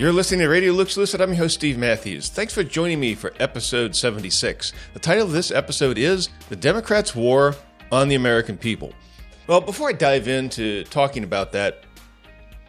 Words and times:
You're 0.00 0.14
listening 0.14 0.40
to 0.40 0.48
Radio 0.48 0.72
Looks 0.72 0.96
Lucid. 0.96 1.20
I'm 1.20 1.28
your 1.28 1.36
host, 1.36 1.56
Steve 1.56 1.76
Matthews. 1.76 2.30
Thanks 2.30 2.54
for 2.54 2.64
joining 2.64 2.98
me 2.98 3.14
for 3.14 3.34
episode 3.38 3.94
76. 3.94 4.72
The 4.94 4.98
title 4.98 5.26
of 5.26 5.32
this 5.32 5.50
episode 5.50 5.98
is 5.98 6.30
The 6.48 6.56
Democrats' 6.56 7.14
War 7.14 7.54
on 7.92 8.08
the 8.08 8.14
American 8.14 8.56
People. 8.56 8.94
Well, 9.46 9.60
before 9.60 9.90
I 9.90 9.92
dive 9.92 10.26
into 10.26 10.84
talking 10.84 11.22
about 11.22 11.52
that, 11.52 11.84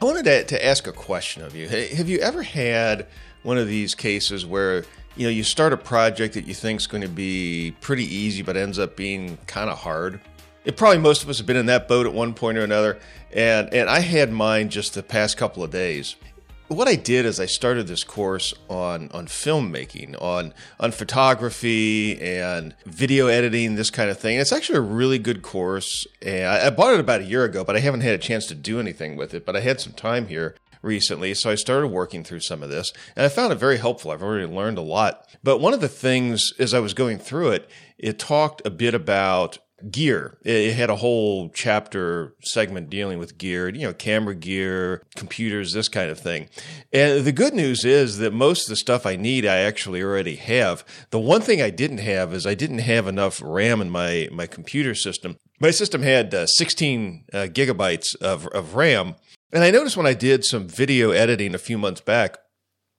I 0.02 0.04
wanted 0.04 0.26
to, 0.26 0.44
to 0.44 0.66
ask 0.66 0.88
a 0.88 0.92
question 0.92 1.42
of 1.42 1.56
you. 1.56 1.70
Have 1.70 2.10
you 2.10 2.20
ever 2.20 2.44
had 2.44 3.08
one 3.44 3.58
of 3.58 3.70
these 3.70 3.96
cases 3.96 4.46
where 4.46 4.84
you 5.16 5.26
know 5.26 5.30
you 5.30 5.46
start 5.46 5.72
a 5.72 5.78
project 5.78 6.34
that 6.34 6.46
you 6.46 6.54
think 6.54 6.82
is 6.82 6.88
going 6.88 7.02
to 7.02 7.08
be 7.08 7.74
pretty 7.80 8.14
easy 8.14 8.42
but 8.42 8.58
ends 8.58 8.78
up 8.78 8.98
being 8.98 9.38
kind 9.48 9.70
of 9.70 9.78
hard? 9.78 10.20
It 10.66 10.76
probably 10.76 10.98
most 10.98 11.24
of 11.24 11.30
us 11.30 11.38
have 11.38 11.48
been 11.48 11.56
in 11.56 11.68
that 11.68 11.88
boat 11.88 12.06
at 12.06 12.14
one 12.14 12.34
point 12.34 12.58
or 12.58 12.66
another, 12.66 13.00
and 13.32 13.74
and 13.74 13.90
I 13.90 14.02
had 14.02 14.34
mine 14.34 14.68
just 14.68 14.96
the 14.96 15.02
past 15.02 15.38
couple 15.38 15.64
of 15.64 15.72
days 15.72 16.18
what 16.72 16.88
I 16.88 16.96
did 16.96 17.26
is 17.26 17.40
I 17.40 17.46
started 17.46 17.88
this 17.88 18.04
course 18.04 18.54
on 18.70 19.10
on 19.12 19.28
filmmaking, 19.28 20.22
on 20.22 20.54
on 20.80 20.92
photography 20.92 22.20
and 22.22 22.76
video 22.86 23.28
editing, 23.28 23.76
this 23.76 23.90
kind 23.90 24.10
of 24.10 24.18
thing. 24.18 24.40
It's 24.40 24.52
actually 24.52 24.78
a 24.78 24.82
really 24.82 25.20
good 25.20 25.42
course, 25.42 26.08
and 26.22 26.48
I, 26.48 26.68
I 26.68 26.70
bought 26.70 26.94
it 26.94 27.00
about 27.00 27.22
a 27.22 27.26
year 27.26 27.44
ago, 27.44 27.64
but 27.64 27.76
I 27.76 27.80
haven't 27.80 28.02
had 28.02 28.16
a 28.16 28.18
chance 28.18 28.46
to 28.48 28.56
do 28.56 28.80
anything 28.80 29.16
with 29.16 29.34
it. 29.34 29.46
But 29.46 29.56
I 29.56 29.62
had 29.62 29.82
some 29.82 29.94
time 29.94 30.28
here 30.28 30.56
recently, 30.82 31.34
so 31.34 31.52
I 31.52 31.56
started 31.56 31.88
working 31.88 32.24
through 32.24 32.40
some 32.40 32.64
of 32.64 32.70
this, 32.70 32.92
and 33.16 33.26
I 33.26 33.30
found 33.30 33.54
it 33.54 33.58
very 33.58 33.78
helpful. 33.78 34.12
I've 34.12 34.24
already 34.24 34.48
learned 34.48 34.78
a 34.78 34.82
lot. 34.82 35.28
But 35.44 35.60
one 35.60 35.74
of 35.74 35.82
the 35.82 35.90
things 35.90 36.54
as 36.60 36.74
I 36.74 36.80
was 36.80 36.94
going 36.94 37.20
through 37.20 37.52
it, 37.52 37.70
it 37.98 38.18
talked 38.18 38.66
a 38.66 38.72
bit 38.72 38.94
about 38.94 39.60
gear. 39.90 40.38
It 40.44 40.74
had 40.74 40.90
a 40.90 40.98
whole 40.98 41.50
chapter 41.50 42.36
segment 42.42 42.90
dealing 42.90 43.18
with 43.18 43.38
gear, 43.38 43.70
you 43.70 43.88
know, 43.88 43.94
camera 43.94 44.36
gear, 44.36 45.02
computers, 45.16 45.74
this 45.74 45.88
kind 45.88 46.12
of 46.12 46.20
thing. 46.20 46.50
And 46.92 47.26
the 47.26 47.32
good 47.32 47.54
news 47.54 47.86
is 47.86 48.18
that 48.18 48.34
most 48.34 48.64
of 48.64 48.70
the 48.70 48.76
stuff 48.76 49.06
I 49.06 49.16
need, 49.16 49.46
I 49.46 49.58
actually 49.60 50.04
already 50.04 50.36
have. 50.36 50.86
The 51.10 51.20
one 51.20 51.42
thing 51.42 51.62
I 51.62 51.70
didn't 51.70 52.00
have 52.00 52.34
is 52.34 52.46
I 52.46 52.54
didn't 52.54 52.80
have 52.80 53.08
enough 53.08 53.42
RAM 53.44 53.82
in 53.82 53.90
my, 53.90 54.28
my 54.32 54.46
computer 54.46 54.94
system. 54.94 55.38
My 55.60 55.72
system 55.72 56.02
had 56.04 56.34
uh, 56.34 56.46
16 56.46 57.26
uh, 57.34 57.38
gigabytes 57.52 58.16
of, 58.22 58.48
of 58.48 58.76
RAM. 58.76 59.16
And 59.54 59.64
I 59.64 59.72
noticed 59.72 59.98
when 59.98 60.08
I 60.08 60.14
did 60.14 60.46
some 60.46 60.68
video 60.68 61.12
editing 61.12 61.56
a 61.56 61.60
few 61.60 61.78
months 61.78 62.02
back 62.02 62.38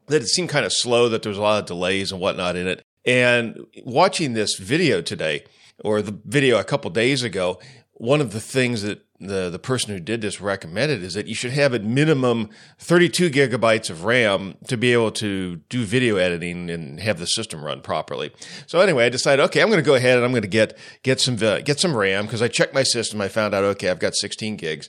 that 0.09 0.23
it 0.23 0.29
seemed 0.29 0.49
kind 0.49 0.67
of 0.67 0.73
slow, 0.73 1.09
that 1.09 1.23
there 1.23 1.31
was 1.31 1.39
a 1.39 1.43
lot 1.43 1.61
of 1.61 1.67
delays 1.67 2.13
and 2.13 2.21
whatnot 2.21 2.57
in 2.57 2.67
it. 2.67 2.83
And 3.05 3.59
watching 3.85 4.33
this 4.33 4.57
video 4.59 5.01
today, 5.01 5.45
or 5.85 6.03
the 6.03 6.19
video 6.25 6.59
a 6.59 6.65
couple 6.65 6.91
days 6.91 7.23
ago, 7.23 7.59
one 7.95 8.21
of 8.21 8.33
the 8.33 8.41
things 8.41 8.83
that 8.83 9.05
the, 9.23 9.49
the 9.51 9.59
person 9.59 9.95
who 9.95 10.01
did 10.01 10.21
this 10.21 10.41
recommended 10.41 11.03
is 11.03 11.15
that 11.15 11.29
you 11.29 11.35
should 11.35 11.53
have 11.53 11.73
at 11.75 11.85
minimum 11.85 12.51
32 12.79 13.31
gigabytes 13.31 13.89
of 13.89 14.05
RAM 14.05 14.57
to 14.67 14.77
be 14.77 14.93
able 14.93 15.13
to 15.13 15.57
do 15.69 15.85
video 15.85 16.17
editing 16.17 16.69
and 16.69 16.99
have 17.01 17.19
the 17.19 17.27
system 17.27 17.65
run 17.65 17.81
properly. 17.81 18.33
So 18.67 18.81
anyway, 18.81 19.07
I 19.07 19.09
decided, 19.09 19.43
okay, 19.45 19.63
I'm 19.63 19.69
going 19.69 19.83
to 19.83 19.87
go 19.87 19.95
ahead 19.95 20.17
and 20.17 20.25
I'm 20.25 20.33
going 20.33 20.43
to 20.43 20.49
get, 20.49 20.77
get 21.05 21.21
some, 21.21 21.37
uh, 21.41 21.61
get 21.61 21.79
some 21.79 21.97
RAM 21.97 22.27
because 22.27 22.43
I 22.43 22.49
checked 22.49 22.75
my 22.75 22.83
system. 22.83 23.21
I 23.21 23.29
found 23.29 23.55
out, 23.55 23.63
okay, 23.65 23.89
I've 23.89 24.01
got 24.01 24.17
16 24.17 24.57
gigs. 24.57 24.89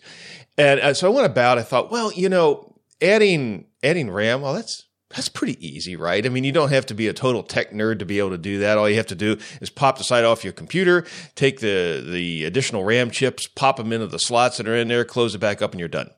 And 0.57 0.79
uh, 0.79 0.93
so 0.93 1.07
I 1.07 1.13
went 1.13 1.27
about, 1.27 1.59
I 1.59 1.63
thought, 1.63 1.91
well, 1.91 2.11
you 2.11 2.29
know, 2.29 2.75
adding, 3.01 3.65
adding 3.83 4.09
RAM, 4.09 4.41
well, 4.41 4.53
that's, 4.53 4.87
that's 5.15 5.29
pretty 5.29 5.65
easy, 5.65 5.95
right? 5.95 6.25
I 6.25 6.29
mean, 6.29 6.43
you 6.43 6.51
don't 6.51 6.71
have 6.71 6.85
to 6.87 6.93
be 6.93 7.07
a 7.07 7.13
total 7.13 7.43
tech 7.43 7.71
nerd 7.71 7.99
to 7.99 8.05
be 8.05 8.19
able 8.19 8.31
to 8.31 8.37
do 8.37 8.59
that. 8.59 8.77
All 8.77 8.89
you 8.89 8.95
have 8.97 9.07
to 9.07 9.15
do 9.15 9.37
is 9.61 9.69
pop 9.69 9.97
the 9.97 10.03
side 10.03 10.25
off 10.25 10.43
your 10.43 10.53
computer, 10.53 11.05
take 11.35 11.59
the 11.59 12.03
the 12.05 12.45
additional 12.45 12.83
RAM 12.83 13.11
chips, 13.11 13.47
pop 13.47 13.77
them 13.77 13.93
into 13.93 14.07
the 14.07 14.19
slots 14.19 14.57
that 14.57 14.67
are 14.67 14.75
in 14.75 14.87
there, 14.87 15.05
close 15.05 15.35
it 15.35 15.39
back 15.39 15.61
up, 15.61 15.71
and 15.71 15.79
you're 15.79 15.89
done. 15.89 16.09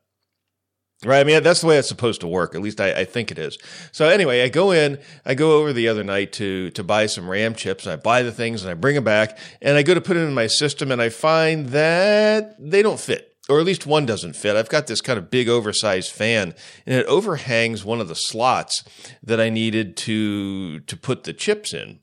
Right. 1.03 1.19
I 1.19 1.23
mean, 1.25 1.43
that's 1.43 1.61
the 1.61 1.67
way 1.67 1.77
it's 1.77 1.89
supposed 1.89 2.21
to 2.21 2.27
work. 2.27 2.55
At 2.55 2.61
least 2.61 2.79
I, 2.79 3.01
I, 3.01 3.05
think 3.05 3.29
it 3.29 3.37
is. 3.37 3.57
So 3.91 4.07
anyway, 4.07 4.43
I 4.43 4.49
go 4.49 4.71
in, 4.71 4.97
I 5.25 5.35
go 5.35 5.59
over 5.59 5.73
the 5.73 5.89
other 5.89 6.05
night 6.05 6.31
to, 6.33 6.71
to 6.71 6.83
buy 6.85 7.07
some 7.07 7.29
RAM 7.29 7.53
chips 7.53 7.85
and 7.85 7.93
I 7.93 7.97
buy 7.97 8.23
the 8.23 8.31
things 8.31 8.63
and 8.63 8.71
I 8.71 8.75
bring 8.75 8.95
them 8.95 9.03
back 9.03 9.37
and 9.61 9.77
I 9.77 9.83
go 9.83 9.93
to 9.93 9.99
put 9.99 10.15
it 10.15 10.21
in 10.21 10.33
my 10.33 10.47
system 10.47 10.91
and 10.91 11.01
I 11.01 11.09
find 11.09 11.67
that 11.67 12.55
they 12.59 12.81
don't 12.81 12.99
fit 12.99 13.34
or 13.49 13.59
at 13.59 13.65
least 13.65 13.85
one 13.85 14.05
doesn't 14.05 14.35
fit. 14.35 14.55
I've 14.55 14.69
got 14.69 14.87
this 14.87 15.01
kind 15.01 15.19
of 15.19 15.29
big 15.29 15.47
oversized 15.47 16.11
fan 16.11 16.53
and 16.85 16.95
it 16.95 17.05
overhangs 17.05 17.85
one 17.85 18.01
of 18.01 18.07
the 18.07 18.15
slots 18.15 18.83
that 19.21 19.39
I 19.39 19.49
needed 19.49 19.97
to 19.97 20.79
to 20.81 20.97
put 20.97 21.23
the 21.23 21.33
chips 21.33 21.73
in. 21.73 21.99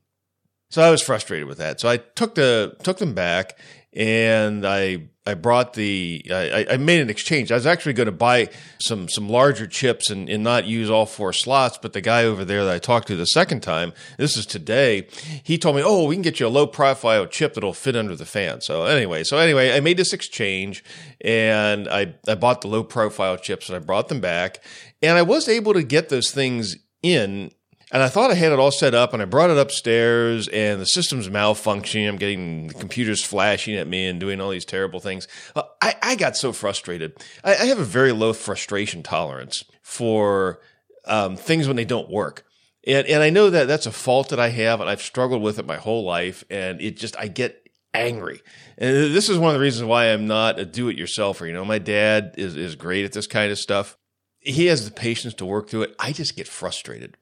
So 0.70 0.82
I 0.82 0.90
was 0.90 1.02
frustrated 1.02 1.48
with 1.48 1.58
that. 1.58 1.80
So 1.80 1.88
I 1.88 1.98
took 1.98 2.34
the 2.34 2.76
took 2.82 2.98
them 2.98 3.14
back 3.14 3.58
and 3.94 4.66
I 4.66 5.08
I 5.24 5.34
brought 5.34 5.74
the 5.74 6.24
I, 6.30 6.66
I 6.70 6.76
made 6.78 7.00
an 7.00 7.10
exchange. 7.10 7.52
I 7.52 7.54
was 7.54 7.66
actually 7.66 7.92
going 7.92 8.06
to 8.06 8.12
buy 8.12 8.48
some 8.80 9.08
some 9.08 9.28
larger 9.28 9.66
chips 9.66 10.10
and, 10.10 10.28
and 10.28 10.42
not 10.42 10.64
use 10.64 10.90
all 10.90 11.06
four 11.06 11.32
slots, 11.32 11.78
but 11.78 11.92
the 11.92 12.00
guy 12.00 12.24
over 12.24 12.44
there 12.44 12.64
that 12.64 12.74
I 12.74 12.78
talked 12.78 13.06
to 13.08 13.16
the 13.16 13.26
second 13.26 13.60
time, 13.60 13.92
this 14.18 14.36
is 14.36 14.46
today, 14.46 15.06
he 15.42 15.58
told 15.58 15.76
me, 15.76 15.82
"Oh, 15.84 16.06
we 16.06 16.16
can 16.16 16.22
get 16.22 16.40
you 16.40 16.46
a 16.46 16.48
low 16.48 16.66
profile 16.66 17.26
chip 17.26 17.54
that'll 17.54 17.72
fit 17.72 17.94
under 17.94 18.16
the 18.16 18.26
fan." 18.26 18.62
So 18.62 18.84
anyway, 18.84 19.24
so 19.24 19.38
anyway, 19.38 19.76
I 19.76 19.80
made 19.80 19.96
this 19.96 20.12
exchange 20.12 20.82
and 21.20 21.88
I 21.88 22.14
I 22.26 22.34
bought 22.34 22.62
the 22.62 22.68
low 22.68 22.82
profile 22.82 23.36
chips 23.36 23.68
and 23.68 23.76
I 23.76 23.78
brought 23.78 24.08
them 24.08 24.20
back, 24.20 24.62
and 25.02 25.16
I 25.16 25.22
was 25.22 25.48
able 25.48 25.74
to 25.74 25.82
get 25.82 26.08
those 26.08 26.30
things 26.30 26.76
in 27.02 27.52
and 27.92 28.02
I 28.02 28.08
thought 28.08 28.30
I 28.30 28.34
had 28.34 28.52
it 28.52 28.58
all 28.58 28.70
set 28.70 28.94
up 28.94 29.12
and 29.12 29.20
I 29.20 29.26
brought 29.26 29.50
it 29.50 29.58
upstairs 29.58 30.48
and 30.48 30.80
the 30.80 30.86
system's 30.86 31.28
malfunctioning. 31.28 32.08
I'm 32.08 32.16
getting 32.16 32.68
the 32.68 32.74
computers 32.74 33.22
flashing 33.22 33.76
at 33.76 33.86
me 33.86 34.06
and 34.06 34.18
doing 34.18 34.40
all 34.40 34.48
these 34.48 34.64
terrible 34.64 34.98
things. 34.98 35.28
Uh, 35.54 35.64
I, 35.82 35.94
I 36.02 36.16
got 36.16 36.34
so 36.34 36.54
frustrated. 36.54 37.22
I, 37.44 37.50
I, 37.52 37.64
have 37.66 37.78
a 37.78 37.84
very 37.84 38.12
low 38.12 38.32
frustration 38.32 39.02
tolerance 39.02 39.64
for 39.82 40.60
um, 41.04 41.36
things 41.36 41.66
when 41.66 41.76
they 41.76 41.84
don't 41.84 42.08
work. 42.08 42.46
And, 42.86 43.06
and 43.06 43.22
I 43.22 43.28
know 43.28 43.50
that 43.50 43.68
that's 43.68 43.86
a 43.86 43.92
fault 43.92 44.30
that 44.30 44.40
I 44.40 44.48
have 44.48 44.80
and 44.80 44.88
I've 44.88 45.02
struggled 45.02 45.42
with 45.42 45.58
it 45.58 45.66
my 45.66 45.76
whole 45.76 46.04
life. 46.04 46.44
And 46.48 46.80
it 46.80 46.96
just, 46.96 47.14
I 47.18 47.28
get 47.28 47.68
angry. 47.92 48.40
And 48.78 49.14
this 49.14 49.28
is 49.28 49.36
one 49.36 49.50
of 49.50 49.54
the 49.54 49.62
reasons 49.62 49.86
why 49.86 50.06
I'm 50.06 50.26
not 50.26 50.58
a 50.58 50.64
do 50.64 50.88
it 50.88 50.96
yourselfer. 50.96 51.46
You 51.46 51.52
know, 51.52 51.64
my 51.66 51.78
dad 51.78 52.36
is, 52.38 52.56
is 52.56 52.74
great 52.74 53.04
at 53.04 53.12
this 53.12 53.26
kind 53.26 53.52
of 53.52 53.58
stuff. 53.58 53.98
He 54.40 54.66
has 54.66 54.86
the 54.86 54.90
patience 54.90 55.34
to 55.34 55.44
work 55.44 55.68
through 55.68 55.82
it. 55.82 55.94
I 55.98 56.12
just 56.12 56.36
get 56.36 56.48
frustrated 56.48 57.18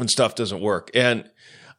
when 0.00 0.08
stuff 0.08 0.34
doesn't 0.34 0.60
work. 0.60 0.90
And 0.94 1.30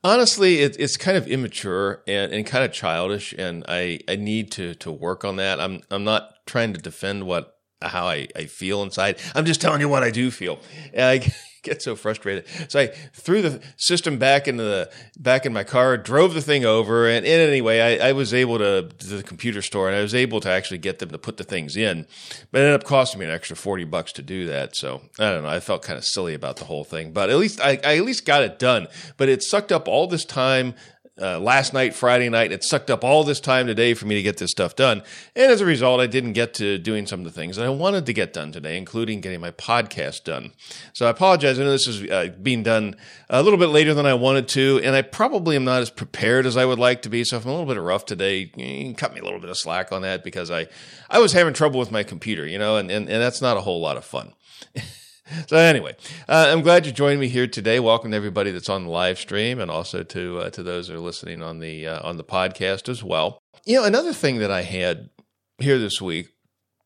honestly, 0.04 0.60
it, 0.60 0.78
it's 0.80 0.96
kind 0.96 1.18
of 1.18 1.28
immature 1.28 2.04
and, 2.08 2.32
and 2.32 2.46
kind 2.46 2.64
of 2.64 2.72
childish. 2.72 3.34
And 3.38 3.66
I, 3.68 4.00
I 4.08 4.16
need 4.16 4.52
to, 4.54 4.76
to 4.76 4.92
work 4.92 5.26
on 5.26 5.36
that. 5.36 5.60
I'm, 5.60 5.82
I'm 5.92 6.06
not 6.06 6.46
trying 6.46 6.74
to 6.74 6.80
defend 6.80 7.26
what, 7.26 7.58
how 7.82 8.08
I, 8.08 8.28
I 8.36 8.46
feel 8.46 8.84
inside. 8.84 9.18
I'm 9.36 9.46
just 9.46 9.62
telling 9.62 9.82
you 9.82 9.90
what 9.90 10.04
I 10.04 10.12
do 10.12 10.32
feel. 10.32 10.60
And 10.94 11.06
I, 11.06 11.34
get 11.64 11.82
so 11.82 11.96
frustrated. 11.96 12.46
So 12.70 12.80
I 12.80 12.88
threw 13.14 13.42
the 13.42 13.62
system 13.78 14.18
back 14.18 14.48
into 14.48 14.64
the 14.64 14.92
back 15.20 15.46
in 15.46 15.54
my 15.54 15.64
car, 15.64 15.98
drove 15.98 16.34
the 16.34 16.42
thing 16.42 16.66
over, 16.66 17.08
and, 17.08 17.26
and 17.26 17.42
anyway, 17.42 17.80
I, 17.80 18.10
I, 18.10 18.12
was 18.14 18.34
able 18.34 18.58
to, 18.58 18.90
to 18.90 19.08
the 19.08 19.24
computer 19.24 19.62
store 19.62 19.88
and 19.88 19.96
I 19.96 20.02
was 20.02 20.16
able 20.16 20.40
to 20.42 20.50
actually 20.50 20.80
get 20.80 21.00
them 21.00 21.10
to 21.10 21.18
put 21.18 21.38
the 21.38 21.44
things 21.44 21.78
in, 21.78 22.08
but 22.52 22.62
it 22.62 22.66
ended 22.66 22.82
up 22.82 22.88
costing 22.88 23.20
me 23.20 23.26
an 23.26 23.32
extra 23.32 23.56
forty 23.56 23.84
bucks 23.84 24.12
to 24.14 24.22
do 24.22 24.48
that. 24.48 24.76
So 24.76 25.02
I 25.20 25.32
don't 25.32 25.44
know. 25.44 25.50
I 25.50 25.60
felt 25.60 25.84
kind 25.84 25.98
of 25.98 26.06
silly 26.06 26.34
about 26.34 26.58
the 26.58 26.66
whole 26.66 26.84
thing, 26.84 27.12
but 27.12 27.30
at 27.30 27.38
least 27.38 27.62
I, 27.62 27.80
I 27.84 27.98
at 27.98 28.06
least 28.06 28.26
got 28.26 28.44
it 28.44 28.58
done. 28.58 28.88
But 29.18 29.30
it 29.30 29.44
sucked 29.44 29.72
up 29.72 29.88
all 29.88 30.08
this 30.08 30.26
time 30.26 30.74
uh, 31.22 31.40
last 31.40 31.74
night, 31.74 31.94
Friday 31.94 32.30
night. 32.30 32.52
It 32.52 32.64
sucked 32.64 32.90
up 32.90 33.04
all 33.04 33.24
this 33.24 33.40
time 33.40 33.68
today 33.68 33.94
for 33.94 34.06
me 34.06 34.16
to 34.16 34.22
get 34.22 34.38
this 34.38 34.52
stuff 34.52 34.76
done. 34.76 35.04
And 35.36 35.52
as 35.52 35.62
a 35.62 35.66
result, 35.66 36.02
I 36.02 36.08
didn't 36.08 36.34
get 36.34 36.54
to 36.56 36.78
doing 36.78 37.06
some 37.06 37.20
of 37.20 37.26
the 37.26 37.32
things 37.32 37.58
that 37.58 37.66
I 37.66 37.70
wanted 37.70 38.06
to 38.08 38.14
get 38.14 38.34
done 38.34 38.52
today, 38.52 38.78
including 38.78 39.22
getting 39.22 39.40
my 39.40 39.52
podcast 39.52 40.24
done. 40.24 40.54
So 40.94 41.06
I 41.06 41.10
apologize. 41.10 41.60
I 41.60 41.64
know 41.64 41.72
this 41.72 41.88
is 41.88 42.10
uh, 42.10 42.30
being 42.42 42.64
done 42.64 42.96
a 43.30 43.44
little 43.44 43.60
bit 43.60 43.68
later 43.70 43.94
than 43.94 44.06
I 44.06 44.14
wanted 44.14 44.48
to, 44.50 44.82
and 44.84 44.96
I 44.96 45.02
probably 45.02 45.56
am 45.56 45.66
not 45.66 45.82
as 45.82 45.90
prepared 45.90 46.46
as 46.46 46.58
I 46.58 46.66
would 46.66 46.80
like 46.80 47.04
to 47.04 47.10
be. 47.10 47.24
So 47.24 47.38
if 47.38 47.46
I'm 47.46 47.52
a 47.52 47.54
little 47.54 47.74
bit 47.74 47.80
rough 47.80 48.06
today, 48.06 48.48
cut 48.98 49.14
me 49.14 49.20
a 49.20 49.24
little 49.24 49.40
bit 49.40 49.50
of 49.50 49.58
slack 49.58 49.92
on 49.92 50.02
that 50.02 50.24
because 50.24 50.50
I, 50.50 50.68
I 51.10 51.20
was 51.20 51.34
having 51.34 51.54
trouble 51.54 51.80
with 51.80 51.92
my 51.92 52.04
computer, 52.04 52.48
you 52.48 52.58
know, 52.58 52.78
and, 52.78 52.90
and, 52.90 53.08
and 53.08 53.22
that's 53.22 53.42
not 53.42 53.58
a 53.58 53.62
whole 53.62 53.80
lot 53.80 53.98
of 53.98 54.06
fun. 54.06 54.34
So 55.48 55.58
anyway, 55.58 55.96
uh, 56.28 56.48
I'm 56.50 56.62
glad 56.62 56.86
you 56.86 56.92
joined 56.92 57.20
me 57.20 57.28
here 57.28 57.48
today. 57.48 57.80
Welcome 57.80 58.12
to 58.12 58.18
everybody 58.18 58.52
that's 58.52 58.70
on 58.70 58.86
the 58.86 58.90
live 58.90 59.18
stream, 59.18 59.60
and 59.60 59.72
also 59.72 60.04
to 60.04 60.40
uh, 60.40 60.50
to 60.52 60.64
those 60.64 60.88
that 60.88 60.96
are 60.96 61.00
listening 61.00 61.42
on 61.42 61.60
the 61.60 61.88
uh, 61.88 62.08
on 62.08 62.18
the 62.18 62.24
podcast 62.24 62.90
as 62.90 63.04
well. 63.04 63.40
You 63.66 63.78
know, 63.78 63.84
another 63.86 64.14
thing 64.14 64.40
that 64.40 64.52
I 64.52 64.62
had 64.64 65.10
here 65.58 65.78
this 65.78 66.02
week, 66.02 66.30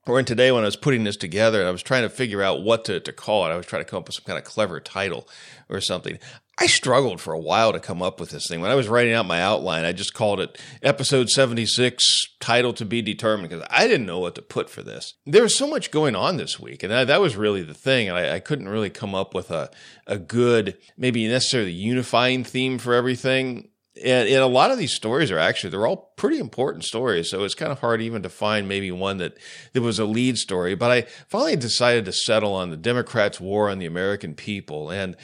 or 0.07 0.19
in 0.19 0.25
today 0.25 0.51
when 0.51 0.63
I 0.63 0.67
was 0.67 0.75
putting 0.75 1.03
this 1.03 1.17
together, 1.17 1.65
I 1.65 1.71
was 1.71 1.83
trying 1.83 2.03
to 2.03 2.09
figure 2.09 2.43
out 2.43 2.63
what 2.63 2.85
to, 2.85 2.99
to 2.99 3.11
call 3.11 3.45
it. 3.45 3.49
I 3.49 3.57
was 3.57 3.65
trying 3.65 3.83
to 3.83 3.89
come 3.89 3.99
up 3.99 4.07
with 4.07 4.15
some 4.15 4.25
kind 4.25 4.37
of 4.37 4.43
clever 4.43 4.79
title 4.79 5.27
or 5.69 5.81
something. 5.81 6.19
I 6.57 6.67
struggled 6.67 7.19
for 7.19 7.33
a 7.33 7.39
while 7.39 7.73
to 7.73 7.81
come 7.81 8.01
up 8.01 8.19
with 8.19 8.29
this 8.29 8.47
thing. 8.47 8.61
When 8.61 8.71
I 8.71 8.75
was 8.75 8.87
writing 8.87 9.13
out 9.13 9.25
my 9.25 9.41
outline, 9.41 9.83
I 9.83 9.91
just 9.91 10.13
called 10.13 10.39
it 10.39 10.57
episode 10.81 11.29
76, 11.29 12.01
title 12.39 12.71
to 12.73 12.85
be 12.85 13.01
determined, 13.01 13.49
because 13.49 13.65
I 13.69 13.87
didn't 13.87 14.05
know 14.05 14.19
what 14.19 14.35
to 14.35 14.41
put 14.41 14.69
for 14.69 14.81
this. 14.81 15.15
There 15.25 15.43
was 15.43 15.57
so 15.57 15.67
much 15.67 15.91
going 15.91 16.15
on 16.15 16.37
this 16.37 16.57
week, 16.57 16.81
and 16.81 16.91
that, 16.93 17.07
that 17.07 17.19
was 17.19 17.35
really 17.35 17.61
the 17.61 17.73
thing. 17.73 18.07
And 18.07 18.17
I, 18.17 18.35
I, 18.35 18.39
couldn't 18.39 18.69
really 18.69 18.89
come 18.89 19.13
up 19.13 19.33
with 19.33 19.51
a, 19.51 19.69
a 20.07 20.17
good, 20.17 20.77
maybe 20.95 21.27
necessarily 21.27 21.73
unifying 21.73 22.45
theme 22.45 22.77
for 22.77 22.93
everything. 22.93 23.69
And, 24.03 24.27
and 24.27 24.39
a 24.39 24.47
lot 24.47 24.71
of 24.71 24.77
these 24.77 24.93
stories 24.93 25.31
are 25.31 25.39
actually 25.39 25.69
they're 25.69 25.87
all 25.87 26.13
pretty 26.15 26.39
important 26.39 26.83
stories 26.83 27.29
so 27.29 27.43
it's 27.43 27.55
kind 27.55 27.71
of 27.71 27.79
hard 27.79 28.01
even 28.01 28.23
to 28.23 28.29
find 28.29 28.67
maybe 28.67 28.91
one 28.91 29.17
that 29.17 29.37
that 29.73 29.81
was 29.81 29.99
a 29.99 30.05
lead 30.05 30.37
story. 30.37 30.75
But 30.75 30.91
i 30.91 31.01
finally 31.27 31.55
decided 31.55 32.05
to 32.05 32.11
settle 32.11 32.53
on 32.53 32.69
the 32.69 32.77
democrats 32.77 33.39
war 33.39 33.69
on 33.69 33.79
the 33.79 33.85
american 33.85 34.33
people. 34.35 34.89
And 34.89 35.15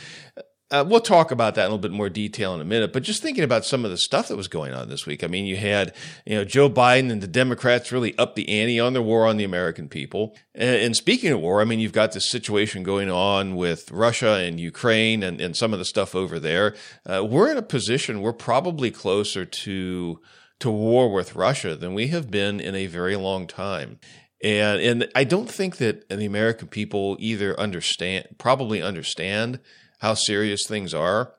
uh, 0.71 0.85
we'll 0.88 1.01
talk 1.01 1.31
about 1.31 1.56
that 1.56 1.65
in 1.65 1.71
a 1.71 1.75
little 1.75 1.77
bit 1.77 1.91
more 1.91 2.09
detail 2.09 2.56
in 2.56 2.62
a 2.62 2.65
minute, 2.65 2.94
but 2.94 3.03
just 3.03 3.21
thinking 3.21 3.44
about 3.44 3.65
some 3.65 3.83
of 3.83 3.91
the 3.91 3.97
stuff 3.97 4.29
that 4.29 4.38
was 4.38 4.47
going 4.47 4.73
on 4.73 4.88
this 4.88 5.06
week. 5.06 5.21
I 5.23 5.27
mean, 5.27 5.45
you 5.45 5.57
had, 5.57 5.94
you 6.25 6.35
know, 6.35 6.45
Joe 6.45 6.69
Biden 6.69 7.12
and 7.12 7.21
the 7.21 7.27
Democrats 7.27 7.91
really 7.91 8.18
up 8.18 8.35
the 8.35 8.47
ante 8.47 8.79
on 8.79 8.94
the 8.94 9.01
war 9.01 9.27
on 9.27 9.35
the 9.35 9.44
American 9.44 9.89
people. 9.89 10.33
And, 10.56 10.77
and 10.77 10.95
speaking 10.95 11.31
of 11.31 11.41
war, 11.41 11.62
I 11.62 11.65
mean, 11.65 11.81
you've 11.81 11.91
got 11.91 12.13
this 12.13 12.31
situation 12.31 12.83
going 12.83 13.12
on 13.12 13.56
with 13.57 13.91
Russia 13.91 14.35
and 14.35 14.59
Ukraine 14.59 15.23
and, 15.23 15.41
and 15.41 15.57
some 15.57 15.73
of 15.73 15.79
the 15.79 15.85
stuff 15.85 16.15
over 16.15 16.39
there. 16.39 16.75
Uh, 17.06 17.25
we're 17.29 17.51
in 17.51 17.57
a 17.57 17.62
position, 17.62 18.21
we're 18.21 18.31
probably 18.31 18.91
closer 18.91 19.44
to, 19.44 20.21
to 20.59 20.71
war 20.71 21.12
with 21.12 21.35
Russia 21.35 21.75
than 21.75 21.94
we 21.94 22.07
have 22.07 22.31
been 22.31 22.62
in 22.62 22.75
a 22.75 22.88
very 22.88 23.17
long 23.17 23.45
time. 23.45 24.00
And, 24.41 24.81
and 24.81 25.12
I 25.13 25.25
don't 25.25 25.51
think 25.51 25.77
that 25.77 26.07
the 26.09 26.25
American 26.25 26.69
people 26.69 27.17
either 27.19 27.59
understand, 27.59 28.27
probably 28.38 28.81
understand 28.81 29.59
how 30.01 30.15
serious 30.15 30.65
things 30.68 30.94
are 30.94 31.33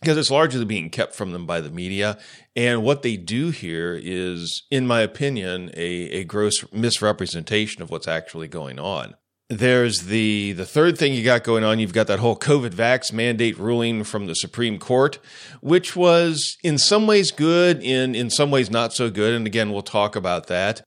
because 0.00 0.16
it's 0.16 0.30
largely 0.30 0.64
being 0.64 0.88
kept 0.88 1.14
from 1.14 1.32
them 1.32 1.46
by 1.46 1.60
the 1.60 1.70
media. 1.70 2.18
And 2.56 2.82
what 2.82 3.02
they 3.02 3.16
do 3.16 3.50
here 3.50 3.98
is, 4.02 4.64
in 4.70 4.86
my 4.86 5.02
opinion, 5.02 5.70
a, 5.74 6.10
a 6.10 6.24
gross 6.24 6.64
misrepresentation 6.72 7.82
of 7.82 7.90
what's 7.90 8.08
actually 8.08 8.48
going 8.48 8.78
on. 8.78 9.14
There's 9.50 10.02
the 10.02 10.52
the 10.52 10.64
third 10.64 10.96
thing 10.96 11.12
you 11.12 11.24
got 11.24 11.42
going 11.42 11.64
on. 11.64 11.80
You've 11.80 11.92
got 11.92 12.06
that 12.06 12.20
whole 12.20 12.36
COVID 12.36 12.70
vax 12.70 13.12
mandate 13.12 13.58
ruling 13.58 14.04
from 14.04 14.26
the 14.26 14.34
Supreme 14.34 14.78
Court, 14.78 15.18
which 15.60 15.96
was 15.96 16.56
in 16.62 16.78
some 16.78 17.08
ways 17.08 17.32
good, 17.32 17.82
in 17.82 18.14
in 18.14 18.30
some 18.30 18.52
ways 18.52 18.70
not 18.70 18.92
so 18.92 19.10
good. 19.10 19.34
And 19.34 19.48
again, 19.48 19.72
we'll 19.72 19.82
talk 19.82 20.14
about 20.14 20.46
that. 20.46 20.82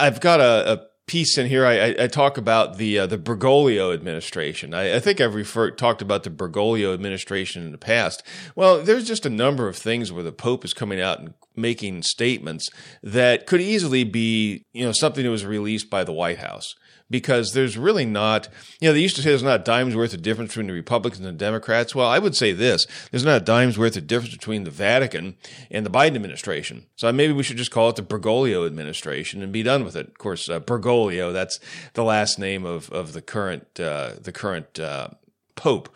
I've 0.00 0.20
got 0.20 0.40
a, 0.40 0.72
a 0.72 0.86
piece 1.08 1.36
in 1.36 1.46
here, 1.46 1.66
I, 1.66 1.96
I, 1.98 2.06
talk 2.06 2.38
about 2.38 2.76
the 2.76 3.00
uh, 3.00 3.06
the 3.06 3.18
Bergoglio 3.18 3.92
administration. 3.92 4.72
I, 4.72 4.96
I, 4.96 5.00
think 5.00 5.20
I've 5.20 5.34
referred 5.34 5.76
talked 5.76 6.00
about 6.00 6.22
the 6.22 6.30
Bergoglio 6.30 6.94
administration 6.94 7.64
in 7.64 7.72
the 7.72 7.78
past. 7.78 8.22
Well, 8.54 8.82
there's 8.82 9.08
just 9.08 9.26
a 9.26 9.30
number 9.30 9.66
of 9.66 9.76
things 9.76 10.12
where 10.12 10.22
the 10.22 10.30
Pope 10.30 10.64
is 10.64 10.72
coming 10.72 11.00
out 11.00 11.18
and 11.18 11.34
making 11.56 12.02
statements 12.02 12.70
that 13.02 13.46
could 13.46 13.60
easily 13.60 14.04
be, 14.04 14.66
you 14.72 14.84
know, 14.84 14.92
something 14.92 15.24
that 15.24 15.30
was 15.30 15.44
released 15.44 15.90
by 15.90 16.04
the 16.04 16.12
White 16.12 16.38
House 16.38 16.76
because 17.10 17.52
there's 17.52 17.78
really 17.78 18.04
not, 18.04 18.48
you 18.80 18.88
know, 18.88 18.92
they 18.92 19.00
used 19.00 19.16
to 19.16 19.22
say 19.22 19.30
there's 19.30 19.42
not 19.42 19.60
a 19.60 19.64
dime's 19.64 19.96
worth 19.96 20.12
of 20.12 20.22
difference 20.22 20.50
between 20.50 20.66
the 20.66 20.72
Republicans 20.72 21.24
and 21.24 21.34
the 21.34 21.44
Democrats. 21.44 21.94
Well, 21.94 22.08
I 22.08 22.18
would 22.18 22.36
say 22.36 22.52
this 22.52 22.86
there's 23.10 23.24
not 23.24 23.42
a 23.42 23.44
dime's 23.44 23.78
worth 23.78 23.96
of 23.96 24.06
difference 24.06 24.34
between 24.34 24.64
the 24.64 24.70
Vatican 24.70 25.36
and 25.70 25.86
the 25.86 25.90
Biden 25.90 26.16
administration. 26.16 26.86
So 26.96 27.10
maybe 27.12 27.32
we 27.32 27.42
should 27.42 27.56
just 27.56 27.70
call 27.70 27.88
it 27.88 27.96
the 27.96 28.02
Bergoglio 28.02 28.66
administration 28.66 29.42
and 29.42 29.52
be 29.52 29.62
done 29.62 29.84
with 29.84 29.96
it. 29.96 30.08
Of 30.08 30.18
course, 30.18 30.48
uh, 30.48 30.60
Bergoglio, 30.60 31.32
that's 31.32 31.58
the 31.94 32.04
last 32.04 32.38
name 32.38 32.64
of, 32.64 32.90
of 32.90 33.12
the 33.12 33.22
current, 33.22 33.80
uh, 33.80 34.12
the 34.20 34.32
current 34.32 34.78
uh, 34.78 35.08
Pope, 35.56 35.88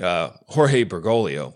uh, 0.00 0.30
Jorge 0.48 0.84
Bergoglio. 0.84 1.54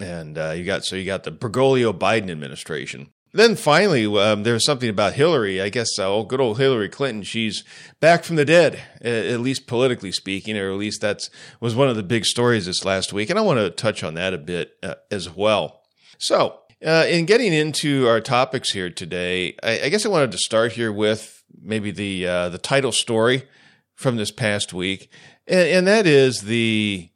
And 0.00 0.38
uh, 0.38 0.50
you 0.50 0.64
got 0.64 0.84
so 0.84 0.96
you 0.96 1.04
got 1.04 1.24
the 1.24 1.32
Bergoglio 1.32 1.92
Biden 1.92 2.30
administration. 2.30 3.10
Then 3.32 3.54
finally, 3.54 4.06
um, 4.06 4.42
there 4.42 4.54
was 4.54 4.64
something 4.64 4.88
about 4.88 5.12
Hillary. 5.12 5.60
I 5.60 5.68
guess 5.68 5.98
uh, 5.98 6.08
oh, 6.08 6.24
good 6.24 6.40
old 6.40 6.58
Hillary 6.58 6.88
Clinton. 6.88 7.22
She's 7.22 7.62
back 8.00 8.24
from 8.24 8.36
the 8.36 8.44
dead, 8.44 8.80
at 9.00 9.40
least 9.40 9.68
politically 9.68 10.10
speaking, 10.10 10.58
or 10.58 10.70
at 10.70 10.78
least 10.78 11.00
that's 11.00 11.30
was 11.60 11.76
one 11.76 11.88
of 11.88 11.96
the 11.96 12.02
big 12.02 12.24
stories 12.24 12.66
this 12.66 12.84
last 12.84 13.12
week. 13.12 13.30
And 13.30 13.38
I 13.38 13.42
want 13.42 13.60
to 13.60 13.70
touch 13.70 14.02
on 14.02 14.14
that 14.14 14.34
a 14.34 14.38
bit 14.38 14.72
uh, 14.82 14.94
as 15.10 15.30
well. 15.30 15.82
So, 16.18 16.58
uh, 16.84 17.06
in 17.08 17.24
getting 17.24 17.52
into 17.52 18.08
our 18.08 18.20
topics 18.20 18.72
here 18.72 18.90
today, 18.90 19.54
I, 19.62 19.82
I, 19.82 19.88
guess 19.90 20.04
I 20.04 20.08
wanted 20.08 20.32
to 20.32 20.38
start 20.38 20.72
here 20.72 20.90
with 20.92 21.44
maybe 21.62 21.90
the 21.90 22.26
uh, 22.26 22.48
the 22.48 22.58
title 22.58 22.92
story 22.92 23.46
from 23.94 24.16
this 24.16 24.30
past 24.30 24.72
week, 24.72 25.10
and, 25.46 25.68
and 25.68 25.86
that 25.86 26.06
is 26.06 26.42
the 26.42 27.09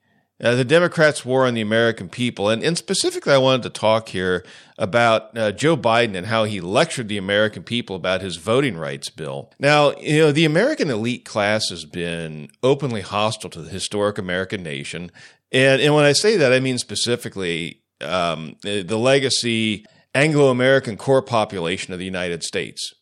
uh, 0.44 0.55
the 0.55 0.64
Democrats' 0.64 1.25
war 1.25 1.46
on 1.46 1.55
the 1.55 1.62
American 1.62 2.11
people. 2.11 2.50
And, 2.50 2.62
and 2.62 2.76
specifically, 2.76 3.32
I 3.32 3.38
wanted 3.38 3.62
to 3.62 3.70
talk 3.70 4.11
here 4.11 4.44
about 4.79 5.37
uh, 5.37 5.52
Joe 5.52 5.75
Biden 5.75 6.14
and 6.14 6.26
how 6.26 6.44
he 6.44 6.61
lectured 6.61 7.08
the 7.08 7.17
American 7.17 7.62
people 7.62 7.96
about 7.96 8.20
his 8.20 8.37
voting 8.37 8.76
rights 8.76 9.08
bill. 9.08 9.50
Now, 9.58 9.96
you 9.96 10.19
know, 10.19 10.32
the 10.32 10.44
American 10.44 10.91
elite 10.91 11.25
class 11.25 11.70
has 11.70 11.87
been 11.87 12.50
openly 12.62 13.00
hostile 13.00 13.49
to 13.50 13.62
the 13.62 13.70
historic 13.70 14.19
American 14.19 14.62
nation. 14.62 15.11
And, 15.50 15.81
and 15.81 15.94
when 15.94 16.05
I 16.05 16.12
say 16.12 16.37
that, 16.37 16.52
I 16.52 16.61
mean 16.61 16.76
specifically 16.76 17.81
um, 18.02 18.56
the 18.62 18.99
legacy 18.99 19.87
Anglo 20.14 20.50
American 20.50 20.99
core 20.99 21.23
population 21.23 21.94
of 21.94 21.99
the 21.99 22.05
United 22.05 22.43
States. 22.43 22.93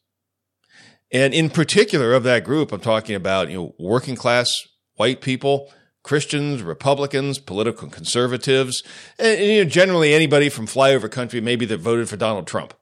And 1.10 1.34
in 1.34 1.50
particular, 1.50 2.14
of 2.14 2.22
that 2.22 2.44
group, 2.44 2.72
I'm 2.72 2.80
talking 2.80 3.16
about, 3.16 3.50
you 3.50 3.56
know, 3.56 3.74
working 3.78 4.16
class 4.16 4.50
white 4.94 5.20
people 5.20 5.70
Christians, 6.02 6.62
Republicans, 6.62 7.38
political 7.38 7.88
conservatives, 7.88 8.82
and, 9.18 9.40
you 9.40 9.64
know, 9.64 9.70
generally 9.70 10.12
anybody 10.12 10.48
from 10.48 10.66
flyover 10.66 11.10
country 11.10 11.40
maybe 11.40 11.64
that 11.66 11.78
voted 11.78 12.08
for 12.08 12.16
Donald 12.16 12.46
Trump, 12.46 12.74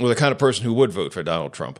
or 0.00 0.08
the 0.08 0.14
kind 0.14 0.32
of 0.32 0.38
person 0.38 0.64
who 0.64 0.74
would 0.74 0.92
vote 0.92 1.12
for 1.12 1.22
Donald 1.22 1.52
Trump. 1.52 1.78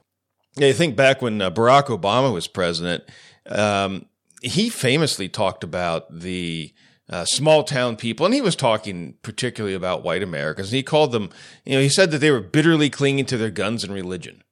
Yeah, 0.56 0.68
you 0.68 0.74
think 0.74 0.94
back 0.94 1.20
when 1.20 1.42
uh, 1.42 1.50
Barack 1.50 1.86
Obama 1.86 2.32
was 2.32 2.46
president, 2.46 3.02
um, 3.48 4.06
he 4.40 4.68
famously 4.68 5.28
talked 5.28 5.64
about 5.64 6.20
the 6.20 6.72
uh, 7.10 7.24
small 7.24 7.64
town 7.64 7.96
people, 7.96 8.24
and 8.24 8.34
he 8.34 8.40
was 8.40 8.54
talking 8.54 9.14
particularly 9.22 9.74
about 9.74 10.04
white 10.04 10.22
Americans. 10.22 10.68
And 10.68 10.76
he 10.76 10.82
called 10.82 11.10
them, 11.10 11.30
you 11.64 11.74
know, 11.74 11.80
he 11.80 11.88
said 11.88 12.12
that 12.12 12.18
they 12.18 12.30
were 12.30 12.40
bitterly 12.40 12.88
clinging 12.88 13.26
to 13.26 13.36
their 13.36 13.50
guns 13.50 13.82
and 13.82 13.92
religion. 13.92 14.43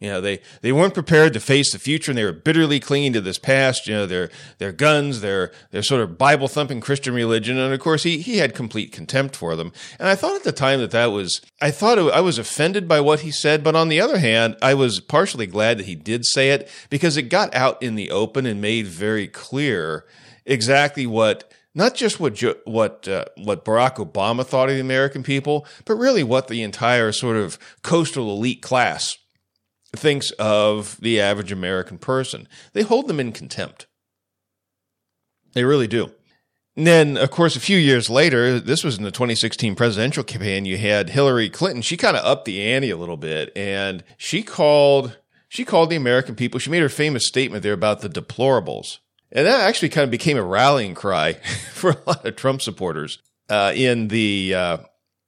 You 0.00 0.10
know, 0.10 0.20
they, 0.20 0.40
they 0.60 0.70
weren't 0.70 0.94
prepared 0.94 1.32
to 1.32 1.40
face 1.40 1.72
the 1.72 1.78
future 1.78 2.12
and 2.12 2.18
they 2.18 2.24
were 2.24 2.32
bitterly 2.32 2.78
clinging 2.78 3.12
to 3.14 3.20
this 3.20 3.38
past, 3.38 3.88
you 3.88 3.94
know, 3.94 4.06
their, 4.06 4.30
their 4.58 4.70
guns, 4.70 5.22
their, 5.22 5.50
their 5.72 5.82
sort 5.82 6.02
of 6.02 6.16
Bible 6.16 6.46
thumping 6.46 6.80
Christian 6.80 7.14
religion. 7.14 7.58
And 7.58 7.74
of 7.74 7.80
course, 7.80 8.04
he, 8.04 8.18
he 8.18 8.38
had 8.38 8.54
complete 8.54 8.92
contempt 8.92 9.34
for 9.34 9.56
them. 9.56 9.72
And 9.98 10.08
I 10.08 10.14
thought 10.14 10.36
at 10.36 10.44
the 10.44 10.52
time 10.52 10.78
that 10.80 10.92
that 10.92 11.06
was, 11.06 11.40
I 11.60 11.72
thought 11.72 11.98
it, 11.98 12.12
I 12.12 12.20
was 12.20 12.38
offended 12.38 12.86
by 12.86 13.00
what 13.00 13.20
he 13.20 13.32
said. 13.32 13.64
But 13.64 13.74
on 13.74 13.88
the 13.88 14.00
other 14.00 14.18
hand, 14.18 14.56
I 14.62 14.74
was 14.74 15.00
partially 15.00 15.46
glad 15.46 15.78
that 15.78 15.86
he 15.86 15.96
did 15.96 16.24
say 16.24 16.50
it 16.50 16.70
because 16.90 17.16
it 17.16 17.22
got 17.22 17.52
out 17.52 17.82
in 17.82 17.96
the 17.96 18.12
open 18.12 18.46
and 18.46 18.60
made 18.60 18.86
very 18.86 19.26
clear 19.26 20.04
exactly 20.46 21.06
what 21.06 21.52
not 21.74 21.94
just 21.94 22.18
what 22.20 22.40
what 22.64 23.06
uh, 23.08 23.24
what 23.36 23.64
Barack 23.64 23.96
Obama 23.96 24.44
thought 24.44 24.68
of 24.68 24.76
the 24.76 24.80
American 24.80 25.22
people, 25.22 25.66
but 25.84 25.94
really 25.94 26.22
what 26.22 26.48
the 26.48 26.62
entire 26.62 27.12
sort 27.12 27.36
of 27.36 27.58
coastal 27.82 28.30
elite 28.30 28.62
class 28.62 29.16
thinks 29.96 30.30
of 30.32 30.98
the 31.00 31.20
average 31.20 31.52
American 31.52 31.98
person. 31.98 32.48
They 32.72 32.82
hold 32.82 33.08
them 33.08 33.20
in 33.20 33.32
contempt. 33.32 33.86
They 35.52 35.64
really 35.64 35.86
do. 35.86 36.12
And 36.76 36.86
then, 36.86 37.16
of 37.16 37.32
course, 37.32 37.56
a 37.56 37.60
few 37.60 37.76
years 37.76 38.08
later, 38.08 38.60
this 38.60 38.84
was 38.84 38.98
in 38.98 39.04
the 39.04 39.10
2016 39.10 39.74
presidential 39.74 40.22
campaign, 40.22 40.64
you 40.64 40.78
had 40.78 41.10
Hillary 41.10 41.50
Clinton. 41.50 41.82
She 41.82 41.96
kind 41.96 42.16
of 42.16 42.24
upped 42.24 42.44
the 42.44 42.62
ante 42.62 42.90
a 42.90 42.96
little 42.96 43.16
bit 43.16 43.50
and 43.56 44.04
she 44.16 44.44
called, 44.44 45.18
she 45.48 45.64
called 45.64 45.90
the 45.90 45.96
American 45.96 46.36
people. 46.36 46.60
She 46.60 46.70
made 46.70 46.82
her 46.82 46.88
famous 46.88 47.26
statement 47.26 47.64
there 47.64 47.72
about 47.72 48.00
the 48.00 48.08
deplorables. 48.08 48.98
And 49.32 49.46
that 49.46 49.60
actually 49.60 49.88
kind 49.88 50.04
of 50.04 50.10
became 50.10 50.36
a 50.36 50.42
rallying 50.42 50.94
cry 50.94 51.32
for 51.72 51.90
a 51.90 51.98
lot 52.06 52.24
of 52.24 52.36
Trump 52.36 52.62
supporters 52.62 53.18
uh, 53.48 53.72
in 53.74 54.06
the 54.08 54.54
uh, 54.54 54.76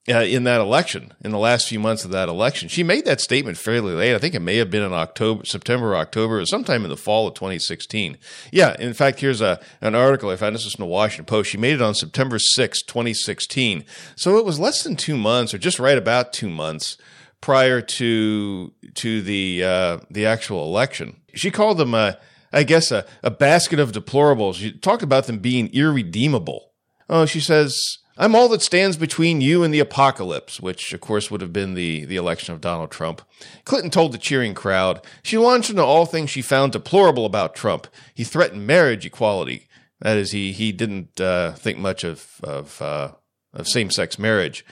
uh, 0.08 0.22
in 0.22 0.44
that 0.44 0.60
election, 0.60 1.12
in 1.22 1.30
the 1.30 1.38
last 1.38 1.68
few 1.68 1.78
months 1.78 2.04
of 2.04 2.10
that 2.10 2.28
election. 2.28 2.68
She 2.68 2.82
made 2.82 3.04
that 3.04 3.20
statement 3.20 3.58
fairly 3.58 3.92
late. 3.92 4.14
I 4.14 4.18
think 4.18 4.34
it 4.34 4.40
may 4.40 4.56
have 4.56 4.70
been 4.70 4.82
in 4.82 4.92
October, 4.92 5.44
September, 5.44 5.94
October, 5.94 6.40
or 6.40 6.46
sometime 6.46 6.84
in 6.84 6.90
the 6.90 6.96
fall 6.96 7.28
of 7.28 7.34
2016. 7.34 8.16
Yeah, 8.50 8.74
in 8.78 8.94
fact, 8.94 9.20
here's 9.20 9.40
a 9.40 9.60
an 9.80 9.94
article 9.94 10.30
I 10.30 10.36
found. 10.36 10.54
This 10.54 10.64
is 10.64 10.74
in 10.74 10.82
the 10.82 10.86
Washington 10.86 11.26
Post. 11.26 11.50
She 11.50 11.58
made 11.58 11.74
it 11.74 11.82
on 11.82 11.94
September 11.94 12.38
6, 12.38 12.82
2016. 12.82 13.84
So 14.16 14.38
it 14.38 14.44
was 14.44 14.58
less 14.58 14.82
than 14.82 14.96
two 14.96 15.16
months, 15.16 15.52
or 15.52 15.58
just 15.58 15.78
right 15.78 15.98
about 15.98 16.32
two 16.32 16.48
months 16.48 16.96
prior 17.40 17.80
to 17.80 18.72
to 18.94 19.22
the 19.22 19.62
uh, 19.62 19.98
the 20.10 20.26
actual 20.26 20.64
election. 20.64 21.20
She 21.34 21.50
called 21.50 21.78
them, 21.78 21.94
uh, 21.94 22.12
I 22.52 22.62
guess, 22.62 22.90
a, 22.90 23.04
a 23.22 23.30
basket 23.30 23.78
of 23.78 23.92
deplorables. 23.92 24.54
She 24.54 24.72
talked 24.72 25.02
about 25.02 25.26
them 25.26 25.38
being 25.38 25.68
irredeemable. 25.72 26.72
Oh, 27.08 27.26
she 27.26 27.40
says 27.40 27.98
I'm 28.20 28.34
all 28.34 28.50
that 28.50 28.60
stands 28.60 28.98
between 28.98 29.40
you 29.40 29.62
and 29.62 29.72
the 29.72 29.80
apocalypse, 29.80 30.60
which 30.60 30.92
of 30.92 31.00
course 31.00 31.30
would 31.30 31.40
have 31.40 31.54
been 31.54 31.72
the, 31.72 32.04
the 32.04 32.16
election 32.16 32.52
of 32.52 32.60
Donald 32.60 32.90
Trump. 32.90 33.22
Clinton 33.64 33.90
told 33.90 34.12
the 34.12 34.18
cheering 34.18 34.52
crowd 34.52 35.00
she 35.22 35.38
launched 35.38 35.70
into 35.70 35.82
all 35.82 36.04
things 36.04 36.28
she 36.28 36.42
found 36.42 36.72
deplorable 36.72 37.24
about 37.24 37.54
Trump. 37.54 37.86
He 38.14 38.22
threatened 38.22 38.66
marriage 38.66 39.06
equality. 39.06 39.68
That 40.00 40.18
is, 40.18 40.32
he 40.32 40.52
he 40.52 40.70
didn't 40.70 41.18
uh, 41.18 41.52
think 41.52 41.78
much 41.78 42.04
of 42.04 42.26
of, 42.42 42.82
uh, 42.82 43.12
of 43.54 43.66
same 43.66 43.90
sex 43.90 44.18
marriage. 44.18 44.66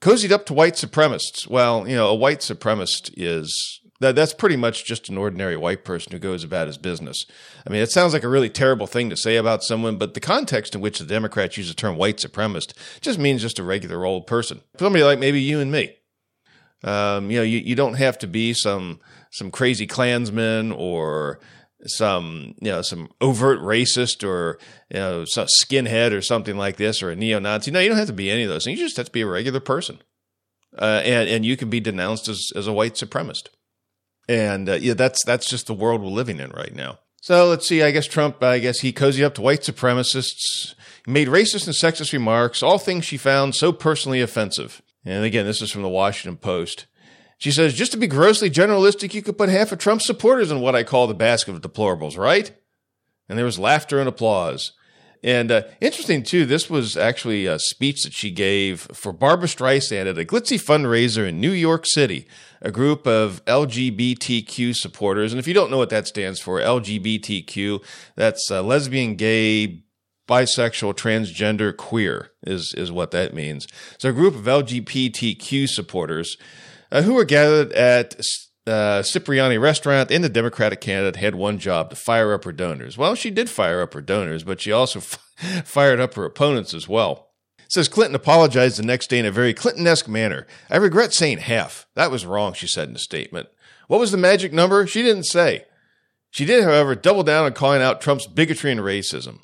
Cozied 0.00 0.32
up 0.32 0.44
to 0.46 0.54
white 0.54 0.74
supremacists. 0.74 1.46
Well, 1.46 1.86
you 1.88 1.94
know, 1.94 2.08
a 2.08 2.14
white 2.16 2.40
supremacist 2.40 3.12
is 3.16 3.80
That, 4.00 4.14
that's 4.14 4.32
pretty 4.32 4.56
much 4.56 4.84
just 4.84 5.08
an 5.08 5.18
ordinary 5.18 5.56
white 5.56 5.84
person 5.84 6.12
who 6.12 6.18
goes 6.18 6.44
about 6.44 6.68
his 6.68 6.78
business. 6.78 7.26
I 7.66 7.70
mean, 7.70 7.82
it 7.82 7.90
sounds 7.90 8.12
like 8.12 8.22
a 8.22 8.28
really 8.28 8.48
terrible 8.48 8.86
thing 8.86 9.10
to 9.10 9.16
say 9.16 9.36
about 9.36 9.64
someone, 9.64 9.98
but 9.98 10.14
the 10.14 10.20
context 10.20 10.74
in 10.74 10.80
which 10.80 10.98
the 10.98 11.04
Democrats 11.04 11.56
use 11.56 11.68
the 11.68 11.74
term 11.74 11.96
white 11.96 12.18
supremacist 12.18 12.74
just 13.00 13.18
means 13.18 13.42
just 13.42 13.58
a 13.58 13.64
regular 13.64 14.04
old 14.04 14.26
person. 14.26 14.60
Somebody 14.78 15.04
like 15.04 15.18
maybe 15.18 15.40
you 15.40 15.58
and 15.60 15.72
me. 15.72 15.96
Um, 16.84 17.30
you 17.30 17.38
know, 17.38 17.42
you, 17.42 17.58
you 17.58 17.74
don't 17.74 17.94
have 17.94 18.18
to 18.18 18.28
be 18.28 18.54
some 18.54 19.00
some 19.30 19.50
crazy 19.50 19.86
Klansman 19.86 20.72
or 20.72 21.40
some 21.86 22.54
you 22.60 22.70
know 22.70 22.82
some 22.82 23.08
overt 23.20 23.60
racist 23.60 24.26
or 24.26 24.58
you 24.90 24.98
know 24.98 25.24
some 25.24 25.46
skinhead 25.62 26.12
or 26.12 26.22
something 26.22 26.56
like 26.56 26.76
this 26.76 27.02
or 27.02 27.10
a 27.10 27.16
neo-Nazi. 27.16 27.70
No, 27.70 27.80
you 27.80 27.88
don't 27.88 27.98
have 27.98 28.06
to 28.06 28.12
be 28.12 28.30
any 28.30 28.44
of 28.44 28.48
those 28.48 28.64
things. 28.64 28.78
You 28.78 28.86
just 28.86 28.96
have 28.96 29.06
to 29.06 29.12
be 29.12 29.22
a 29.22 29.26
regular 29.26 29.60
person, 29.60 30.00
uh, 30.76 31.02
and 31.04 31.28
and 31.28 31.44
you 31.44 31.56
can 31.56 31.68
be 31.68 31.80
denounced 31.80 32.28
as 32.28 32.50
as 32.54 32.66
a 32.66 32.72
white 32.72 32.94
supremacist. 32.94 33.48
And 34.28 34.68
uh, 34.68 34.74
yeah, 34.74 34.94
that's 34.94 35.24
that's 35.24 35.48
just 35.48 35.66
the 35.66 35.74
world 35.74 36.02
we're 36.02 36.08
living 36.08 36.38
in 36.38 36.50
right 36.50 36.74
now. 36.74 36.98
So 37.20 37.46
let's 37.46 37.66
see. 37.66 37.82
I 37.82 37.90
guess 37.90 38.06
Trump. 38.06 38.42
I 38.42 38.58
guess 38.58 38.80
he 38.80 38.92
cozied 38.92 39.24
up 39.24 39.34
to 39.34 39.42
white 39.42 39.62
supremacists, 39.62 40.74
made 41.06 41.28
racist 41.28 41.66
and 41.66 41.74
sexist 41.74 42.12
remarks, 42.12 42.62
all 42.62 42.78
things 42.78 43.04
she 43.04 43.16
found 43.16 43.54
so 43.54 43.72
personally 43.72 44.20
offensive. 44.20 44.82
And 45.04 45.24
again, 45.24 45.46
this 45.46 45.62
is 45.62 45.70
from 45.70 45.82
the 45.82 45.88
Washington 45.88 46.36
Post. 46.36 46.86
She 47.38 47.52
says, 47.52 47.74
just 47.74 47.92
to 47.92 47.98
be 47.98 48.08
grossly 48.08 48.50
generalistic, 48.50 49.14
you 49.14 49.22
could 49.22 49.38
put 49.38 49.48
half 49.48 49.70
of 49.70 49.78
Trump's 49.78 50.06
supporters 50.06 50.50
in 50.50 50.60
what 50.60 50.74
I 50.74 50.82
call 50.82 51.06
the 51.06 51.14
basket 51.14 51.54
of 51.54 51.60
deplorables, 51.60 52.18
right? 52.18 52.50
And 53.28 53.38
there 53.38 53.44
was 53.44 53.60
laughter 53.60 54.00
and 54.00 54.08
applause. 54.08 54.72
And 55.22 55.50
uh, 55.50 55.62
interesting 55.80 56.22
too, 56.22 56.46
this 56.46 56.70
was 56.70 56.96
actually 56.96 57.46
a 57.46 57.58
speech 57.58 58.04
that 58.04 58.12
she 58.12 58.30
gave 58.30 58.82
for 58.92 59.12
Barbra 59.12 59.48
Streisand 59.48 60.08
at 60.08 60.18
a 60.18 60.24
glitzy 60.24 60.58
fundraiser 60.62 61.28
in 61.28 61.40
New 61.40 61.50
York 61.50 61.84
City, 61.86 62.26
a 62.62 62.70
group 62.70 63.06
of 63.06 63.44
LGBTQ 63.46 64.74
supporters. 64.76 65.32
And 65.32 65.40
if 65.40 65.48
you 65.48 65.54
don't 65.54 65.70
know 65.70 65.78
what 65.78 65.90
that 65.90 66.06
stands 66.06 66.40
for, 66.40 66.60
LGBTQ, 66.60 67.82
that's 68.14 68.48
uh, 68.50 68.62
lesbian, 68.62 69.16
gay, 69.16 69.82
bisexual, 70.28 70.94
transgender, 70.94 71.76
queer 71.76 72.30
is 72.44 72.74
is 72.76 72.92
what 72.92 73.10
that 73.10 73.34
means. 73.34 73.66
So 73.98 74.10
a 74.10 74.12
group 74.12 74.34
of 74.36 74.44
LGBTQ 74.44 75.68
supporters 75.68 76.36
uh, 76.92 77.02
who 77.02 77.14
were 77.14 77.24
gathered 77.24 77.72
at 77.72 78.20
uh, 78.68 79.02
Cipriani 79.02 79.58
restaurant, 79.58 80.10
and 80.10 80.22
the 80.22 80.28
Democratic 80.28 80.80
candidate 80.80 81.16
had 81.16 81.34
one 81.34 81.58
job 81.58 81.90
to 81.90 81.96
fire 81.96 82.32
up 82.32 82.44
her 82.44 82.52
donors. 82.52 82.98
Well, 82.98 83.14
she 83.14 83.30
did 83.30 83.48
fire 83.48 83.80
up 83.80 83.94
her 83.94 84.00
donors, 84.00 84.44
but 84.44 84.60
she 84.60 84.70
also 84.70 85.00
f- 85.00 85.64
fired 85.64 86.00
up 86.00 86.14
her 86.14 86.24
opponents 86.24 86.74
as 86.74 86.88
well. 86.88 87.30
It 87.58 87.72
says 87.72 87.88
Clinton 87.88 88.14
apologized 88.14 88.78
the 88.78 88.84
next 88.84 89.08
day 89.08 89.18
in 89.18 89.26
a 89.26 89.30
very 89.30 89.52
Clinton 89.52 89.86
esque 89.86 90.08
manner. 90.08 90.46
I 90.70 90.76
regret 90.76 91.12
saying 91.12 91.38
half. 91.38 91.86
That 91.94 92.10
was 92.10 92.26
wrong, 92.26 92.52
she 92.52 92.66
said 92.66 92.88
in 92.88 92.94
a 92.94 93.00
statement. 93.00 93.48
What 93.88 94.00
was 94.00 94.12
the 94.12 94.16
magic 94.16 94.52
number? 94.52 94.86
She 94.86 95.02
didn't 95.02 95.24
say. 95.24 95.64
She 96.30 96.44
did, 96.44 96.64
however, 96.64 96.94
double 96.94 97.22
down 97.22 97.46
on 97.46 97.54
calling 97.54 97.82
out 97.82 98.00
Trump's 98.00 98.26
bigotry 98.26 98.70
and 98.70 98.80
racism. 98.80 99.40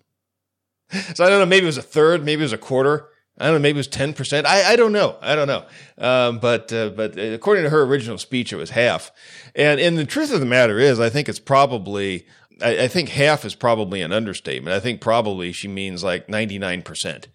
So 1.14 1.25
I 1.25 1.31
don't 1.31 1.40
know, 1.40 1.47
maybe 1.47 1.64
it 1.64 1.66
was 1.66 1.78
a 1.78 1.83
third, 1.83 2.25
maybe 2.25 2.43
it 2.43 2.45
was 2.45 2.52
a 2.52 2.59
quarter. 2.59 3.09
I 3.37 3.47
don't 3.47 3.55
know, 3.55 3.61
maybe 3.61 3.76
it 3.76 3.79
was 3.79 3.88
10%. 3.88 4.45
I, 4.47 4.73
I 4.73 4.76
don't 4.76 4.93
know. 4.93 5.17
I 5.21 5.35
don't 5.35 5.49
know. 5.49 5.64
Um, 5.99 6.38
but, 6.38 6.73
uh, 6.73 6.91
but 6.91 7.19
according 7.19 7.64
to 7.64 7.71
her 7.71 7.83
original 7.83 8.17
speech, 8.17 8.53
it 8.53 8.57
was 8.57 8.71
half. 8.71 9.11
And, 9.57 9.81
and 9.81 9.99
the 9.99 10.05
truth 10.05 10.33
of 10.33 10.38
the 10.38 10.47
matter 10.47 10.79
is, 10.79 11.00
I 11.00 11.09
think 11.11 11.29
it's 11.29 11.41
probably, 11.41 12.26
I, 12.62 12.85
I 12.85 12.88
think 12.88 13.09
half 13.09 13.45
is 13.45 13.57
probably 13.57 14.03
an 14.03 14.12
understatement. 14.12 14.76
I 14.76 14.79
think 14.79 15.00
probably 15.00 15.50
she 15.50 15.67
means 15.67 16.05
like 16.05 16.29
99%. 16.29 17.26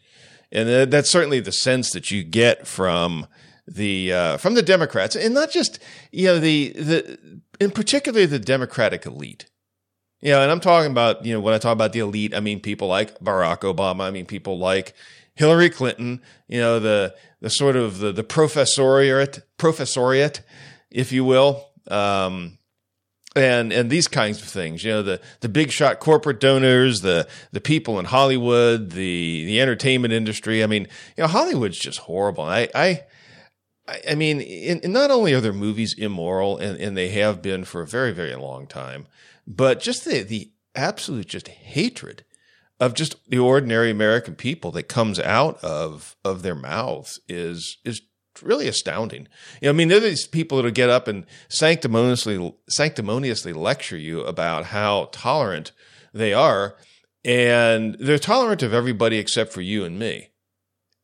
And 0.51 0.91
that's 0.91 1.10
certainly 1.10 1.41
the 1.41 1.51
sense 1.51 1.91
that 1.91 2.12
you 2.12 2.24
get 2.24 2.65
from 2.65 3.27
the, 3.68 4.13
uh, 4.13 4.38
from 4.38 4.56
the 4.56 4.63
Democrats 4.63 5.15
and 5.15 5.34
not 5.34 5.51
just, 5.51 5.79
you 6.12 6.27
know, 6.27 6.39
the, 6.39 6.70
the, 6.70 7.41
in 7.60 7.72
particular 7.72 8.25
the 8.25 8.39
Democratic 8.39 9.06
elite. 9.06 9.48
You 10.22 10.32
know, 10.32 10.41
and 10.41 10.51
I'm 10.51 10.60
talking 10.60 10.91
about, 10.91 11.25
you 11.25 11.34
know, 11.34 11.39
when 11.39 11.53
I 11.53 11.60
talk 11.60 11.74
about 11.74 11.94
the 11.94 12.00
elite, 12.00 12.34
I 12.34 12.39
mean 12.39 12.60
people 12.60 12.88
like 12.88 13.20
Barack 13.20 13.60
Obama. 13.60 14.01
I 14.01 14.12
mean 14.12 14.25
people 14.25 14.58
like, 14.58 14.94
Hillary 15.39 15.69
Clinton, 15.69 16.22
you 16.50 16.60
know, 16.60 16.81
the, 16.81 17.15
the 17.39 17.50
sort 17.50 17.77
of 17.77 18.00
the, 18.00 18.12
the 18.12 18.25
professoriate, 18.25 19.41
professoriate, 19.58 20.41
if 20.91 21.13
you 21.13 21.24
will. 21.24 21.65
Um, 21.89 22.58
and 23.38 23.72
and 23.72 23.89
these 23.89 24.10
kinds 24.10 24.41
of 24.41 24.50
things, 24.50 24.84
you 24.84 24.91
know, 24.91 25.01
the 25.01 25.22
the 25.39 25.48
big 25.48 25.72
shot 25.72 26.01
corporate 26.01 26.41
donors, 26.41 27.01
the 27.01 27.25
the 27.53 27.62
people 27.62 28.00
in 28.00 28.05
Hollywood, 28.05 28.89
the 28.89 29.46
the 29.46 29.62
entertainment 29.62 30.13
industry. 30.13 30.62
I 30.62 30.67
mean, 30.67 30.88
you 31.15 31.24
know, 31.24 31.27
Hollywood's 31.27 31.79
just 31.79 32.00
horrible. 32.00 32.43
I 32.43 32.67
I 32.75 33.03
I 34.10 34.15
mean, 34.15 34.41
in, 34.41 34.81
in 34.81 34.91
not 34.91 35.10
only 35.10 35.34
are 35.34 35.41
their 35.41 35.53
movies 35.53 35.96
immoral, 35.98 36.58
and, 36.58 36.77
and 36.81 36.98
they 36.98 37.10
have 37.10 37.41
been 37.41 37.63
for 37.63 37.81
a 37.81 37.88
very 37.88 38.12
very 38.12 38.36
long 38.36 38.67
time, 38.67 39.08
but 39.48 39.79
just 39.79 40.03
the 40.03 40.22
the 40.22 40.51
absolute 40.75 41.27
just 41.27 41.48
hatred 41.48 42.25
of 42.79 42.93
just 42.93 43.15
the 43.29 43.39
ordinary 43.39 43.91
American 43.91 44.36
people 44.36 44.71
that 44.71 44.83
comes 44.83 45.19
out 45.19 45.62
of 45.63 46.15
of 46.24 46.41
their 46.41 46.55
mouths 46.55 47.19
is 47.27 47.77
is 47.83 48.01
really 48.41 48.67
astounding. 48.67 49.27
You 49.62 49.67
know, 49.67 49.69
I 49.69 49.74
mean, 49.74 49.89
there 49.89 49.98
are 49.98 50.01
these 50.01 50.27
people 50.27 50.57
that'll 50.57 50.71
get 50.71 50.89
up 50.89 51.07
and 51.07 51.25
sanctimoniously 51.50 52.53
sanctimoniously 52.69 53.53
lecture 53.53 53.98
you 53.98 54.21
about 54.21 54.65
how 54.65 55.09
tolerant 55.12 55.71
they 56.13 56.33
are, 56.33 56.75
and 57.24 57.95
they're 58.00 58.17
tolerant 58.17 58.63
of 58.63 58.74
everybody 58.74 59.17
except 59.17 59.51
for 59.51 59.62
you 59.62 59.83
and 59.83 60.00
me. 60.00 60.29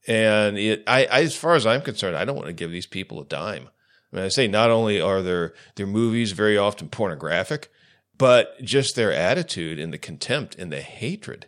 And 0.08 0.58
it, 0.58 0.84
I, 0.88 1.06
I, 1.06 1.22
as 1.22 1.36
far 1.36 1.56
as 1.56 1.66
I'm 1.66 1.82
concerned, 1.82 2.16
I 2.16 2.26
don't 2.26 2.36
want 2.36 2.48
to 2.48 2.54
give 2.54 2.72
these 2.72 2.86
people 2.86 3.20
a 3.20 3.26
dime. 3.26 3.70
I 4.14 4.16
mean, 4.16 4.26
I 4.26 4.30
say 4.30 4.48
not 4.48 4.70
only 4.70 5.02
are 5.02 5.22
their 5.22 5.54
their 5.76 5.88
movies 5.88 6.32
very 6.32 6.58
often 6.58 6.90
pornographic, 6.90 7.70
but 8.18 8.62
just 8.62 8.96
their 8.96 9.12
attitude 9.12 9.78
and 9.78 9.92
the 9.92 9.98
contempt 9.98 10.56
and 10.56 10.72
the 10.72 10.82
hatred 10.82 11.48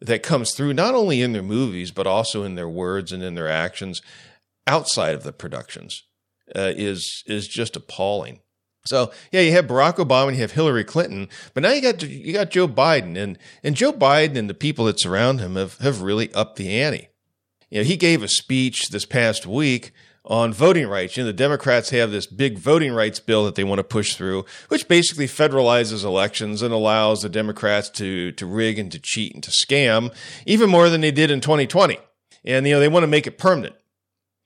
that 0.00 0.22
comes 0.22 0.54
through 0.54 0.74
not 0.74 0.94
only 0.94 1.22
in 1.22 1.32
their 1.32 1.42
movies 1.42 1.90
but 1.90 2.06
also 2.06 2.42
in 2.42 2.54
their 2.54 2.68
words 2.68 3.12
and 3.12 3.22
in 3.22 3.34
their 3.34 3.48
actions 3.48 4.00
outside 4.66 5.14
of 5.14 5.22
the 5.22 5.32
productions 5.32 6.02
uh, 6.54 6.72
is 6.76 7.22
is 7.26 7.48
just 7.48 7.76
appalling. 7.76 8.40
So 8.86 9.12
yeah, 9.32 9.40
you 9.40 9.52
have 9.52 9.66
Barack 9.66 9.96
Obama 9.96 10.28
and 10.28 10.36
you 10.36 10.42
have 10.42 10.52
Hillary 10.52 10.84
Clinton, 10.84 11.28
but 11.54 11.62
now 11.62 11.72
you 11.72 11.80
got 11.80 12.02
you 12.02 12.32
got 12.32 12.50
Joe 12.50 12.68
Biden 12.68 13.16
and 13.16 13.38
and 13.62 13.74
Joe 13.76 13.92
Biden 13.92 14.36
and 14.36 14.48
the 14.50 14.54
people 14.54 14.84
that 14.86 15.00
surround 15.00 15.40
him 15.40 15.56
have 15.56 15.78
have 15.78 16.02
really 16.02 16.32
upped 16.34 16.56
the 16.56 16.80
ante. 16.80 17.08
You 17.70 17.80
know, 17.80 17.84
he 17.84 17.96
gave 17.96 18.22
a 18.22 18.28
speech 18.28 18.90
this 18.90 19.06
past 19.06 19.46
week 19.46 19.92
on 20.24 20.52
voting 20.52 20.88
rights. 20.88 21.16
You 21.16 21.22
know, 21.22 21.28
the 21.28 21.32
Democrats 21.34 21.90
have 21.90 22.10
this 22.10 22.26
big 22.26 22.58
voting 22.58 22.92
rights 22.92 23.20
bill 23.20 23.44
that 23.44 23.54
they 23.54 23.64
want 23.64 23.78
to 23.78 23.84
push 23.84 24.14
through, 24.14 24.44
which 24.68 24.88
basically 24.88 25.26
federalizes 25.26 26.04
elections 26.04 26.62
and 26.62 26.72
allows 26.72 27.22
the 27.22 27.28
Democrats 27.28 27.90
to, 27.90 28.32
to 28.32 28.46
rig 28.46 28.78
and 28.78 28.90
to 28.92 28.98
cheat 28.98 29.34
and 29.34 29.42
to 29.42 29.50
scam 29.50 30.14
even 30.46 30.70
more 30.70 30.88
than 30.88 31.02
they 31.02 31.10
did 31.10 31.30
in 31.30 31.40
2020. 31.40 31.98
And, 32.44 32.66
you 32.66 32.74
know, 32.74 32.80
they 32.80 32.88
want 32.88 33.02
to 33.02 33.08
make 33.08 33.26
it 33.26 33.38
permanent. 33.38 33.74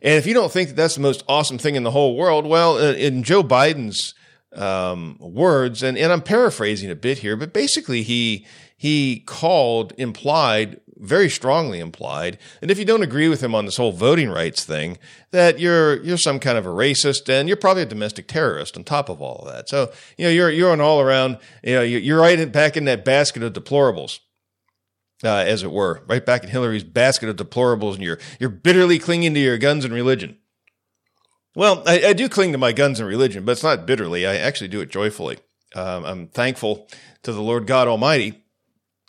And 0.01 0.15
if 0.15 0.27
you 0.27 0.35
don't 0.35 0.53
think 0.53 0.69
that 0.69 0.77
that's 0.77 0.95
the 0.95 1.01
most 1.01 1.25
awesome 1.29 1.59
thing 1.59 1.75
in 1.75 1.83
the 1.83 1.91
whole 1.91 2.17
world, 2.17 2.47
well, 2.47 2.77
uh, 2.77 2.93
in 2.93 3.25
Joe 3.25 3.43
Biden's 3.43 4.15
um, 4.55 5.17
words, 5.21 5.83
and, 5.83 5.99
and 5.99 6.13
I'm 6.13 6.23
paraphrasing 6.23 6.91
a 6.91 6.95
bit 6.95 7.19
here, 7.19 7.37
but 7.37 7.53
basically 7.53 8.03
he 8.03 8.47
he 8.77 9.25
called, 9.27 9.93
implied, 9.99 10.81
very 11.01 11.31
strongly 11.31 11.81
implied, 11.81 12.39
and 12.61 12.71
if 12.71 12.79
you 12.79 12.85
don't 12.85 13.03
agree 13.03 13.29
with 13.29 13.43
him 13.43 13.55
on 13.55 13.65
this 13.65 13.77
whole 13.77 13.93
voting 13.93 14.29
rights 14.29 14.65
thing, 14.65 14.99
that 15.31 15.59
you're 15.59 16.03
you're 16.03 16.19
some 16.19 16.41
kind 16.41 16.59
of 16.59 16.67
a 16.67 16.71
racist 16.71 17.29
and 17.29 17.49
you're 17.49 17.57
probably 17.57 17.83
a 17.83 17.87
domestic 17.87 18.27
terrorist 18.29 18.77
on 18.77 18.85
top 18.85 19.09
of 19.09 19.21
all 19.21 19.45
of 19.47 19.53
that. 19.53 19.69
So 19.69 19.93
you 20.17 20.25
know 20.25 20.31
you're 20.31 20.51
you're 20.51 20.73
an 20.73 20.81
all 20.81 21.01
around 21.01 21.39
you 21.63 21.75
know 21.75 21.83
you're 21.83 22.21
right 22.21 22.51
back 22.51 22.77
in 22.77 22.85
that 22.87 23.05
basket 23.05 23.43
of 23.43 23.53
deplorables. 23.53 24.21
Uh, 25.25 25.43
as 25.45 25.65
it 25.65 25.73
were, 25.73 26.05
right 26.07 26.25
back 26.25 26.45
in 26.45 26.51
Hillary's 26.51 26.85
basket 26.85 27.29
of 27.29 27.35
deplorables, 27.35 27.95
and 27.95 28.03
you're 28.05 28.21
you're 28.39 28.51
bitterly 28.51 29.01
clinging 29.01 29.35
to 29.35 29.41
your 29.41 29.59
guns 29.59 29.85
and 29.85 29.93
religion. 29.93 30.37
Well, 31.57 31.83
I, 31.87 32.01
I 32.07 32.13
do 32.13 32.29
cling 32.29 32.53
to 32.53 32.59
my 32.59 32.71
guns 32.71 33.01
and 33.01 33.09
religion, 33.09 33.45
but 33.45 33.53
it's 33.53 33.65
not 33.65 33.85
bitterly. 33.85 34.25
I 34.25 34.37
actually 34.37 34.69
do 34.69 34.81
it 34.81 34.91
joyfully. 34.91 35.39
Um, 35.75 36.05
I'm 36.05 36.27
thankful 36.29 36.87
to 37.25 37.33
the 37.33 37.43
Lord 37.43 37.67
God 37.67 37.89
Almighty 37.89 38.45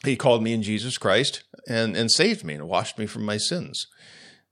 he 0.04 0.16
called 0.16 0.44
me 0.44 0.54
in 0.54 0.64
Jesus 0.64 0.98
Christ 0.98 1.44
and, 1.68 1.96
and 1.96 2.12
saved 2.12 2.44
me 2.44 2.54
and 2.54 2.68
washed 2.68 2.98
me 2.98 3.06
from 3.06 3.26
my 3.26 3.38
sins. 3.38 3.88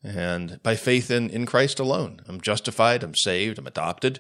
And 0.04 0.62
by 0.64 0.76
faith 0.76 1.10
in, 1.10 1.30
in 1.30 1.46
Christ 1.46 1.80
alone, 1.80 2.22
I'm 2.28 2.42
justified, 2.42 3.04
I'm 3.04 3.16
saved, 3.16 3.58
I'm 3.58 3.68
adopted. 3.68 4.20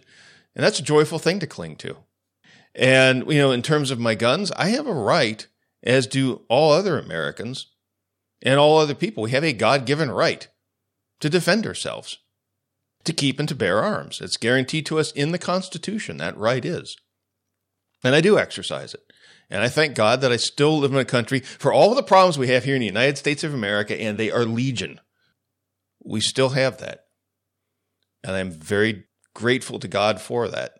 And 0.56 0.64
that's 0.64 0.80
a 0.80 0.84
joyful 0.84 1.20
thing 1.20 1.40
to 1.40 1.48
cling 1.48 1.76
to. 1.78 1.98
And, 2.74 3.30
you 3.32 3.40
know, 3.40 3.52
in 3.52 3.62
terms 3.62 3.92
of 3.92 4.00
my 4.00 4.16
guns, 4.16 4.52
I 4.54 4.70
have 4.70 4.88
a 4.88 4.94
right, 4.94 5.48
as 5.84 6.08
do 6.08 6.42
all 6.50 6.72
other 6.72 7.00
Americans 7.00 7.68
and 8.42 8.60
all 8.60 8.78
other 8.78 8.96
people. 8.96 9.24
We 9.24 9.32
have 9.32 9.44
a 9.44 9.54
God 9.54 9.86
given 9.86 10.12
right 10.12 10.48
to 11.20 11.30
defend 11.30 11.66
ourselves, 11.66 12.20
to 13.04 13.14
keep 13.14 13.40
and 13.40 13.50
to 13.50 13.56
bear 13.56 13.82
arms. 13.82 14.22
It's 14.22 14.38
guaranteed 14.38 14.86
to 14.88 15.00
us 15.00 15.12
in 15.12 15.32
the 15.32 15.40
Constitution. 15.40 16.18
That 16.18 16.38
right 16.38 16.64
is. 16.64 16.98
And 18.04 18.14
I 18.14 18.22
do 18.22 18.38
exercise 18.38 18.94
it. 18.94 19.07
And 19.50 19.64
I 19.64 19.70
thank 19.70 19.96
God 19.96 20.22
that 20.22 20.32
I 20.32 20.38
still 20.38 20.78
live 20.78 20.92
in 20.92 20.98
a 20.98 21.06
country 21.06 21.40
for 21.40 21.72
all 21.72 21.96
the 21.96 22.04
problems 22.04 22.38
we 22.38 22.50
have 22.50 22.66
here 22.66 22.76
in 22.76 22.82
the 22.82 22.88
United 22.88 23.18
States 23.18 23.44
of 23.44 23.54
America, 23.54 24.00
and 24.00 24.18
they 24.18 24.30
are 24.30 24.46
legion. 24.46 25.00
We 26.04 26.20
still 26.20 26.50
have 26.50 26.80
that. 26.80 27.06
And 28.24 28.36
I'm 28.36 28.52
very 28.52 29.06
grateful 29.34 29.80
to 29.80 29.88
God 29.88 30.20
for 30.20 30.48
that. 30.50 30.72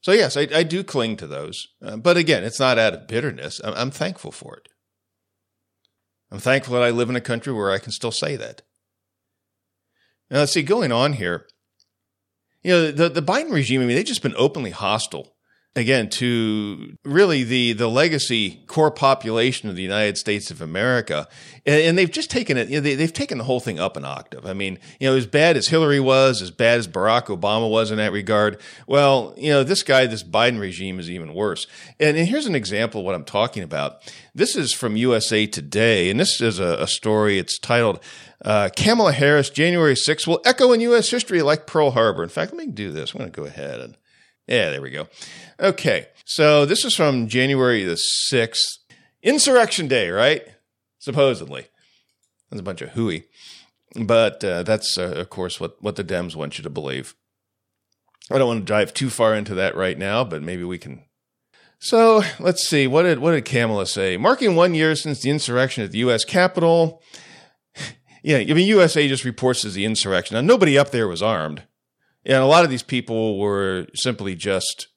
So, 0.00 0.12
yes, 0.12 0.36
I, 0.36 0.48
I 0.54 0.62
do 0.62 0.82
cling 0.82 1.16
to 1.18 1.26
those. 1.26 1.68
Uh, 1.82 1.96
but 1.96 2.16
again, 2.16 2.44
it's 2.44 2.60
not 2.60 2.78
out 2.78 2.94
of 2.94 3.06
bitterness. 3.06 3.60
I'm, 3.62 3.74
I'm 3.74 3.90
thankful 3.90 4.32
for 4.32 4.56
it. 4.56 4.68
I'm 6.30 6.38
thankful 6.38 6.74
that 6.74 6.82
I 6.82 6.90
live 6.90 7.10
in 7.10 7.16
a 7.16 7.20
country 7.20 7.52
where 7.52 7.70
I 7.70 7.78
can 7.78 7.92
still 7.92 8.10
say 8.10 8.34
that. 8.36 8.62
Now, 10.30 10.38
let's 10.38 10.52
see, 10.52 10.62
going 10.62 10.90
on 10.90 11.12
here, 11.12 11.46
you 12.62 12.72
know, 12.72 12.90
the, 12.90 13.08
the 13.08 13.22
Biden 13.22 13.52
regime, 13.52 13.80
I 13.80 13.84
mean, 13.84 13.96
they've 13.96 14.04
just 14.04 14.22
been 14.22 14.34
openly 14.36 14.72
hostile 14.72 15.35
again 15.76 16.08
to 16.08 16.96
really 17.04 17.44
the 17.44 17.74
the 17.74 17.86
legacy 17.86 18.62
core 18.66 18.90
population 18.90 19.68
of 19.68 19.76
the 19.76 19.82
United 19.82 20.16
States 20.16 20.50
of 20.50 20.62
America, 20.62 21.28
and, 21.66 21.80
and 21.82 21.98
they've 21.98 22.10
just 22.10 22.30
taken 22.30 22.56
it. 22.56 22.68
You 22.68 22.76
know, 22.76 22.80
they, 22.80 22.94
they've 22.94 23.12
taken 23.12 23.38
the 23.38 23.44
whole 23.44 23.60
thing 23.60 23.78
up 23.78 23.96
an 23.96 24.04
octave. 24.04 24.46
I 24.46 24.54
mean, 24.54 24.78
you 24.98 25.08
know, 25.08 25.16
as 25.16 25.26
bad 25.26 25.56
as 25.56 25.68
Hillary 25.68 26.00
was, 26.00 26.40
as 26.40 26.50
bad 26.50 26.78
as 26.78 26.88
Barack 26.88 27.26
Obama 27.26 27.70
was 27.70 27.90
in 27.90 27.98
that 27.98 28.10
regard. 28.10 28.58
Well, 28.86 29.34
you 29.36 29.50
know, 29.50 29.62
this 29.62 29.82
guy, 29.82 30.06
this 30.06 30.24
Biden 30.24 30.58
regime 30.58 30.98
is 30.98 31.10
even 31.10 31.34
worse. 31.34 31.66
And, 32.00 32.16
and 32.16 32.26
here's 32.26 32.46
an 32.46 32.54
example 32.54 33.02
of 33.02 33.04
what 33.04 33.14
I'm 33.14 33.24
talking 33.24 33.62
about. 33.62 34.00
This 34.34 34.56
is 34.56 34.72
from 34.72 34.96
USA 34.96 35.46
Today, 35.46 36.10
and 36.10 36.18
this 36.18 36.40
is 36.40 36.58
a, 36.58 36.78
a 36.80 36.86
story. 36.86 37.38
It's 37.38 37.58
titled. 37.58 38.00
Uh, 38.44 38.68
Kamala 38.74 39.12
Harris, 39.12 39.50
January 39.50 39.94
6th, 39.94 40.26
will 40.26 40.40
echo 40.44 40.72
in 40.72 40.80
U.S. 40.82 41.10
history 41.10 41.42
like 41.42 41.66
Pearl 41.66 41.92
Harbor. 41.92 42.22
In 42.22 42.28
fact, 42.28 42.52
let 42.52 42.66
me 42.66 42.72
do 42.72 42.90
this. 42.90 43.12
I'm 43.12 43.18
going 43.18 43.30
to 43.30 43.40
go 43.40 43.46
ahead 43.46 43.80
and 43.80 43.96
yeah, 44.46 44.70
there 44.70 44.82
we 44.82 44.90
go. 44.90 45.08
Okay. 45.60 46.08
So 46.24 46.66
this 46.66 46.84
is 46.84 46.94
from 46.94 47.28
January 47.28 47.84
the 47.84 47.98
6th. 48.32 48.78
Insurrection 49.22 49.88
Day, 49.88 50.10
right? 50.10 50.42
Supposedly. 50.98 51.66
That's 52.50 52.60
a 52.60 52.64
bunch 52.64 52.82
of 52.82 52.90
hooey. 52.90 53.24
But 53.94 54.44
uh, 54.44 54.62
that's, 54.62 54.98
uh, 54.98 55.14
of 55.16 55.30
course, 55.30 55.58
what, 55.58 55.82
what 55.82 55.96
the 55.96 56.04
Dems 56.04 56.36
want 56.36 56.58
you 56.58 56.62
to 56.62 56.70
believe. 56.70 57.14
I 58.30 58.38
don't 58.38 58.48
want 58.48 58.66
to 58.66 58.72
dive 58.72 58.92
too 58.92 59.10
far 59.10 59.34
into 59.34 59.54
that 59.54 59.76
right 59.76 59.98
now, 59.98 60.24
but 60.24 60.42
maybe 60.42 60.64
we 60.64 60.78
can. 60.78 61.04
So 61.78 62.22
let's 62.40 62.66
see. 62.66 62.86
What 62.86 63.02
did 63.02 63.20
what 63.20 63.32
did 63.32 63.44
Kamala 63.44 63.86
say? 63.86 64.16
Marking 64.16 64.56
one 64.56 64.74
year 64.74 64.96
since 64.96 65.20
the 65.20 65.30
insurrection 65.30 65.84
at 65.84 65.92
the 65.92 65.98
U.S. 65.98 66.24
Capitol. 66.24 67.02
yeah, 68.22 68.38
I 68.38 68.46
mean 68.46 68.66
USA 68.66 69.06
just 69.06 69.24
reports 69.24 69.64
as 69.64 69.74
the 69.74 69.84
insurrection. 69.84 70.34
Now 70.34 70.40
nobody 70.40 70.76
up 70.76 70.90
there 70.90 71.06
was 71.06 71.22
armed. 71.22 71.62
And 72.26 72.42
a 72.42 72.46
lot 72.46 72.64
of 72.64 72.70
these 72.70 72.82
people 72.82 73.38
were 73.38 73.86
simply 73.94 74.34
just 74.34 74.88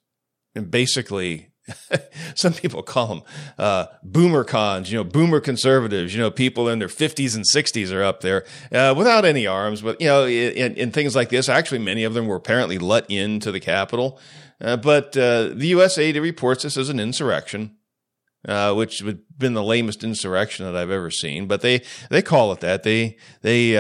basically, 0.69 1.51
some 2.36 2.53
people 2.53 2.81
call 2.81 3.07
them 3.07 3.21
uh, 3.59 3.86
boomer 4.03 4.43
cons, 4.43 4.91
you 4.91 4.98
know, 4.98 5.03
boomer 5.03 5.39
conservatives, 5.39 6.13
you 6.15 6.19
know, 6.19 6.31
people 6.31 6.67
in 6.67 6.79
their 6.79 6.88
50s 6.88 7.36
and 7.36 7.45
60s 7.45 7.93
are 7.93 8.03
up 8.03 8.21
there 8.21 8.45
uh, 8.71 8.95
without 8.98 9.25
any 9.25 9.45
arms. 9.45 9.83
But, 9.83 10.01
you 10.01 10.07
know, 10.07 10.25
in, 10.25 10.74
in, 10.75 10.91
things 10.91 11.15
like 11.15 11.29
this, 11.29 11.48
actually, 11.48 11.79
many 11.79 12.03
of 12.03 12.15
them 12.15 12.25
were 12.25 12.36
apparently 12.36 12.79
let 12.79 13.09
into 13.12 13.51
the 13.51 13.59
Capitol. 13.59 14.19
Uh, 14.59 14.75
but 14.77 15.15
uh, 15.15 15.50
the 15.53 15.67
USA 15.67 16.12
reports 16.19 16.63
this 16.63 16.77
as 16.77 16.89
an 16.89 17.00
insurrection. 17.00 17.75
Uh, 18.48 18.74
which 18.74 19.01
would 19.01 19.17
have 19.17 19.38
been 19.38 19.53
the 19.53 19.62
lamest 19.62 20.01
insurrection 20.01 20.65
that 20.65 20.74
I've 20.74 20.89
ever 20.89 21.12
seen, 21.12 21.45
but 21.45 21.59
they 21.59 21.81
they 22.09 22.21
call 22.21 22.53
it 22.53 22.62
that. 22.62 22.83
They 22.83 23.17
they 23.41 23.75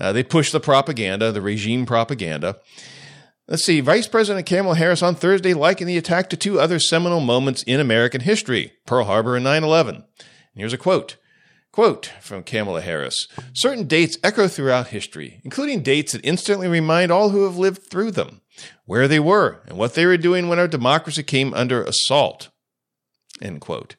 uh, 0.00 0.12
they 0.12 0.22
push 0.22 0.52
the 0.52 0.60
propaganda, 0.60 1.32
the 1.32 1.40
regime 1.40 1.86
propaganda. 1.86 2.58
Let's 3.48 3.64
see. 3.64 3.80
Vice 3.80 4.08
President 4.08 4.44
Kamala 4.44 4.74
Harris 4.74 5.02
on 5.02 5.14
Thursday 5.14 5.54
likened 5.54 5.88
the 5.88 5.96
attack 5.96 6.28
to 6.30 6.36
two 6.36 6.58
other 6.58 6.80
seminal 6.80 7.20
moments 7.20 7.62
in 7.62 7.78
American 7.78 8.22
history 8.22 8.72
Pearl 8.86 9.04
Harbor 9.04 9.36
and 9.36 9.44
9 9.44 9.62
11. 9.62 10.04
Here's 10.54 10.72
a 10.72 10.78
quote. 10.78 11.16
Quote 11.70 12.10
from 12.20 12.42
Kamala 12.42 12.80
Harris 12.80 13.28
Certain 13.52 13.86
dates 13.86 14.18
echo 14.24 14.48
throughout 14.48 14.88
history, 14.88 15.40
including 15.44 15.82
dates 15.82 16.12
that 16.12 16.24
instantly 16.24 16.66
remind 16.66 17.12
all 17.12 17.30
who 17.30 17.44
have 17.44 17.58
lived 17.58 17.82
through 17.90 18.12
them 18.12 18.40
where 18.86 19.06
they 19.06 19.20
were 19.20 19.60
and 19.66 19.76
what 19.76 19.94
they 19.94 20.06
were 20.06 20.16
doing 20.16 20.48
when 20.48 20.58
our 20.58 20.68
democracy 20.68 21.22
came 21.22 21.52
under 21.54 21.82
assault. 21.84 22.48
End 23.42 23.60
quote. 23.60 23.96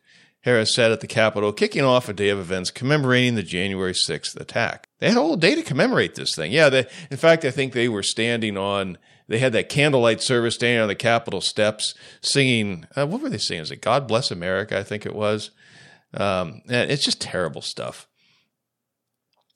Harris 0.48 0.74
said 0.74 0.94
at 0.94 1.02
the 1.02 1.08
Capitol, 1.08 1.52
kicking 1.52 1.84
off 1.84 2.08
a 2.08 2.14
day 2.14 2.30
of 2.30 2.40
events 2.40 2.72
commemorating 2.72 3.36
the 3.36 3.44
January 3.44 3.92
6th 3.92 4.40
attack. 4.40 4.88
They 5.00 5.10
had 5.10 5.18
a 5.18 5.22
whole 5.22 5.36
day 5.36 5.56
to 5.56 5.62
commemorate 5.62 6.16
this 6.16 6.34
thing. 6.34 6.54
Yeah, 6.54 6.70
they, 6.70 6.86
in 7.12 7.18
fact, 7.18 7.44
I 7.44 7.52
think 7.52 7.74
they 7.74 7.90
were 7.90 8.02
standing 8.02 8.56
on, 8.56 8.98
they 9.28 9.40
had 9.40 9.52
that 9.52 9.68
candlelight 9.68 10.22
service 10.22 10.56
standing 10.56 10.80
on 10.80 10.88
the 10.88 10.96
Capitol 10.96 11.42
steps 11.42 11.96
singing, 12.22 12.88
uh, 12.96 13.06
what 13.06 13.22
were 13.22 13.28
they 13.28 13.38
singing? 13.38 13.64
Is 13.64 13.72
it 13.72 13.82
God 13.82 14.08
Bless 14.08 14.32
America? 14.32 14.80
I 14.80 14.84
think 14.84 15.06
it 15.06 15.14
was. 15.14 15.52
Um, 16.14 16.62
it's 16.70 17.04
just 17.04 17.20
terrible 17.20 17.62
stuff. 17.62 18.08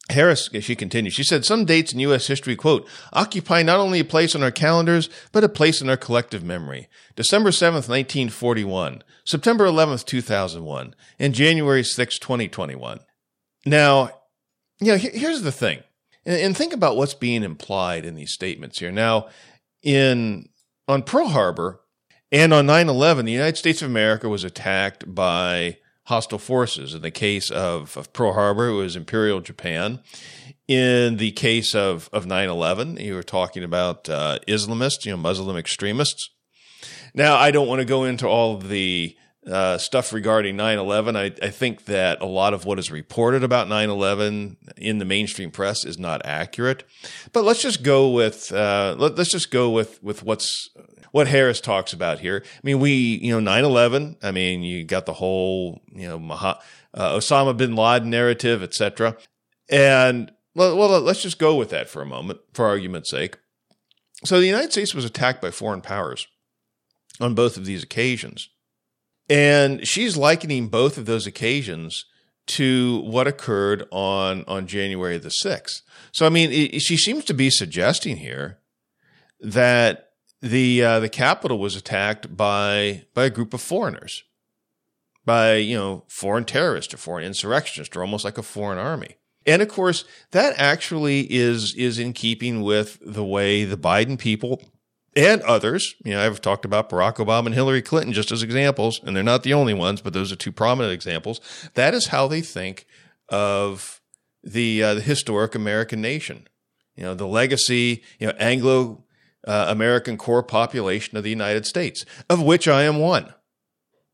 Harris, 0.10 0.50
she 0.62 0.76
continued, 0.76 1.14
she 1.14 1.24
said, 1.24 1.46
some 1.46 1.64
dates 1.64 1.94
in 1.94 2.00
U.S. 2.00 2.28
history, 2.28 2.56
quote, 2.56 2.88
occupy 3.14 3.62
not 3.62 3.80
only 3.80 4.00
a 4.00 4.06
place 4.06 4.36
on 4.36 4.44
our 4.44 4.52
calendars, 4.52 5.10
but 5.32 5.44
a 5.44 5.50
place 5.50 5.82
in 5.82 5.90
our 5.90 5.98
collective 5.98 6.44
memory. 6.44 6.90
December 7.16 7.52
7th, 7.52 7.88
1941, 7.88 9.04
September 9.24 9.66
11th, 9.66 10.06
2001, 10.06 10.96
and 11.20 11.34
January 11.34 11.84
6th, 11.84 12.20
2021. 12.20 13.00
Now, 13.66 14.10
you 14.80 14.88
know, 14.92 14.98
here's 14.98 15.44
the 15.44 15.52
thing, 15.52 15.84
and 16.26 16.58
think 16.58 16.74
about 16.74 16.98
what's 16.98 17.14
being 17.14 17.44
implied 17.44 18.04
in 18.04 18.16
these 18.16 18.34
statements 18.34 18.80
here. 18.80 18.92
Now, 18.92 19.28
in, 19.84 20.50
on 20.88 21.04
Pearl 21.04 21.30
Harbor 21.30 21.82
and 22.32 22.54
on 22.54 22.66
9-11, 22.66 23.26
the 23.26 23.32
United 23.32 23.58
States 23.58 23.82
of 23.82 23.90
America 23.90 24.28
was 24.28 24.44
attacked 24.44 25.14
by 25.14 25.78
hostile 26.12 26.40
forces. 26.40 26.94
In 26.94 27.02
the 27.02 27.10
case 27.10 27.50
of, 27.50 27.96
of 27.96 28.12
Pearl 28.12 28.34
Harbor, 28.34 28.68
it 28.68 28.74
was 28.74 28.98
Imperial 28.98 29.40
Japan. 29.40 30.02
In 30.68 31.16
the 31.16 31.32
case 31.32 31.74
of, 31.74 32.10
of 32.12 32.26
9-11, 32.26 33.02
you 33.02 33.16
were 33.16 33.24
talking 33.24 33.64
about 33.64 34.10
uh, 34.10 34.40
Islamists, 34.46 35.06
you 35.06 35.12
know, 35.12 35.18
Muslim 35.18 35.56
extremists. 35.56 36.30
Now, 37.14 37.38
I 37.38 37.52
don't 37.52 37.68
want 37.68 37.80
to 37.80 37.86
go 37.86 38.04
into 38.04 38.28
all 38.28 38.58
the 38.58 39.16
uh, 39.48 39.78
stuff 39.78 40.12
regarding 40.12 40.58
9-11. 40.58 41.16
I, 41.16 41.46
I, 41.46 41.50
think 41.50 41.86
that 41.86 42.22
a 42.22 42.26
lot 42.26 42.54
of 42.54 42.66
what 42.66 42.78
is 42.78 42.92
reported 42.92 43.44
about 43.44 43.68
9-11 43.68 44.58
in 44.78 44.98
the 44.98 45.06
mainstream 45.06 45.50
press 45.50 45.86
is 45.86 45.98
not 45.98 46.26
accurate. 46.26 46.84
But 47.32 47.46
let's 47.46 47.62
just 47.62 47.84
go 47.84 48.12
with 48.12 48.52
uh, 48.52 48.96
let, 49.00 49.18
us 49.18 49.30
just 49.30 49.50
go 49.50 49.70
with 49.70 50.04
with 50.04 50.24
what's 50.24 50.70
what 51.12 51.28
Harris 51.28 51.62
talks 51.62 51.94
about 51.94 52.20
here. 52.20 52.44
I 52.46 52.60
mean, 52.64 52.80
we, 52.80 52.92
you 52.92 53.40
know, 53.40 53.52
9-11, 53.52 54.18
I 54.24 54.32
mean, 54.32 54.64
you 54.64 54.84
got 54.84 55.06
the 55.06 55.14
whole, 55.14 55.82
you 55.94 56.08
know, 56.08 56.18
Maha, 56.20 56.60
uh, 56.94 57.16
Osama 57.16 57.56
bin 57.56 57.76
Laden 57.76 58.10
narrative, 58.10 58.64
etc. 58.64 59.18
And 59.70 60.32
well, 60.56 60.78
well, 60.78 61.00
let's 61.02 61.22
just 61.22 61.40
go 61.40 61.56
with 61.56 61.70
that 61.70 61.90
for 61.90 62.02
a 62.02 62.06
moment, 62.06 62.40
for 62.54 62.66
argument's 62.66 63.10
sake. 63.10 63.38
So 64.26 64.40
the 64.40 64.48
United 64.48 64.72
States 64.72 64.94
was 64.94 65.06
attacked 65.06 65.42
by 65.42 65.52
foreign 65.52 65.82
powers 65.82 66.28
on 67.20 67.36
both 67.36 67.58
of 67.58 67.66
these 67.66 67.84
occasions. 67.84 68.50
And 69.30 69.88
she's 69.88 70.18
likening 70.18 70.68
both 70.68 70.98
of 70.98 71.06
those 71.06 71.26
occasions 71.26 72.06
to 72.48 73.02
what 73.06 73.28
occurred 73.28 73.88
on, 73.92 74.44
on 74.48 74.68
January 74.68 75.18
the 75.18 75.32
6th. 75.44 75.82
So, 76.12 76.26
I 76.26 76.30
mean, 76.30 76.52
it, 76.52 76.82
she 76.82 76.98
seems 76.98 77.24
to 77.26 77.34
be 77.34 77.50
suggesting 77.50 78.18
here 78.18 78.60
that 79.40 80.11
the 80.42 80.84
uh, 80.84 81.00
the 81.00 81.10
Capitol 81.10 81.60
was 81.60 81.76
attacked 81.76 82.36
by 82.36 83.06
by 83.14 83.26
a 83.26 83.30
group 83.30 83.54
of 83.54 83.62
foreigners, 83.62 84.24
by 85.26 85.56
you 85.56 85.78
know 85.78 86.04
foreign 86.08 86.46
terrorists 86.46 86.94
or 86.94 86.98
foreign 86.98 87.26
insurrectionists, 87.26 87.96
or 87.96 88.02
almost 88.02 88.26
like 88.26 88.38
a 88.38 88.44
foreign 88.44 88.80
army. 88.80 89.18
And 89.46 89.62
of 89.62 89.70
course, 89.70 90.06
that 90.32 90.54
actually 90.58 91.32
is 91.32 91.76
is 91.76 92.00
in 92.00 92.14
keeping 92.14 92.62
with 92.62 93.00
the 93.02 93.26
way 93.26 93.64
the 93.64 93.78
Biden 93.78 94.18
people 94.18 94.62
and 95.16 95.42
others, 95.42 95.96
you 96.06 96.14
know, 96.14 96.26
I've 96.26 96.40
talked 96.40 96.64
about 96.64 96.90
Barack 96.90 97.16
Obama 97.16 97.48
and 97.48 97.56
Hillary 97.56 97.82
Clinton 97.82 98.14
just 98.14 98.32
as 98.32 98.44
examples, 98.44 99.02
and 99.04 99.16
they're 99.16 99.24
not 99.24 99.44
the 99.44 99.54
only 99.54 99.74
ones, 99.74 100.00
but 100.00 100.14
those 100.14 100.32
are 100.32 100.38
two 100.38 100.54
prominent 100.54 100.94
examples. 100.94 101.42
That 101.74 101.94
is 101.94 102.08
how 102.08 102.28
they 102.28 102.42
think 102.42 102.86
of 103.28 104.02
the 104.42 104.82
uh, 104.82 104.94
the 104.96 105.02
historic 105.02 105.54
American 105.54 106.02
nation. 106.02 106.48
You 106.96 107.04
know, 107.04 107.14
the 107.14 107.28
legacy, 107.28 108.04
you 108.20 108.28
know, 108.28 108.34
Anglo 108.38 109.04
uh, 109.48 109.66
American 109.70 110.18
core 110.18 110.44
population 110.44 111.18
of 111.18 111.24
the 111.24 111.30
United 111.30 111.66
States, 111.66 112.06
of 112.30 112.42
which 112.42 112.68
I 112.68 112.84
am 112.84 113.00
one. 113.00 113.34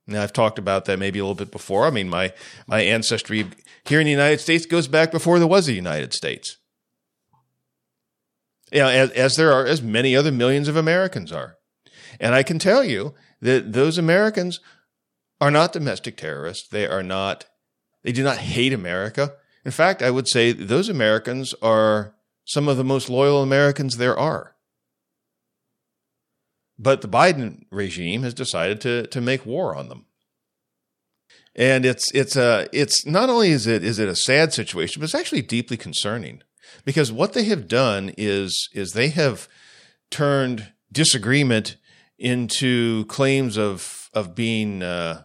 Now, 0.08 0.24
I've 0.24 0.34
talked 0.34 0.58
about 0.58 0.86
that 0.86 1.00
maybe 1.00 1.20
a 1.20 1.24
little 1.24 1.36
bit 1.36 1.52
before. 1.52 1.86
I 1.86 1.90
mean, 1.90 2.08
my, 2.08 2.34
my 2.66 2.80
ancestry 2.80 3.46
here 3.86 4.00
in 4.00 4.06
the 4.06 4.12
United 4.12 4.40
States 4.40 4.66
goes 4.66 4.88
back 4.88 5.12
before 5.12 5.38
there 5.38 5.48
was 5.48 5.68
a 5.68 5.74
United 5.74 6.14
States. 6.14 6.58
You 8.72 8.80
know, 8.80 8.90
as, 8.90 9.12
as 9.12 9.36
there 9.36 9.52
are, 9.52 9.66
as 9.66 9.82
many 9.82 10.16
other 10.16 10.32
millions 10.32 10.70
of 10.70 10.78
Americans 10.78 11.32
are. 11.32 11.58
And 12.20 12.34
I 12.34 12.44
can 12.44 12.58
tell 12.58 12.84
you 12.84 13.14
that 13.42 13.74
those 13.74 13.98
Americans 13.98 14.60
are 15.40 15.52
not 15.52 15.74
domestic 15.74 16.18
terrorists. 16.18 16.68
They 16.70 16.88
are 16.88 17.04
not, 17.04 17.46
they 18.04 18.12
do 18.12 18.24
not 18.24 18.38
hate 18.38 18.74
America. 18.74 19.34
In 19.66 19.72
fact, 19.72 20.02
I 20.02 20.12
would 20.12 20.28
say 20.28 20.54
those 20.54 20.88
Americans 20.88 21.54
are 21.62 22.16
some 22.46 22.70
of 22.70 22.78
the 22.78 22.84
most 22.84 23.10
loyal 23.10 23.44
Americans 23.44 23.98
there 23.98 24.18
are. 24.18 24.56
But 26.80 27.02
the 27.02 27.08
Biden 27.08 27.66
regime 27.72 28.24
has 28.24 28.34
decided 28.34 28.82
to 28.82 29.08
to 29.08 29.22
make 29.22 29.46
war 29.46 29.76
on 29.76 29.90
them. 29.90 30.06
And 31.56 31.86
it's 31.86 32.12
it's 32.14 32.36
a 32.36 32.68
it's 32.72 33.06
not 33.06 33.30
only 33.30 33.50
is 33.50 33.66
it 33.66 33.84
is 33.84 33.98
it 34.00 34.08
a 34.08 34.16
sad 34.16 34.54
situation, 34.54 35.00
but 35.00 35.06
it's 35.06 35.16
actually 35.16 35.42
deeply 35.42 35.78
concerning 35.78 36.44
because 36.86 37.12
what 37.12 37.34
they 37.34 37.46
have 37.46 37.68
done 37.68 38.14
is 38.18 38.70
is 38.74 38.92
they 38.92 39.10
have 39.10 39.48
turned 40.12 40.72
disagreement 40.92 41.78
into 42.20 43.06
claims 43.06 43.58
of 43.58 44.10
of 44.14 44.36
being 44.36 44.84
uh, 44.84 45.24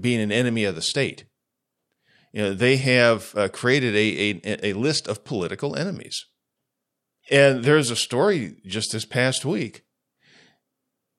being 0.00 0.20
an 0.20 0.32
enemy 0.32 0.64
of 0.64 0.74
the 0.74 0.82
state. 0.82 1.24
You 2.32 2.42
know, 2.42 2.54
they 2.54 2.76
have 2.76 3.32
uh, 3.34 3.48
created 3.48 3.94
a, 3.94 4.40
a, 4.44 4.70
a 4.70 4.72
list 4.74 5.08
of 5.08 5.24
political 5.24 5.74
enemies. 5.74 6.26
And 7.30 7.64
there's 7.64 7.90
a 7.90 7.96
story 7.96 8.56
just 8.66 8.92
this 8.92 9.04
past 9.06 9.44
week. 9.44 9.85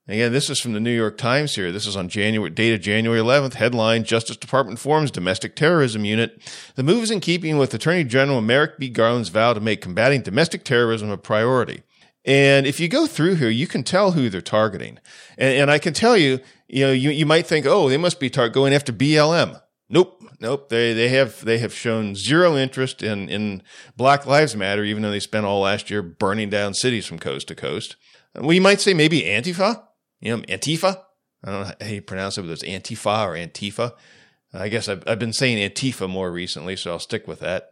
Again, 0.09 0.31
this 0.31 0.49
is 0.49 0.61
from 0.61 0.71
the 0.71 0.79
New 0.79 0.95
York 0.95 1.17
Times 1.17 1.55
here. 1.55 1.69
This 1.69 1.85
is 1.85 1.97
on 1.97 2.07
January, 2.07 2.49
dated 2.49 2.81
January 2.81 3.19
11th. 3.19 3.55
Headline 3.55 4.05
Justice 4.05 4.37
Department 4.37 4.79
forms 4.79 5.11
domestic 5.11 5.53
terrorism 5.53 6.05
unit. 6.05 6.41
The 6.75 6.83
move 6.83 7.03
is 7.03 7.11
in 7.11 7.19
keeping 7.19 7.57
with 7.57 7.73
Attorney 7.73 8.05
General 8.05 8.39
Merrick 8.39 8.77
B. 8.77 8.87
Garland's 8.87 9.27
vow 9.27 9.51
to 9.51 9.59
make 9.59 9.81
combating 9.81 10.21
domestic 10.21 10.63
terrorism 10.63 11.09
a 11.09 11.17
priority. 11.17 11.83
And 12.23 12.65
if 12.65 12.79
you 12.79 12.87
go 12.87 13.05
through 13.05 13.35
here, 13.35 13.49
you 13.49 13.67
can 13.67 13.83
tell 13.83 14.11
who 14.11 14.29
they're 14.29 14.39
targeting. 14.39 14.99
And, 15.37 15.61
and 15.61 15.71
I 15.71 15.77
can 15.77 15.93
tell 15.93 16.15
you, 16.15 16.39
you 16.69 16.85
know, 16.85 16.91
you, 16.93 17.09
you 17.09 17.25
might 17.25 17.45
think, 17.45 17.65
oh, 17.65 17.89
they 17.89 17.97
must 17.97 18.19
be 18.19 18.29
tar- 18.29 18.47
going 18.47 18.73
after 18.73 18.93
BLM. 18.93 19.61
Nope, 19.89 20.21
nope. 20.41 20.67
They 20.67 20.91
they 20.91 21.07
have 21.09 21.45
they 21.45 21.59
have 21.59 21.73
shown 21.73 22.13
zero 22.13 22.57
interest 22.57 23.01
in 23.01 23.29
in 23.29 23.63
Black 23.95 24.25
Lives 24.25 24.53
Matter, 24.53 24.83
even 24.83 25.01
though 25.01 25.11
they 25.11 25.21
spent 25.21 25.45
all 25.45 25.61
last 25.61 25.89
year 25.89 26.01
burning 26.01 26.49
down 26.49 26.73
cities 26.73 27.05
from 27.05 27.19
coast 27.19 27.47
to 27.47 27.55
coast. 27.55 27.95
We 28.35 28.59
might 28.59 28.81
say 28.81 28.93
maybe 28.93 29.21
Antifa. 29.21 29.86
You 30.19 30.37
know, 30.37 30.43
Antifa. 30.43 31.01
I 31.43 31.51
don't 31.51 31.67
know 31.67 31.73
how 31.79 31.87
you 31.87 32.01
pronounce 32.01 32.37
it, 32.37 32.41
whether 32.41 32.53
it's 32.53 32.63
Antifa 32.63 33.25
or 33.25 33.33
Antifa. 33.33 33.93
I 34.53 34.69
guess 34.69 34.89
I've, 34.89 35.03
I've 35.05 35.19
been 35.19 35.33
saying 35.33 35.57
Antifa 35.69 36.09
more 36.09 36.31
recently, 36.31 36.75
so 36.75 36.91
I'll 36.91 36.99
stick 36.99 37.27
with 37.27 37.41
that. 37.41 37.69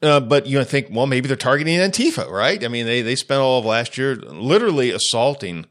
Uh, 0.00 0.20
but 0.20 0.46
you 0.46 0.58
know, 0.58 0.64
think, 0.64 0.88
well, 0.90 1.06
maybe 1.06 1.26
they're 1.26 1.36
targeting 1.36 1.78
Antifa, 1.78 2.30
right? 2.30 2.64
I 2.64 2.68
mean, 2.68 2.86
they 2.86 3.02
they 3.02 3.16
spent 3.16 3.40
all 3.40 3.58
of 3.58 3.64
last 3.64 3.98
year 3.98 4.14
literally 4.14 4.90
assaulting 4.90 5.66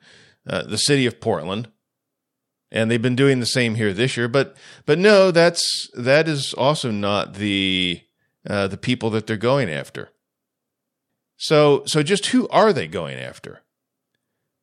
uh, 0.45 0.63
the 0.63 0.77
city 0.77 1.05
of 1.05 1.21
Portland 1.21 1.69
and 2.71 2.91
they've 2.91 3.01
been 3.01 3.15
doing 3.15 3.39
the 3.39 3.45
same 3.45 3.75
here 3.75 3.93
this 3.93 4.17
year. 4.17 4.27
But 4.27 4.55
but 4.85 4.99
no, 4.99 5.31
that's 5.31 5.89
that 5.93 6.27
is 6.27 6.53
also 6.53 6.91
not 6.91 7.35
the 7.35 8.01
uh, 8.47 8.67
the 8.67 8.77
people 8.77 9.09
that 9.11 9.27
they're 9.27 9.37
going 9.37 9.69
after. 9.69 10.09
So 11.37 11.83
so 11.85 12.03
just 12.03 12.27
who 12.27 12.47
are 12.49 12.73
they 12.73 12.87
going 12.87 13.17
after? 13.17 13.61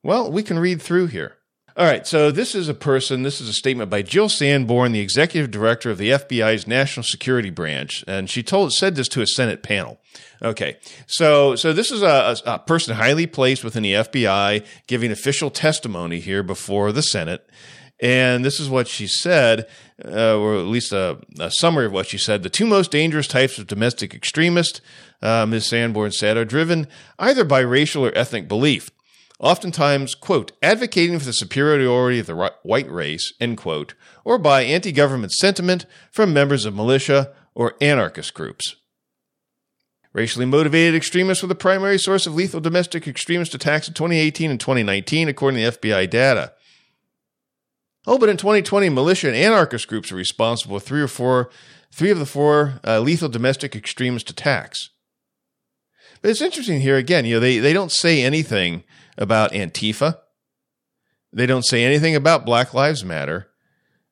Well, 0.04 0.30
we 0.30 0.42
can 0.42 0.58
read 0.58 0.82
through 0.82 1.06
here. 1.06 1.38
All 1.78 1.86
right, 1.86 2.06
so 2.06 2.30
this 2.30 2.54
is 2.54 2.68
a 2.68 2.74
person, 2.74 3.22
this 3.22 3.40
is 3.40 3.48
a 3.48 3.54
statement 3.54 3.88
by 3.90 4.02
Jill 4.02 4.28
Sanborn, 4.28 4.92
the 4.92 5.00
executive 5.00 5.50
director 5.50 5.90
of 5.90 5.96
the 5.96 6.10
FBI's 6.10 6.68
National 6.68 7.02
Security 7.02 7.48
Branch, 7.48 8.04
and 8.06 8.28
she 8.28 8.42
told 8.42 8.74
said 8.74 8.96
this 8.96 9.08
to 9.08 9.22
a 9.22 9.26
Senate 9.26 9.62
panel. 9.62 9.98
Okay, 10.42 10.76
so 11.06 11.56
so 11.56 11.72
this 11.72 11.90
is 11.90 12.02
a, 12.02 12.36
a 12.44 12.58
person 12.60 12.94
highly 12.94 13.26
placed 13.26 13.64
within 13.64 13.82
the 13.82 13.94
FBI 13.94 14.64
giving 14.86 15.10
official 15.10 15.50
testimony 15.50 16.20
here 16.20 16.42
before 16.42 16.92
the 16.92 17.02
Senate. 17.02 17.48
And 17.98 18.44
this 18.44 18.60
is 18.60 18.68
what 18.68 18.86
she 18.86 19.06
said, 19.06 19.66
uh, 20.04 20.36
or 20.36 20.56
at 20.56 20.66
least 20.66 20.92
a, 20.92 21.18
a, 21.40 21.50
summary 21.50 21.86
of 21.86 21.92
what 21.92 22.06
she 22.06 22.18
said. 22.18 22.42
The 22.42 22.50
two 22.50 22.66
most 22.66 22.90
dangerous 22.90 23.28
types 23.28 23.58
of 23.58 23.68
domestic 23.68 24.14
extremists, 24.14 24.80
uh, 25.22 25.46
Ms. 25.46 25.68
Sanborn 25.68 26.12
said, 26.12 26.36
are 26.36 26.44
driven 26.44 26.88
either 27.18 27.44
by 27.44 27.60
racial 27.60 28.04
or 28.04 28.12
ethnic 28.14 28.48
belief. 28.48 28.90
Oftentimes, 29.40 30.14
quote, 30.14 30.53
advocating 30.62 31.18
for 31.18 31.25
the 31.25 31.33
superiority 31.33 32.20
of 32.20 32.27
the 32.27 32.53
white 32.62 32.90
race, 32.90 33.33
end 33.40 33.59
quote, 33.59 33.94
or 34.25 34.38
by 34.38 34.62
anti 34.62 34.92
government 34.92 35.33
sentiment 35.33 35.87
from 36.11 36.33
members 36.33 36.64
of 36.64 36.75
militia 36.75 37.33
or 37.55 37.75
anarchist 37.81 38.33
groups. 38.33 38.77
Racially 40.12 40.47
motivated 40.47 40.94
extremists 40.94 41.42
were 41.42 41.49
the 41.49 41.57
primary 41.57 41.99
source 41.99 42.25
of 42.27 42.35
lethal 42.37 42.61
domestic 42.61 43.09
extremist 43.09 43.53
attacks 43.53 43.88
in 43.88 43.94
2018 43.94 44.53
and 44.53 44.61
2019, 44.61 45.29
according 45.29 45.61
to 45.61 45.77
FBI 45.77 46.09
data. 46.09 46.53
Oh, 48.07 48.18
but 48.18 48.29
in 48.29 48.37
2020, 48.37 48.88
militia 48.90 49.27
and 49.27 49.37
anarchist 49.37 49.88
groups 49.88 50.12
are 50.12 50.16
responsible 50.16 50.79
for 50.79 50.87
three 50.87 51.03
or 51.03 51.09
four, 51.09 51.51
three 51.90 52.11
of 52.11 52.20
the 52.20 52.27
four 52.27 52.75
uh, 52.87 53.01
lethal 53.01 53.29
domestic 53.29 53.75
extremist 53.75 54.31
attacks. 54.31 54.90
But 56.23 56.31
it's 56.31 56.40
interesting 56.40 56.81
here 56.81 56.97
again. 56.97 57.25
You 57.25 57.35
know, 57.35 57.40
they 57.40 57.59
they 57.59 57.73
don't 57.73 57.92
say 57.92 58.23
anything 58.23 58.85
about 59.16 59.53
Antifa. 59.53 60.18
They 61.33 61.46
don't 61.46 61.66
say 61.66 61.85
anything 61.85 62.14
about 62.14 62.46
Black 62.46 62.74
Lives 62.74 63.05
Matter, 63.05 63.48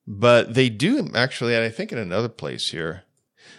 but 0.07 0.55
they 0.55 0.69
do 0.69 1.11
actually. 1.15 1.57
I 1.57 1.69
think 1.69 1.93
in 1.93 1.99
another 1.99 2.29
place 2.29 2.71
here. 2.71 3.05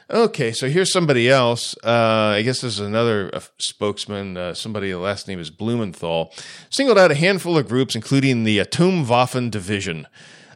Okay, 0.09 0.51
so 0.51 0.67
here's 0.67 0.91
somebody 0.91 1.29
else. 1.29 1.75
Uh, 1.83 2.33
I 2.35 2.41
guess 2.41 2.61
this 2.61 2.73
is 2.73 2.79
another 2.81 3.31
uh, 3.33 3.39
spokesman. 3.57 4.35
Uh, 4.35 4.53
somebody, 4.53 4.91
the 4.91 4.97
last 4.99 5.27
name 5.27 5.39
is 5.39 5.49
Blumenthal, 5.49 6.33
singled 6.69 6.97
out 6.97 7.11
a 7.11 7.15
handful 7.15 7.57
of 7.57 7.69
groups, 7.69 7.95
including 7.95 8.43
the 8.43 8.59
Atomwaffen 8.59 9.49
Division, 9.49 10.07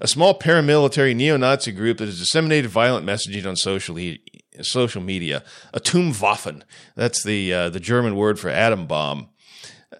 a 0.02 0.08
small 0.08 0.38
paramilitary 0.38 1.15
neo-Nazi 1.15 1.71
group 1.71 1.97
that 1.97 2.06
has 2.06 2.19
disseminated 2.19 2.69
violent 2.69 3.06
messaging 3.06 3.47
on 3.47 3.56
social 3.56 3.97
social 4.62 5.02
media. 5.02 5.43
Atomwaffen. 5.73 6.63
That's 6.95 7.23
the 7.23 7.54
uh, 7.54 7.69
the 7.69 7.80
German 7.80 8.15
word 8.15 8.39
for 8.39 8.50
atom 8.50 8.86
bomb. 8.86 9.30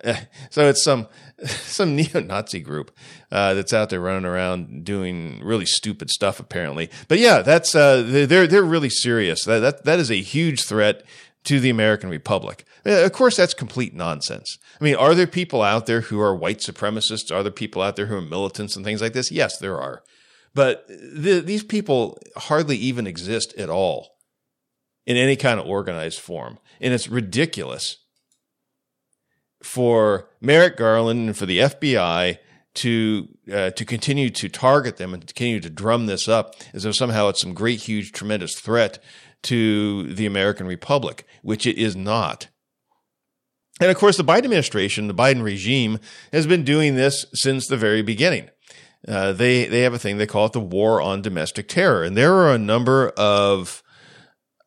so 0.50 0.68
it's 0.68 0.84
some 0.84 1.08
some 1.46 1.96
neo-Nazi 1.96 2.60
group 2.60 2.96
uh, 3.32 3.54
that's 3.54 3.74
out 3.74 3.90
there 3.90 4.00
running 4.00 4.26
around 4.26 4.84
doing 4.84 5.40
really 5.44 5.66
stupid 5.66 6.10
stuff, 6.10 6.40
apparently. 6.40 6.90
But 7.08 7.20
yeah, 7.20 7.42
that's 7.42 7.76
uh, 7.76 8.04
they're 8.06 8.48
they're 8.48 8.64
really 8.64 8.90
serious. 8.90 9.44
That 9.46 9.60
that 9.60 9.86
that 9.86 10.00
is 10.00 10.12
a 10.12 10.22
huge 10.22 10.64
threat 10.64 11.04
to 11.46 11.60
the 11.60 11.70
American 11.70 12.10
Republic. 12.10 12.66
Uh, 12.86 13.04
of 13.06 13.14
course, 13.14 13.38
that's 13.38 13.54
complete 13.54 13.94
nonsense. 13.94 14.58
I 14.80 14.84
mean, 14.84 14.96
are 14.96 15.16
there 15.16 15.28
people 15.28 15.62
out 15.62 15.86
there 15.86 16.02
who 16.02 16.20
are 16.20 16.36
white 16.36 16.60
supremacists? 16.60 17.34
Are 17.34 17.44
there 17.44 17.52
people 17.52 17.82
out 17.82 17.96
there 17.96 18.08
who 18.08 18.18
are 18.18 18.22
militants 18.22 18.76
and 18.76 18.84
things 18.84 19.02
like 19.02 19.14
this? 19.14 19.32
Yes, 19.32 19.58
there 19.58 19.80
are. 19.80 20.04
But 20.54 20.88
the, 20.88 21.40
these 21.40 21.64
people 21.64 22.18
hardly 22.36 22.78
even 22.78 23.06
exist 23.06 23.54
at 23.58 23.70
all 23.70 24.18
in 25.06 25.16
any 25.16 25.36
kind 25.36 25.60
of 25.60 25.68
organized 25.68 26.20
form. 26.20 26.60
And 26.82 26.94
it's 26.94 27.08
ridiculous 27.08 27.98
for 29.64 30.30
Merrick 30.42 30.78
Garland 30.78 31.28
and 31.28 31.38
for 31.38 31.46
the 31.46 31.60
FBI 31.60 32.38
to 32.76 33.28
uh, 33.52 33.72
to 33.72 33.86
continue 33.86 34.30
to 34.30 34.50
target 34.50 34.98
them 34.98 35.14
and 35.14 35.26
continue 35.26 35.60
to 35.60 35.70
drum 35.70 36.06
this 36.06 36.28
up 36.28 36.56
as 36.74 36.84
though 36.84 36.92
somehow 36.92 37.28
it's 37.28 37.42
some 37.42 37.54
great, 37.54 37.82
huge, 37.82 38.12
tremendous 38.12 38.60
threat 38.60 39.00
to 39.44 40.14
the 40.14 40.26
American 40.26 40.68
Republic, 40.68 41.26
which 41.42 41.66
it 41.66 41.78
is 41.78 41.96
not. 41.96 42.48
And 43.80 43.90
of 43.92 43.98
course, 43.98 44.18
the 44.18 44.24
Biden 44.24 44.46
administration, 44.46 45.08
the 45.08 45.14
Biden 45.14 45.44
regime, 45.44 46.00
has 46.34 46.48
been 46.48 46.64
doing 46.64 46.96
this 46.96 47.26
since 47.34 47.68
the 47.68 47.78
very 47.78 48.02
beginning. 48.02 48.50
Uh, 49.08 49.32
they 49.32 49.66
they 49.66 49.82
have 49.82 49.94
a 49.94 50.00
thing 50.00 50.18
they 50.18 50.28
call 50.28 50.46
it 50.46 50.54
the 50.54 50.60
war 50.60 51.02
on 51.02 51.22
domestic 51.22 51.68
terror, 51.68 52.04
and 52.04 52.18
there 52.18 52.34
are 52.34 52.54
a 52.54 52.60
number 52.60 53.10
of 53.10 53.84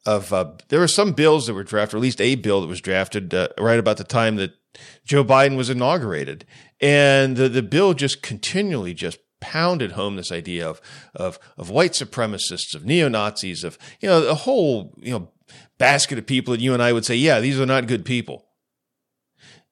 of 0.06 0.32
uh, 0.32 0.52
there 0.68 0.80
were 0.80 0.88
some 0.88 1.12
bills 1.12 1.46
that 1.46 1.54
were 1.54 1.64
drafted, 1.64 1.94
or 1.94 1.98
at 1.98 2.02
least 2.02 2.20
a 2.20 2.36
bill 2.36 2.60
that 2.60 2.66
was 2.66 2.80
drafted 2.80 3.34
uh, 3.34 3.48
right 3.58 3.78
about 3.78 3.96
the 3.96 4.04
time 4.04 4.36
that 4.36 4.54
Joe 5.04 5.24
Biden 5.24 5.56
was 5.56 5.70
inaugurated. 5.70 6.46
And 6.80 7.36
the, 7.36 7.48
the 7.48 7.62
bill 7.62 7.94
just 7.94 8.22
continually 8.22 8.94
just 8.94 9.18
pounded 9.40 9.92
home 9.92 10.16
this 10.16 10.32
idea 10.32 10.68
of, 10.68 10.80
of, 11.14 11.38
of 11.56 11.70
white 11.70 11.92
supremacists, 11.92 12.74
of 12.74 12.84
neo 12.84 13.08
Nazis, 13.08 13.64
of, 13.64 13.78
you 14.00 14.08
know, 14.08 14.28
a 14.28 14.34
whole, 14.34 14.94
you 14.98 15.12
know, 15.12 15.30
basket 15.78 16.18
of 16.18 16.26
people 16.26 16.52
that 16.52 16.60
you 16.60 16.74
and 16.74 16.82
I 16.82 16.92
would 16.92 17.04
say, 17.04 17.16
yeah, 17.16 17.40
these 17.40 17.58
are 17.58 17.66
not 17.66 17.86
good 17.86 18.04
people. 18.04 18.46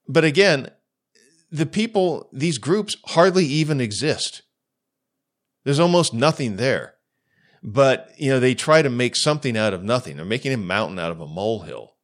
But 0.07 0.23
again, 0.23 0.71
the 1.51 1.65
people, 1.65 2.29
these 2.33 2.57
groups 2.57 2.97
hardly 3.07 3.45
even 3.45 3.79
exist. 3.79 4.41
There's 5.63 5.79
almost 5.79 6.13
nothing 6.13 6.55
there. 6.55 6.95
But, 7.61 8.11
you 8.17 8.29
know, 8.29 8.39
they 8.39 8.55
try 8.55 8.81
to 8.81 8.89
make 8.89 9.15
something 9.15 9.57
out 9.57 9.73
of 9.73 9.83
nothing. 9.83 10.15
They're 10.15 10.25
making 10.25 10.53
a 10.53 10.57
mountain 10.57 10.97
out 10.97 11.11
of 11.11 11.19
a 11.19 11.27
molehill 11.27 11.95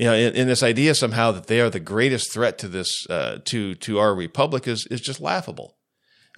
you 0.00 0.06
know, 0.06 0.14
in, 0.14 0.34
in, 0.34 0.48
this 0.48 0.62
idea 0.62 0.94
somehow 0.94 1.30
that 1.30 1.46
they 1.46 1.60
are 1.60 1.68
the 1.68 1.78
greatest 1.78 2.32
threat 2.32 2.56
to 2.56 2.68
this 2.68 3.06
uh, 3.10 3.40
to 3.44 3.74
to 3.74 3.98
our 3.98 4.14
republic 4.14 4.66
is 4.66 4.86
is 4.90 5.02
just 5.02 5.20
laughable. 5.20 5.76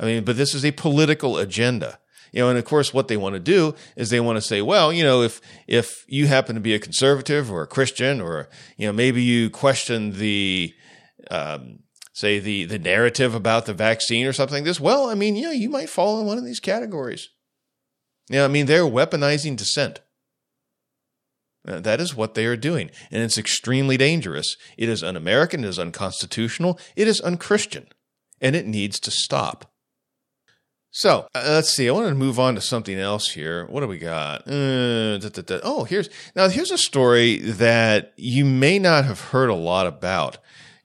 I 0.01 0.05
mean, 0.05 0.25
but 0.25 0.37
this 0.37 0.53
is 0.53 0.65
a 0.65 0.73
political 0.73 1.39
agenda. 1.39 2.01
You 2.33 2.41
know, 2.41 2.49
and 2.49 2.59
of 2.59 2.65
course, 2.65 2.93
what 2.93 3.07
they 3.07 3.17
want 3.17 3.35
to 3.35 3.41
do 3.41 3.77
is 3.95 4.11
they 4.11 4.19
want 4.19 4.37
to 4.37 4.41
say, 4.41 4.63
well, 4.63 4.93
you 4.93 5.05
know, 5.05 5.23
if 5.23 5.41
if 5.69 6.05
you 6.09 6.27
happen 6.27 6.57
to 6.57 6.61
be 6.61 6.75
a 6.75 6.81
conservative 6.81 7.53
or 7.53 7.63
a 7.63 7.69
Christian, 7.69 8.21
or 8.21 8.49
you 8.77 8.89
know, 8.89 8.93
maybe 8.93 9.23
you 9.23 9.49
question 9.49 10.19
the 10.19 10.75
um, 11.31 11.85
say 12.13 12.41
the 12.41 12.65
the 12.65 12.81
narrative 12.81 13.33
about 13.33 13.67
the 13.67 13.75
vaccine 13.75 14.27
or 14.27 14.33
something 14.33 14.57
like 14.57 14.65
this. 14.65 14.81
Well, 14.81 15.09
I 15.09 15.15
mean, 15.15 15.37
you 15.37 15.45
know, 15.45 15.53
you 15.53 15.71
might 15.71 15.89
fall 15.89 16.19
in 16.19 16.27
one 16.27 16.37
of 16.37 16.45
these 16.45 16.59
categories. 16.59 17.29
Yeah, 18.29 18.45
I 18.45 18.49
mean, 18.49 18.67
they're 18.67 18.83
weaponizing 18.83 19.57
dissent. 19.57 20.01
Uh, 21.67 21.81
that 21.81 22.01
is 22.01 22.17
what 22.17 22.35
they 22.35 22.47
are 22.47 22.57
doing. 22.57 22.91
And 23.11 23.23
it's 23.23 23.39
extremely 23.39 23.97
dangerous. 23.97 24.57
It 24.77 24.89
is 24.89 25.03
un 25.03 25.17
American, 25.17 25.65
it 25.65 25.69
is 25.69 25.79
unconstitutional, 25.79 26.79
it 26.97 27.07
is 27.07 27.21
unchristian, 27.21 27.87
and 28.41 28.57
it 28.57 28.67
needs 28.67 28.99
to 29.01 29.11
stop. 29.11 29.73
So 30.91 31.27
uh, 31.35 31.43
let's 31.47 31.71
see. 31.71 31.89
I 31.89 31.93
want 31.93 32.09
to 32.09 32.15
move 32.15 32.39
on 32.39 32.55
to 32.55 32.61
something 32.61 32.99
else 32.99 33.31
here. 33.31 33.67
What 33.67 33.81
do 33.81 33.89
we 33.89 33.99
got? 33.99 34.47
Uh, 34.47 35.17
da, 35.19 35.31
da, 35.31 35.43
da. 35.43 35.61
Oh, 35.63 35.85
here's 35.85 36.11
now 36.37 36.49
here's 36.49 36.71
a 36.71 36.77
story 36.77 37.39
that 37.39 38.13
you 38.17 38.45
may 38.45 38.79
not 38.79 39.07
have 39.07 39.21
heard 39.21 39.49
a 39.49 39.55
lot 39.55 39.87
about, 39.87 40.37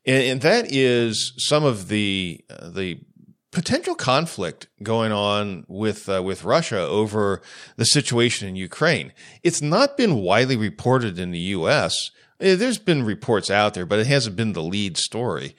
and, 0.06 0.24
and 0.24 0.42
that 0.42 0.72
is 0.72 1.34
some 1.38 1.66
of 1.66 1.90
the 1.90 2.40
uh, 2.50 2.70
the 2.70 3.02
potential 3.52 3.96
conflict 3.96 4.68
going 4.84 5.12
on 5.12 5.66
with 5.68 6.10
uh, 6.10 6.22
with 6.24 6.44
Russia 6.44 6.80
over 6.80 7.42
the 7.76 7.86
situation 7.86 8.48
in 8.48 8.56
Ukraine. 8.56 9.14
It's 9.44 9.62
not 9.62 9.98
been 9.98 10.16
widely 10.16 10.58
reported 10.58 11.18
in 11.20 11.32
the 11.32 11.40
U.S. 11.40 12.12
Eh, 12.40 12.56
there's 12.56 12.78
been 12.78 13.04
reports 13.04 13.50
out 13.50 13.74
there, 13.74 13.86
but 13.86 14.00
it 14.00 14.08
hasn't 14.08 14.36
been 14.36 14.54
the 14.54 14.64
lead 14.64 14.98
story. 14.98 15.56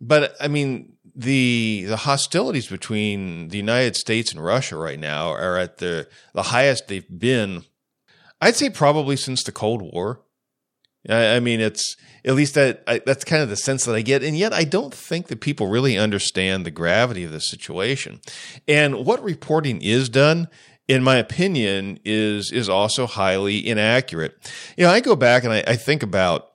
But 0.00 0.34
I 0.40 0.48
mean, 0.48 0.92
the 1.14 1.84
the 1.88 1.98
hostilities 1.98 2.68
between 2.68 3.48
the 3.48 3.56
United 3.56 3.96
States 3.96 4.32
and 4.32 4.42
Russia 4.42 4.76
right 4.76 4.98
now 4.98 5.30
are 5.30 5.58
at 5.58 5.78
the 5.78 6.08
the 6.34 6.44
highest 6.44 6.88
they've 6.88 7.18
been. 7.18 7.64
I'd 8.40 8.56
say 8.56 8.70
probably 8.70 9.16
since 9.16 9.42
the 9.42 9.52
Cold 9.52 9.82
War. 9.82 10.22
I, 11.08 11.40
mean, 11.40 11.60
it's 11.60 11.96
at 12.24 12.34
least 12.34 12.54
that 12.54 12.82
I, 12.86 13.00
that's 13.04 13.24
kind 13.24 13.42
of 13.42 13.48
the 13.48 13.56
sense 13.56 13.84
that 13.86 13.94
I 13.94 14.02
get, 14.02 14.22
and 14.22 14.36
yet 14.36 14.52
I 14.52 14.64
don't 14.64 14.94
think 14.94 15.28
that 15.28 15.40
people 15.40 15.68
really 15.68 15.96
understand 15.96 16.66
the 16.66 16.70
gravity 16.70 17.24
of 17.24 17.32
the 17.32 17.40
situation. 17.40 18.20
And 18.68 19.06
what 19.06 19.22
reporting 19.22 19.80
is 19.80 20.08
done, 20.08 20.48
in 20.88 21.02
my 21.02 21.16
opinion, 21.16 21.98
is 22.04 22.52
is 22.52 22.68
also 22.68 23.06
highly 23.06 23.66
inaccurate. 23.66 24.52
You 24.76 24.84
know, 24.84 24.90
I 24.90 25.00
go 25.00 25.16
back 25.16 25.44
and 25.44 25.52
I, 25.52 25.64
I 25.66 25.76
think 25.76 26.02
about 26.02 26.50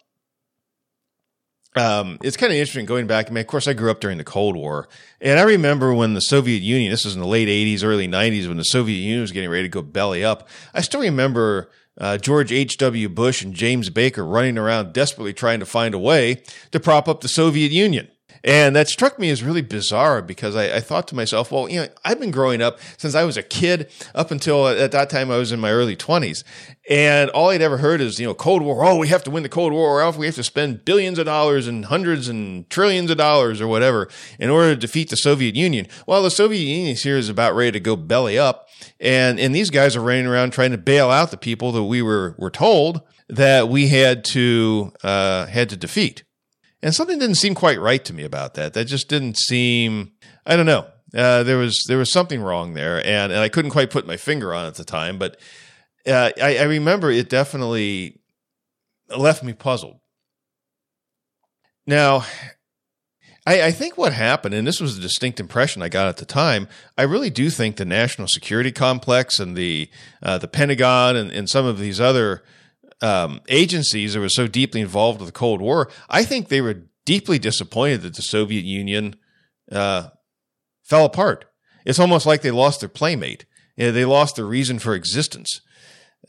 um, 1.75 2.19
it's 2.23 2.37
kind 2.37 2.53
of 2.53 2.57
interesting 2.57 2.85
going 2.85 3.05
back. 3.05 3.27
I 3.27 3.33
mean, 3.33 3.41
of 3.41 3.47
course, 3.47 3.67
I 3.67 3.73
grew 3.73 3.91
up 3.91 3.99
during 3.99 4.17
the 4.17 4.23
Cold 4.23 4.55
War, 4.55 4.87
and 5.19 5.39
I 5.39 5.43
remember 5.43 5.93
when 5.93 6.13
the 6.13 6.21
Soviet 6.21 6.61
Union. 6.61 6.91
This 6.91 7.03
was 7.03 7.15
in 7.15 7.19
the 7.19 7.27
late 7.27 7.49
'80s, 7.49 7.83
early 7.83 8.07
'90s, 8.07 8.47
when 8.47 8.57
the 8.57 8.63
Soviet 8.63 8.97
Union 8.97 9.21
was 9.21 9.31
getting 9.31 9.49
ready 9.49 9.63
to 9.63 9.69
go 9.69 9.81
belly 9.81 10.23
up. 10.23 10.47
I 10.73 10.81
still 10.81 11.01
remember 11.01 11.69
uh, 11.97 12.17
George 12.17 12.51
H.W. 12.51 13.09
Bush 13.09 13.41
and 13.41 13.53
James 13.53 13.89
Baker 13.89 14.25
running 14.25 14.57
around 14.57 14.93
desperately 14.93 15.33
trying 15.33 15.59
to 15.59 15.65
find 15.65 15.93
a 15.93 15.99
way 15.99 16.43
to 16.71 16.79
prop 16.79 17.07
up 17.07 17.21
the 17.21 17.27
Soviet 17.27 17.71
Union. 17.71 18.09
And 18.45 18.75
that 18.75 18.87
struck 18.87 19.17
me 19.17 19.31
as 19.31 19.41
really 19.41 19.63
bizarre 19.63 20.21
because 20.21 20.55
I, 20.55 20.75
I, 20.75 20.79
thought 20.79 21.07
to 21.07 21.15
myself, 21.15 21.51
well, 21.51 21.67
you 21.67 21.81
know, 21.81 21.87
I've 22.03 22.19
been 22.19 22.29
growing 22.29 22.61
up 22.61 22.79
since 22.95 23.15
I 23.15 23.23
was 23.23 23.37
a 23.37 23.43
kid 23.43 23.91
up 24.13 24.29
until 24.29 24.67
at 24.67 24.91
that 24.91 25.09
time 25.09 25.31
I 25.31 25.37
was 25.37 25.51
in 25.51 25.59
my 25.59 25.71
early 25.71 25.95
20s. 25.95 26.43
And 26.87 27.31
all 27.31 27.49
I'd 27.49 27.63
ever 27.63 27.77
heard 27.77 28.01
is, 28.01 28.19
you 28.19 28.27
know, 28.27 28.35
Cold 28.35 28.61
War. 28.61 28.85
Oh, 28.85 28.97
we 28.97 29.07
have 29.07 29.23
to 29.23 29.31
win 29.31 29.41
the 29.41 29.49
Cold 29.49 29.73
War 29.73 29.97
or 29.97 30.01
else 30.01 30.15
we 30.15 30.27
have 30.27 30.35
to 30.35 30.43
spend 30.43 30.85
billions 30.85 31.17
of 31.17 31.25
dollars 31.25 31.67
and 31.67 31.85
hundreds 31.85 32.27
and 32.27 32.69
trillions 32.69 33.09
of 33.09 33.17
dollars 33.17 33.61
or 33.61 33.67
whatever 33.67 34.09
in 34.37 34.51
order 34.51 34.75
to 34.75 34.79
defeat 34.79 35.09
the 35.09 35.17
Soviet 35.17 35.55
Union. 35.55 35.87
Well, 36.05 36.21
the 36.21 36.29
Soviet 36.29 36.61
Union 36.61 36.95
here 36.95 37.17
is 37.17 37.29
about 37.29 37.55
ready 37.55 37.71
to 37.71 37.79
go 37.79 37.95
belly 37.95 38.37
up. 38.37 38.67
And, 38.99 39.39
and 39.39 39.55
these 39.55 39.71
guys 39.71 39.95
are 39.95 40.01
running 40.01 40.27
around 40.27 40.51
trying 40.51 40.71
to 40.71 40.77
bail 40.77 41.09
out 41.09 41.31
the 41.31 41.37
people 41.37 41.71
that 41.71 41.83
we 41.83 42.03
were, 42.03 42.35
were 42.37 42.51
told 42.51 43.01
that 43.27 43.69
we 43.69 43.87
had 43.87 44.23
to, 44.25 44.93
uh, 45.03 45.47
had 45.47 45.69
to 45.69 45.77
defeat. 45.77 46.24
And 46.85 46.93
something 46.93 47.17
didn't 47.17 47.37
seem 47.37 47.55
quite 47.55 47.79
right 47.79 48.05
to 48.05 48.13
me 48.13 48.23
about 48.25 48.53
that. 48.53 48.75
That 48.75 48.85
just 48.85 49.09
didn't 49.09 49.39
seem, 49.39 50.11
I 50.45 50.55
don't 50.55 50.67
know. 50.67 50.85
Uh, 51.15 51.41
there 51.41 51.57
was, 51.57 51.83
there 51.87 51.97
was 51.97 52.11
something 52.11 52.39
wrong 52.39 52.75
there 52.75 53.03
and, 53.03 53.31
and 53.31 53.41
I 53.41 53.49
couldn't 53.49 53.71
quite 53.71 53.89
put 53.89 54.05
my 54.05 54.17
finger 54.17 54.53
on 54.53 54.65
it 54.65 54.67
at 54.67 54.75
the 54.75 54.83
time, 54.83 55.17
but, 55.17 55.35
uh, 56.05 56.29
I, 56.39 56.57
I 56.57 56.63
remember 56.65 57.09
it 57.09 57.27
definitely 57.27 58.21
left 59.09 59.43
me 59.43 59.53
puzzled. 59.53 59.99
Now, 61.87 62.23
I, 63.47 63.63
I, 63.63 63.71
think 63.71 63.97
what 63.97 64.13
happened, 64.13 64.53
and 64.53 64.67
this 64.67 64.79
was 64.79 64.95
a 64.95 65.01
distinct 65.01 65.39
impression 65.39 65.81
I 65.81 65.89
got 65.89 66.07
at 66.07 66.17
the 66.17 66.25
time, 66.25 66.67
I 66.99 67.03
really 67.03 67.31
do 67.31 67.49
think 67.49 67.77
the 67.77 67.85
national 67.85 68.27
security 68.27 68.71
complex 68.71 69.39
and 69.39 69.57
the 69.57 69.89
uh, 70.21 70.37
the 70.37 70.47
Pentagon 70.47 71.15
and, 71.15 71.31
and, 71.31 71.49
some 71.49 71.65
of 71.65 71.79
these 71.79 71.99
other 71.99 72.43
um, 73.01 73.41
agencies 73.47 74.13
that 74.13 74.19
were 74.19 74.29
so 74.29 74.47
deeply 74.47 74.81
involved 74.81 75.19
with 75.19 75.27
the 75.27 75.33
Cold 75.33 75.61
War, 75.61 75.89
I 76.09 76.23
think 76.23 76.47
they 76.47 76.61
were 76.61 76.83
deeply 77.05 77.39
disappointed 77.39 78.01
that 78.01 78.15
the 78.15 78.21
Soviet 78.21 78.65
Union 78.65 79.15
uh, 79.71 80.09
fell 80.83 81.05
apart. 81.05 81.45
It's 81.85 81.99
almost 81.99 82.25
like 82.25 82.41
they 82.41 82.51
lost 82.51 82.79
their 82.79 82.89
playmate. 82.89 83.45
You 83.75 83.87
know, 83.87 83.91
they 83.91 84.05
lost 84.05 84.37
their 84.37 84.45
reason 84.45 84.79
for 84.79 84.95
existence. 84.95 85.61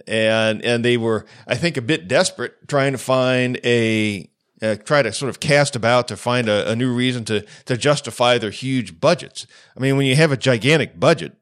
And, 0.07 0.63
and 0.63 0.85
they 0.85 0.99
were, 0.99 1.25
I 1.47 1.55
think, 1.55 1.77
a 1.77 1.83
bit 1.83 2.09
desperate 2.09 2.69
trying 2.69 2.93
to 2.93 2.99
find 2.99 3.59
a, 3.65 4.31
uh, 4.61 4.77
try 4.77 5.03
to 5.03 5.13
sort 5.13 5.31
of 5.31 5.41
cast 5.41 5.75
about 5.77 6.09
to 6.09 6.17
find 6.17 6.49
a, 6.49 6.71
a 6.71 6.77
new 6.77 6.93
reason 6.93 7.25
to, 7.27 7.47
to 7.65 7.77
justify 7.77 8.37
their 8.37 8.51
huge 8.51 9.01
budgets. 9.01 9.47
I 9.77 9.81
mean, 9.81 9.97
when 9.97 10.07
you 10.07 10.17
have 10.17 10.33
a 10.33 10.37
gigantic 10.37 11.01
budget, 11.01 11.35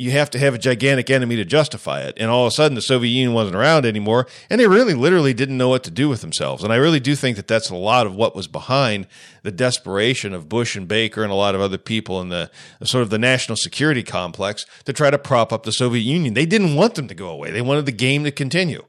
you 0.00 0.12
have 0.12 0.30
to 0.30 0.38
have 0.38 0.54
a 0.54 0.58
gigantic 0.58 1.10
enemy 1.10 1.36
to 1.36 1.44
justify 1.44 2.00
it. 2.00 2.16
And 2.16 2.30
all 2.30 2.46
of 2.46 2.48
a 2.48 2.54
sudden, 2.54 2.74
the 2.74 2.80
Soviet 2.80 3.10
Union 3.10 3.34
wasn't 3.34 3.56
around 3.56 3.84
anymore, 3.84 4.26
and 4.48 4.58
they 4.58 4.66
really, 4.66 4.94
literally 4.94 5.34
didn't 5.34 5.58
know 5.58 5.68
what 5.68 5.84
to 5.84 5.90
do 5.90 6.08
with 6.08 6.22
themselves. 6.22 6.64
And 6.64 6.72
I 6.72 6.76
really 6.76 7.00
do 7.00 7.14
think 7.14 7.36
that 7.36 7.46
that's 7.46 7.68
a 7.68 7.76
lot 7.76 8.06
of 8.06 8.14
what 8.14 8.34
was 8.34 8.48
behind 8.48 9.06
the 9.42 9.52
desperation 9.52 10.32
of 10.32 10.48
Bush 10.48 10.74
and 10.74 10.88
Baker 10.88 11.22
and 11.22 11.30
a 11.30 11.34
lot 11.34 11.54
of 11.54 11.60
other 11.60 11.76
people 11.76 12.18
in 12.22 12.30
the 12.30 12.50
sort 12.82 13.02
of 13.02 13.10
the 13.10 13.18
national 13.18 13.56
security 13.56 14.02
complex 14.02 14.64
to 14.86 14.94
try 14.94 15.10
to 15.10 15.18
prop 15.18 15.52
up 15.52 15.64
the 15.64 15.72
Soviet 15.72 16.00
Union. 16.00 16.32
They 16.32 16.46
didn't 16.46 16.76
want 16.76 16.94
them 16.94 17.06
to 17.08 17.14
go 17.14 17.28
away. 17.28 17.50
They 17.50 17.60
wanted 17.60 17.84
the 17.84 17.92
game 17.92 18.24
to 18.24 18.30
continue. 18.30 18.86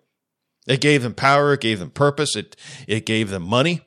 It 0.66 0.80
gave 0.80 1.04
them 1.04 1.14
power. 1.14 1.52
It 1.52 1.60
gave 1.60 1.80
them 1.80 1.90
purpose. 1.90 2.38
It 2.38 2.56
it 2.88 3.06
gave 3.06 3.32
them 3.32 3.44
money. 3.44 3.82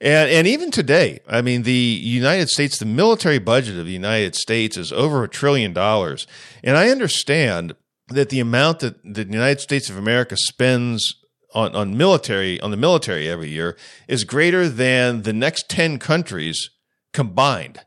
And, 0.00 0.30
and 0.30 0.46
even 0.46 0.70
today, 0.70 1.20
I 1.26 1.42
mean, 1.42 1.62
the 1.62 1.72
United 1.72 2.48
States, 2.48 2.78
the 2.78 2.86
military 2.86 3.38
budget 3.38 3.78
of 3.78 3.86
the 3.86 3.92
United 3.92 4.34
States 4.34 4.76
is 4.76 4.92
over 4.92 5.24
a 5.24 5.28
trillion 5.28 5.72
dollars. 5.72 6.26
And 6.62 6.76
I 6.76 6.90
understand 6.90 7.74
that 8.08 8.28
the 8.28 8.40
amount 8.40 8.80
that 8.80 9.02
the 9.02 9.24
United 9.24 9.60
States 9.60 9.90
of 9.90 9.96
America 9.96 10.36
spends 10.36 11.16
on, 11.52 11.74
on 11.74 11.96
military, 11.96 12.60
on 12.60 12.70
the 12.70 12.76
military 12.76 13.28
every 13.28 13.48
year 13.48 13.76
is 14.06 14.24
greater 14.24 14.68
than 14.68 15.22
the 15.22 15.32
next 15.32 15.68
10 15.68 15.98
countries 15.98 16.70
combined. 17.12 17.80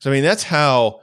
So, 0.00 0.10
I 0.10 0.14
mean, 0.14 0.24
that's 0.24 0.44
how 0.44 1.00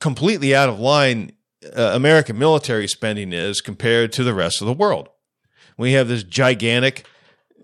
completely 0.00 0.54
out 0.54 0.68
of 0.68 0.78
line 0.78 1.32
uh, 1.76 1.92
American 1.94 2.38
military 2.38 2.88
spending 2.88 3.32
is 3.32 3.60
compared 3.60 4.12
to 4.12 4.24
the 4.24 4.34
rest 4.34 4.60
of 4.60 4.66
the 4.66 4.72
world. 4.72 5.08
We 5.78 5.92
have 5.92 6.08
this 6.08 6.24
gigantic 6.24 7.06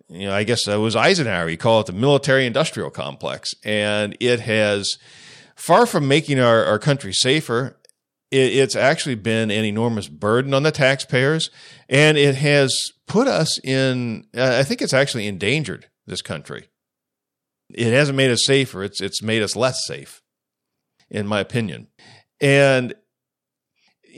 you 0.09 0.27
know, 0.29 0.35
I 0.35 0.45
guess 0.45 0.67
it 0.67 0.77
was 0.77 0.97
Eisenhower. 0.97 1.49
He 1.49 1.57
called 1.57 1.89
it 1.89 1.93
the 1.93 1.99
military 1.99 2.47
industrial 2.47 2.91
complex. 2.91 3.55
And 3.65 4.17
it 4.21 4.41
has, 4.41 4.97
far 5.55 5.87
from 5.87 6.09
making 6.09 6.41
our, 6.41 6.65
our 6.65 6.79
country 6.79 7.13
safer, 7.13 7.77
it, 8.31 8.53
it's 8.55 8.77
actually 8.77 9.17
been 9.17 9.51
an 9.51 9.65
enormous 9.65 10.09
burden 10.09 10.55
on 10.55 10.63
the 10.63 10.73
taxpayers. 10.73 11.51
And 11.89 12.17
it 12.17 12.37
has 12.37 12.75
put 13.07 13.29
us 13.29 13.59
in, 13.63 14.27
I 14.35 14.63
think 14.63 14.81
it's 14.81 14.95
actually 14.95 15.27
endangered 15.27 15.87
this 16.07 16.23
country. 16.23 16.69
It 17.71 17.93
hasn't 17.93 18.17
made 18.17 18.31
us 18.31 18.47
safer. 18.47 18.83
It's, 18.83 19.03
it's 19.03 19.23
made 19.23 19.43
us 19.43 19.55
less 19.55 19.87
safe, 19.87 20.23
in 21.11 21.27
my 21.27 21.41
opinion. 21.41 21.89
And 22.41 22.95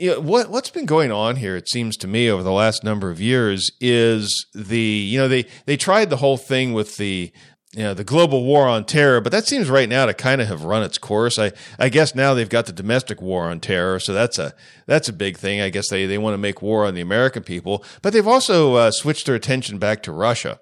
you 0.01 0.09
know, 0.09 0.19
what 0.19 0.49
what's 0.49 0.71
been 0.71 0.87
going 0.87 1.11
on 1.11 1.35
here, 1.35 1.55
it 1.55 1.69
seems 1.69 1.95
to 1.97 2.07
me, 2.07 2.27
over 2.27 2.41
the 2.41 2.51
last 2.51 2.83
number 2.83 3.11
of 3.11 3.21
years, 3.21 3.69
is 3.79 4.47
the 4.51 4.79
you 4.79 5.19
know 5.19 5.27
they 5.27 5.45
they 5.67 5.77
tried 5.77 6.09
the 6.09 6.17
whole 6.17 6.37
thing 6.37 6.73
with 6.73 6.97
the 6.97 7.31
you 7.73 7.83
know 7.83 7.93
the 7.93 8.03
global 8.03 8.43
war 8.43 8.67
on 8.67 8.83
terror, 8.83 9.21
but 9.21 9.31
that 9.31 9.45
seems 9.45 9.69
right 9.69 9.87
now 9.87 10.07
to 10.07 10.13
kind 10.15 10.41
of 10.41 10.47
have 10.47 10.63
run 10.63 10.81
its 10.81 10.97
course. 10.97 11.37
I 11.37 11.51
I 11.77 11.89
guess 11.89 12.15
now 12.15 12.33
they've 12.33 12.49
got 12.49 12.65
the 12.65 12.73
domestic 12.73 13.21
war 13.21 13.43
on 13.43 13.59
terror, 13.59 13.99
so 13.99 14.11
that's 14.11 14.39
a 14.39 14.55
that's 14.87 15.07
a 15.07 15.13
big 15.13 15.37
thing. 15.37 15.61
I 15.61 15.69
guess 15.69 15.89
they 15.89 16.07
they 16.07 16.17
want 16.17 16.33
to 16.33 16.39
make 16.39 16.63
war 16.63 16.87
on 16.87 16.95
the 16.95 17.01
American 17.01 17.43
people, 17.43 17.85
but 18.01 18.11
they've 18.11 18.27
also 18.27 18.73
uh, 18.73 18.89
switched 18.89 19.27
their 19.27 19.35
attention 19.35 19.77
back 19.77 20.01
to 20.03 20.11
Russia. 20.11 20.59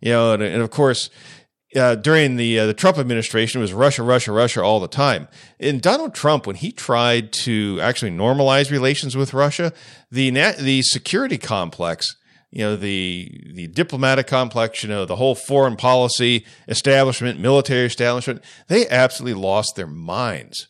You 0.00 0.12
know, 0.12 0.32
and, 0.32 0.42
and 0.42 0.62
of 0.62 0.70
course, 0.70 1.10
uh, 1.76 1.94
during 1.96 2.36
the 2.36 2.58
uh, 2.58 2.66
the 2.66 2.74
Trump 2.74 2.98
administration 2.98 3.60
it 3.60 3.62
was 3.62 3.72
Russia, 3.72 4.02
Russia, 4.02 4.32
Russia 4.32 4.62
all 4.62 4.80
the 4.80 4.88
time. 4.88 5.28
And 5.60 5.82
Donald 5.82 6.14
Trump, 6.14 6.46
when 6.46 6.56
he 6.56 6.72
tried 6.72 7.32
to 7.44 7.78
actually 7.82 8.10
normalize 8.10 8.70
relations 8.70 9.16
with 9.16 9.34
Russia, 9.34 9.72
the 10.10 10.30
the 10.30 10.82
security 10.82 11.36
complex, 11.36 12.16
you 12.50 12.60
know, 12.60 12.76
the 12.76 13.52
the 13.54 13.66
diplomatic 13.68 14.26
complex, 14.26 14.82
you 14.82 14.88
know, 14.88 15.04
the 15.04 15.16
whole 15.16 15.34
foreign 15.34 15.76
policy 15.76 16.46
establishment, 16.68 17.38
military 17.38 17.86
establishment, 17.86 18.42
they 18.68 18.88
absolutely 18.88 19.40
lost 19.40 19.76
their 19.76 19.86
minds. 19.86 20.68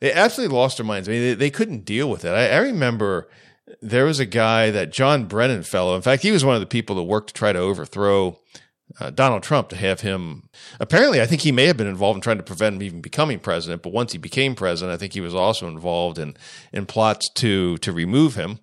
They 0.00 0.12
absolutely 0.12 0.54
lost 0.56 0.78
their 0.78 0.86
minds. 0.86 1.08
I 1.08 1.12
mean, 1.12 1.22
they, 1.22 1.34
they 1.34 1.50
couldn't 1.50 1.84
deal 1.84 2.10
with 2.10 2.24
it. 2.24 2.30
I, 2.30 2.48
I 2.48 2.58
remember 2.58 3.28
there 3.80 4.04
was 4.04 4.20
a 4.20 4.26
guy 4.26 4.70
that 4.70 4.92
John 4.92 5.26
Brennan 5.26 5.62
fellow. 5.62 5.96
In 5.96 6.02
fact, 6.02 6.22
he 6.22 6.32
was 6.32 6.44
one 6.44 6.54
of 6.54 6.60
the 6.60 6.66
people 6.66 6.96
that 6.96 7.04
worked 7.04 7.28
to 7.28 7.34
try 7.34 7.52
to 7.52 7.58
overthrow 7.58 8.38
uh, 9.00 9.10
Donald 9.10 9.42
Trump 9.42 9.68
to 9.70 9.76
have 9.76 10.00
him. 10.00 10.48
Apparently, 10.78 11.20
I 11.20 11.26
think 11.26 11.42
he 11.42 11.52
may 11.52 11.66
have 11.66 11.76
been 11.76 11.86
involved 11.86 12.16
in 12.16 12.20
trying 12.20 12.36
to 12.36 12.44
prevent 12.44 12.76
him 12.76 12.82
even 12.82 13.00
becoming 13.00 13.38
president. 13.38 13.82
But 13.82 13.92
once 13.92 14.12
he 14.12 14.18
became 14.18 14.54
president, 14.54 14.94
I 14.94 14.98
think 14.98 15.12
he 15.12 15.20
was 15.20 15.34
also 15.34 15.66
involved 15.68 16.18
in 16.18 16.36
in 16.72 16.86
plots 16.86 17.28
to 17.34 17.78
to 17.78 17.92
remove 17.92 18.34
him. 18.34 18.60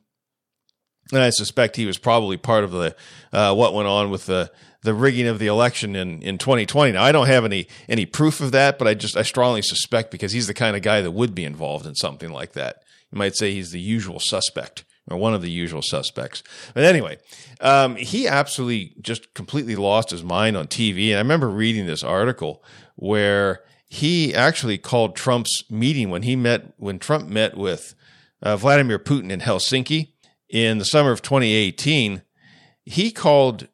And 1.12 1.22
I 1.22 1.30
suspect 1.32 1.76
he 1.76 1.86
was 1.86 1.98
probably 1.98 2.38
part 2.38 2.64
of 2.64 2.72
the 2.72 2.96
uh, 3.34 3.54
what 3.54 3.74
went 3.74 3.88
on 3.88 4.10
with 4.10 4.26
the 4.26 4.52
the 4.84 4.94
rigging 4.94 5.28
of 5.28 5.38
the 5.38 5.48
election 5.48 5.96
in, 5.96 6.24
in 6.24 6.40
2020. 6.40 6.94
Now, 6.94 7.04
I 7.04 7.12
don't 7.12 7.28
have 7.28 7.46
any 7.46 7.68
any 7.88 8.06
proof 8.06 8.42
of 8.42 8.52
that, 8.54 8.80
but 8.80 8.88
I 8.88 8.94
just 8.94 9.18
I 9.18 9.24
strongly 9.24 9.62
suspect 9.62 10.12
because 10.12 10.32
he's 10.32 10.48
the 10.48 10.54
kind 10.54 10.76
of 10.76 10.82
guy 10.82 11.02
that 11.02 11.12
would 11.12 11.36
be 11.36 11.46
involved 11.46 11.86
in 11.86 11.96
something 11.96 12.32
like 12.32 12.54
that. 12.54 12.84
You 13.12 13.18
might 13.18 13.36
say 13.36 13.52
he's 13.52 13.72
the 13.72 13.80
usual 13.80 14.20
suspect 14.20 14.86
or 15.12 15.18
one 15.18 15.34
of 15.34 15.42
the 15.42 15.52
usual 15.52 15.82
suspects. 15.82 16.44
But 16.74 16.84
anyway, 16.84 17.18
um, 17.60 17.96
he 17.96 18.28
absolutely 18.28 18.96
just 19.02 19.34
completely 19.34 19.76
lost 19.76 20.10
his 20.10 20.24
mind 20.24 20.58
on 20.58 20.68
TV. 20.68 21.10
And 21.10 21.18
I 21.18 21.22
remember 21.22 21.50
reading 21.50 21.86
this 21.86 22.04
article 22.04 22.64
where 22.96 23.62
he 23.88 24.34
actually 24.34 24.78
called 24.78 25.16
Trump's 25.16 25.70
meeting 25.70 26.10
when 26.10 26.24
he 26.24 26.36
met 26.36 26.74
when 26.78 26.98
Trump 26.98 27.28
met 27.28 27.58
with 27.58 27.94
uh, 28.42 28.56
Vladimir 28.56 28.98
Putin 28.98 29.32
in 29.32 29.42
Helsinki 29.42 30.14
in 30.50 30.78
the 30.78 30.86
summer 30.86 31.12
of 31.12 31.22
2018. 31.22 32.22
He 32.86 33.12
called 33.12 33.68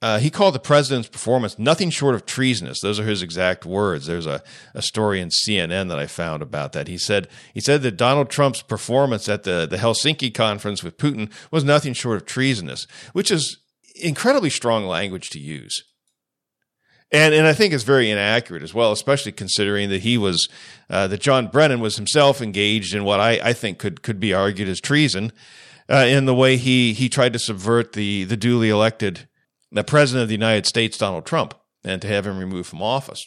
uh, 0.00 0.18
he 0.20 0.30
called 0.30 0.54
the 0.54 0.60
president's 0.60 1.08
performance 1.08 1.58
nothing 1.58 1.90
short 1.90 2.14
of 2.14 2.24
treasonous. 2.24 2.80
Those 2.80 3.00
are 3.00 3.04
his 3.04 3.22
exact 3.22 3.66
words. 3.66 4.06
There's 4.06 4.26
a, 4.26 4.42
a 4.74 4.82
story 4.82 5.20
in 5.20 5.30
CNN 5.30 5.88
that 5.88 5.98
I 5.98 6.06
found 6.06 6.42
about 6.42 6.72
that. 6.72 6.86
He 6.86 6.98
said 6.98 7.28
he 7.52 7.60
said 7.60 7.82
that 7.82 7.96
Donald 7.96 8.30
Trump's 8.30 8.62
performance 8.62 9.28
at 9.28 9.42
the, 9.42 9.66
the 9.68 9.76
Helsinki 9.76 10.32
conference 10.32 10.84
with 10.84 10.98
Putin 10.98 11.32
was 11.50 11.64
nothing 11.64 11.94
short 11.94 12.16
of 12.16 12.26
treasonous, 12.26 12.86
which 13.12 13.30
is 13.30 13.58
incredibly 13.96 14.50
strong 14.50 14.86
language 14.86 15.30
to 15.30 15.40
use. 15.40 15.82
And 17.10 17.34
and 17.34 17.46
I 17.46 17.52
think 17.52 17.74
it's 17.74 17.84
very 17.84 18.10
inaccurate 18.10 18.62
as 18.62 18.74
well, 18.74 18.92
especially 18.92 19.32
considering 19.32 19.88
that 19.88 20.02
he 20.02 20.16
was 20.16 20.48
uh, 20.90 21.08
that 21.08 21.20
John 21.20 21.48
Brennan 21.48 21.80
was 21.80 21.96
himself 21.96 22.40
engaged 22.40 22.94
in 22.94 23.02
what 23.02 23.18
I, 23.18 23.40
I 23.42 23.52
think 23.52 23.78
could 23.78 24.02
could 24.02 24.20
be 24.20 24.32
argued 24.32 24.68
as 24.68 24.80
treason 24.80 25.32
uh, 25.88 26.04
in 26.06 26.26
the 26.26 26.34
way 26.34 26.56
he 26.56 26.92
he 26.92 27.08
tried 27.08 27.32
to 27.32 27.38
subvert 27.38 27.94
the 27.94 28.24
the 28.24 28.36
duly 28.36 28.68
elected 28.68 29.27
the 29.70 29.84
president 29.84 30.22
of 30.22 30.28
the 30.28 30.34
United 30.34 30.66
States, 30.66 30.98
Donald 30.98 31.26
Trump, 31.26 31.54
and 31.84 32.00
to 32.02 32.08
have 32.08 32.26
him 32.26 32.38
removed 32.38 32.68
from 32.68 32.82
office. 32.82 33.26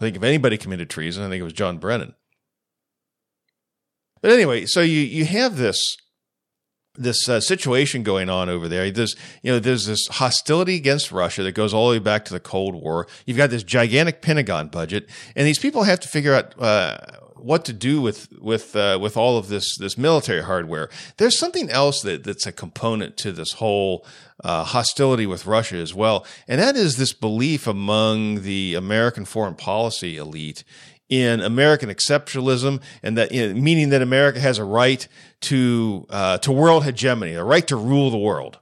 I 0.00 0.04
think 0.04 0.16
if 0.16 0.22
anybody 0.22 0.56
committed 0.56 0.88
treason, 0.88 1.24
I 1.24 1.28
think 1.28 1.40
it 1.40 1.44
was 1.44 1.52
John 1.52 1.78
Brennan. 1.78 2.14
But 4.20 4.32
anyway, 4.32 4.66
so 4.66 4.80
you 4.80 5.00
you 5.00 5.24
have 5.24 5.56
this 5.56 5.96
this 6.98 7.28
uh, 7.28 7.40
situation 7.40 8.02
going 8.02 8.28
on 8.28 8.48
over 8.48 8.68
there. 8.68 8.90
There's, 8.90 9.16
you 9.42 9.52
know, 9.52 9.58
there's 9.58 9.86
this 9.86 10.06
hostility 10.08 10.76
against 10.76 11.12
Russia 11.12 11.42
that 11.44 11.52
goes 11.52 11.72
all 11.72 11.88
the 11.88 11.96
way 11.96 11.98
back 12.00 12.24
to 12.26 12.32
the 12.32 12.40
Cold 12.40 12.74
War. 12.74 13.06
You've 13.26 13.36
got 13.36 13.50
this 13.50 13.62
gigantic 13.62 14.20
Pentagon 14.20 14.68
budget, 14.68 15.08
and 15.36 15.46
these 15.46 15.58
people 15.58 15.84
have 15.84 16.00
to 16.00 16.08
figure 16.08 16.34
out 16.34 16.60
uh, 16.60 16.98
what 17.36 17.64
to 17.64 17.72
do 17.72 18.00
with 18.00 18.28
with 18.40 18.74
uh, 18.74 18.98
with 19.00 19.16
all 19.16 19.38
of 19.38 19.48
this 19.48 19.76
this 19.78 19.96
military 19.96 20.42
hardware. 20.42 20.88
There's 21.16 21.38
something 21.38 21.70
else 21.70 22.02
that 22.02 22.24
that's 22.24 22.46
a 22.46 22.52
component 22.52 23.16
to 23.18 23.32
this 23.32 23.52
whole 23.52 24.04
uh, 24.42 24.64
hostility 24.64 25.26
with 25.26 25.46
Russia 25.46 25.76
as 25.76 25.94
well, 25.94 26.26
and 26.46 26.60
that 26.60 26.76
is 26.76 26.96
this 26.96 27.12
belief 27.12 27.66
among 27.66 28.42
the 28.42 28.74
American 28.74 29.24
foreign 29.24 29.54
policy 29.54 30.16
elite 30.16 30.64
in 31.08 31.40
American 31.40 31.88
exceptionalism, 31.88 32.82
and 33.02 33.16
that 33.16 33.32
you 33.32 33.48
know, 33.48 33.60
meaning 33.60 33.88
that 33.90 34.02
America 34.02 34.40
has 34.40 34.58
a 34.58 34.64
right 34.64 35.06
to 35.42 36.06
uh, 36.10 36.38
to 36.38 36.52
world 36.52 36.84
hegemony, 36.84 37.34
a 37.34 37.44
right 37.44 37.66
to 37.66 37.76
rule 37.76 38.10
the 38.10 38.18
world. 38.18 38.58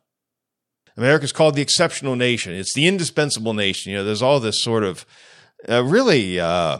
America 0.97 1.25
is 1.25 1.33
called 1.33 1.55
the 1.55 1.63
exceptional 1.63 2.17
nation. 2.17 2.55
It's 2.55 2.75
the 2.75 2.87
indispensable 2.87 3.53
nation. 3.53 3.93
You 3.93 3.99
know, 3.99 4.05
there's 4.05 4.23
all 4.23 4.41
this 4.41 4.63
sort 4.63 4.85
of 4.85 5.05
uh, 5.69 5.85
really 5.85 6.41
uh, 6.41 6.79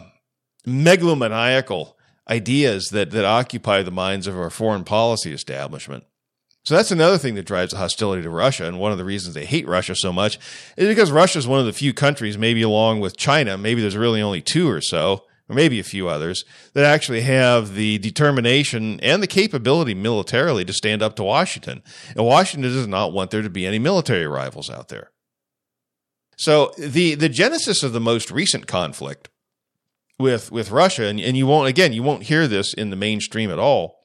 megalomaniacal 0.65 1.93
ideas 2.29 2.89
that 2.91 3.11
that 3.11 3.25
occupy 3.25 3.83
the 3.83 3.91
minds 3.91 4.27
of 4.27 4.37
our 4.37 4.49
foreign 4.49 4.83
policy 4.83 5.31
establishment. 5.33 6.03
So 6.67 6.75
that's 6.75 6.91
another 6.91 7.17
thing 7.17 7.35
that 7.35 7.45
drives 7.45 7.71
the 7.71 7.77
hostility 7.77 8.21
to 8.23 8.29
Russia. 8.29 8.65
And 8.65 8.77
one 8.77 8.91
of 8.91 8.97
the 8.97 9.05
reasons 9.05 9.33
they 9.35 9.45
hate 9.45 9.65
Russia 9.65 9.95
so 9.95 10.11
much 10.11 10.37
is 10.75 10.89
because 10.89 11.13
Russia 11.13 11.39
is 11.39 11.47
one 11.47 11.61
of 11.61 11.65
the 11.65 11.71
few 11.71 11.93
countries, 11.93 12.37
maybe 12.37 12.61
along 12.61 12.99
with 12.99 13.15
China, 13.15 13.57
maybe 13.57 13.79
there's 13.79 13.95
really 13.95 14.21
only 14.21 14.41
two 14.41 14.69
or 14.69 14.81
so, 14.81 15.23
or 15.49 15.55
maybe 15.55 15.79
a 15.79 15.83
few 15.83 16.09
others, 16.09 16.43
that 16.73 16.83
actually 16.83 17.21
have 17.21 17.73
the 17.73 17.97
determination 17.99 18.99
and 19.01 19.23
the 19.23 19.27
capability 19.27 19.93
militarily 19.93 20.65
to 20.65 20.73
stand 20.73 21.01
up 21.01 21.15
to 21.15 21.23
Washington. 21.23 21.81
And 22.15 22.25
Washington 22.25 22.71
does 22.71 22.87
not 22.87 23.13
want 23.13 23.31
there 23.31 23.41
to 23.41 23.49
be 23.49 23.65
any 23.65 23.79
military 23.79 24.27
rivals 24.27 24.69
out 24.69 24.89
there. 24.89 25.11
So 26.37 26.71
the, 26.77 27.15
the 27.15 27.29
genesis 27.29 27.81
of 27.81 27.93
the 27.93 27.99
most 27.99 28.29
recent 28.29 28.67
conflict 28.67 29.29
with, 30.19 30.51
with 30.51 30.71
Russia, 30.71 31.05
and, 31.05 31.19
and 31.19 31.35
you 31.37 31.47
won't, 31.47 31.67
again, 31.67 31.93
you 31.93 32.03
won't 32.03 32.23
hear 32.23 32.47
this 32.47 32.73
in 32.73 32.89
the 32.89 32.95
mainstream 32.95 33.49
at 33.49 33.59
all, 33.59 34.03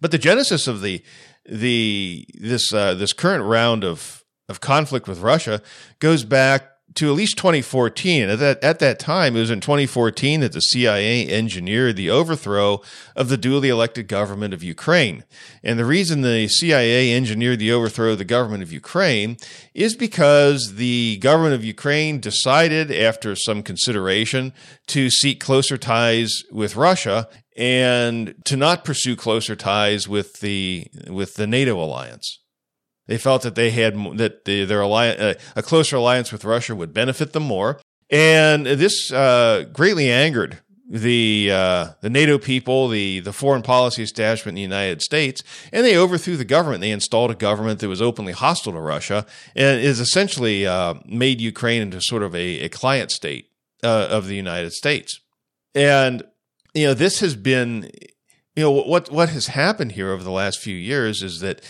but 0.00 0.10
the 0.10 0.18
genesis 0.18 0.66
of 0.66 0.80
the, 0.80 1.02
the, 1.44 2.26
this, 2.34 2.72
uh, 2.72 2.94
this 2.94 3.12
current 3.12 3.44
round 3.44 3.84
of, 3.84 4.24
of 4.48 4.60
conflict 4.60 5.08
with 5.08 5.20
Russia 5.20 5.60
goes 5.98 6.24
back 6.24 6.70
to 6.94 7.08
at 7.08 7.16
least 7.16 7.36
2014. 7.36 8.28
At 8.28 8.38
that, 8.38 8.64
at 8.64 8.78
that 8.78 8.98
time, 8.98 9.36
it 9.36 9.40
was 9.40 9.50
in 9.50 9.60
2014 9.60 10.40
that 10.40 10.52
the 10.52 10.60
CIA 10.60 11.28
engineered 11.28 11.96
the 11.96 12.10
overthrow 12.10 12.80
of 13.14 13.28
the 13.28 13.36
duly 13.36 13.68
elected 13.68 14.08
government 14.08 14.54
of 14.54 14.62
Ukraine. 14.62 15.24
And 15.62 15.78
the 15.78 15.84
reason 15.84 16.22
the 16.22 16.48
CIA 16.48 17.14
engineered 17.14 17.58
the 17.58 17.72
overthrow 17.72 18.12
of 18.12 18.18
the 18.18 18.24
government 18.24 18.62
of 18.62 18.72
Ukraine 18.72 19.36
is 19.74 19.94
because 19.94 20.74
the 20.74 21.18
government 21.18 21.54
of 21.54 21.64
Ukraine 21.64 22.20
decided, 22.20 22.90
after 22.90 23.36
some 23.36 23.62
consideration, 23.62 24.52
to 24.88 25.10
seek 25.10 25.40
closer 25.40 25.76
ties 25.76 26.42
with 26.50 26.76
Russia 26.76 27.28
and 27.56 28.34
to 28.44 28.56
not 28.56 28.84
pursue 28.84 29.16
closer 29.16 29.56
ties 29.56 30.08
with 30.08 30.40
the 30.40 30.86
with 31.08 31.34
the 31.34 31.46
NATO 31.46 31.82
alliance. 31.82 32.38
They 33.08 33.18
felt 33.18 33.42
that 33.42 33.56
they 33.56 33.70
had 33.70 33.94
that 34.18 34.44
the, 34.44 34.64
their 34.64 34.82
alliance, 34.82 35.20
uh, 35.20 35.34
a 35.56 35.62
closer 35.62 35.96
alliance 35.96 36.30
with 36.30 36.44
Russia 36.44 36.76
would 36.76 36.94
benefit 36.94 37.32
them 37.32 37.42
more, 37.42 37.80
and 38.10 38.66
this 38.66 39.10
uh, 39.10 39.64
greatly 39.72 40.10
angered 40.10 40.58
the 40.88 41.50
uh, 41.52 41.88
the 42.00 42.10
NATO 42.10 42.38
people, 42.38 42.88
the 42.88 43.20
the 43.20 43.32
foreign 43.32 43.62
policy 43.62 44.02
establishment 44.02 44.56
in 44.56 44.70
the 44.70 44.74
United 44.76 45.02
States, 45.02 45.42
and 45.72 45.84
they 45.84 45.96
overthrew 45.96 46.36
the 46.36 46.44
government. 46.44 46.80
They 46.80 46.90
installed 46.90 47.30
a 47.30 47.34
government 47.34 47.80
that 47.80 47.88
was 47.88 48.00
openly 48.00 48.32
hostile 48.32 48.72
to 48.72 48.80
Russia 48.80 49.26
and 49.54 49.80
is 49.80 50.00
essentially 50.00 50.66
uh, 50.66 50.94
made 51.06 51.40
Ukraine 51.40 51.82
into 51.82 52.00
sort 52.00 52.22
of 52.22 52.34
a, 52.34 52.60
a 52.60 52.68
client 52.68 53.10
state 53.10 53.50
uh, 53.82 54.08
of 54.10 54.26
the 54.26 54.36
United 54.36 54.72
States. 54.72 55.20
And 55.74 56.22
you 56.74 56.86
know 56.86 56.94
this 56.94 57.20
has 57.20 57.36
been 57.36 57.90
you 58.56 58.62
know 58.62 58.70
what 58.70 59.10
what 59.12 59.28
has 59.28 59.48
happened 59.48 59.92
here 59.92 60.10
over 60.10 60.24
the 60.24 60.30
last 60.30 60.58
few 60.58 60.76
years 60.76 61.22
is 61.22 61.40
that 61.40 61.60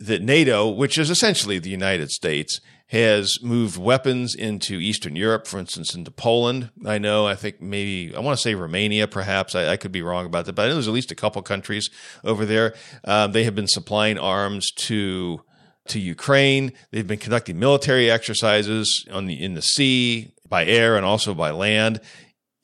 that 0.00 0.22
NATO, 0.22 0.68
which 0.68 0.98
is 0.98 1.10
essentially 1.10 1.58
the 1.58 1.70
United 1.70 2.10
States, 2.10 2.60
has 2.88 3.38
moved 3.40 3.76
weapons 3.78 4.34
into 4.34 4.74
Eastern 4.80 5.14
Europe, 5.14 5.46
for 5.46 5.60
instance, 5.60 5.94
into 5.94 6.10
Poland. 6.10 6.70
I 6.84 6.98
know, 6.98 7.26
I 7.26 7.36
think 7.36 7.60
maybe, 7.60 8.12
I 8.16 8.18
want 8.18 8.36
to 8.36 8.42
say 8.42 8.56
Romania, 8.56 9.06
perhaps. 9.06 9.54
I, 9.54 9.68
I 9.68 9.76
could 9.76 9.92
be 9.92 10.02
wrong 10.02 10.26
about 10.26 10.46
that, 10.46 10.54
but 10.54 10.62
I 10.62 10.68
know 10.68 10.74
there's 10.74 10.88
at 10.88 10.94
least 10.94 11.12
a 11.12 11.14
couple 11.14 11.40
countries 11.42 11.88
over 12.24 12.44
there. 12.44 12.74
Um, 13.04 13.30
they 13.30 13.44
have 13.44 13.54
been 13.54 13.68
supplying 13.68 14.18
arms 14.18 14.70
to 14.86 15.42
to 15.86 15.98
Ukraine. 15.98 16.72
They've 16.92 17.06
been 17.06 17.18
conducting 17.18 17.58
military 17.58 18.10
exercises 18.10 19.04
on 19.10 19.26
the 19.26 19.42
in 19.42 19.54
the 19.54 19.62
sea, 19.62 20.34
by 20.48 20.64
air, 20.64 20.96
and 20.96 21.06
also 21.06 21.34
by 21.34 21.50
land 21.50 22.00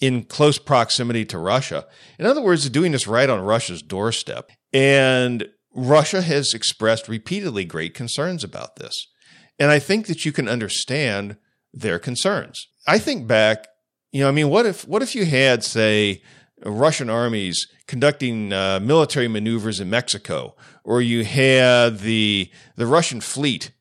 in 0.00 0.24
close 0.24 0.58
proximity 0.58 1.24
to 1.26 1.38
Russia. 1.38 1.86
In 2.18 2.26
other 2.26 2.42
words, 2.42 2.68
doing 2.68 2.92
this 2.92 3.06
right 3.06 3.30
on 3.30 3.40
Russia's 3.40 3.82
doorstep. 3.82 4.50
And 4.72 5.48
Russia 5.76 6.22
has 6.22 6.54
expressed 6.54 7.06
repeatedly 7.06 7.66
great 7.66 7.92
concerns 7.92 8.42
about 8.42 8.76
this. 8.76 9.08
And 9.58 9.70
I 9.70 9.78
think 9.78 10.06
that 10.06 10.24
you 10.24 10.32
can 10.32 10.48
understand 10.48 11.36
their 11.72 11.98
concerns. 11.98 12.66
I 12.88 12.98
think 12.98 13.26
back, 13.26 13.68
you 14.10 14.22
know, 14.22 14.28
I 14.28 14.32
mean, 14.32 14.48
what 14.48 14.64
if, 14.64 14.88
what 14.88 15.02
if 15.02 15.14
you 15.14 15.26
had, 15.26 15.62
say, 15.62 16.22
Russian 16.64 17.10
armies 17.10 17.66
conducting 17.86 18.54
uh, 18.54 18.80
military 18.80 19.28
maneuvers 19.28 19.78
in 19.78 19.90
Mexico, 19.90 20.56
or 20.82 21.02
you 21.02 21.24
had 21.24 21.98
the, 21.98 22.50
the 22.76 22.86
Russian 22.86 23.20
fleet 23.20 23.72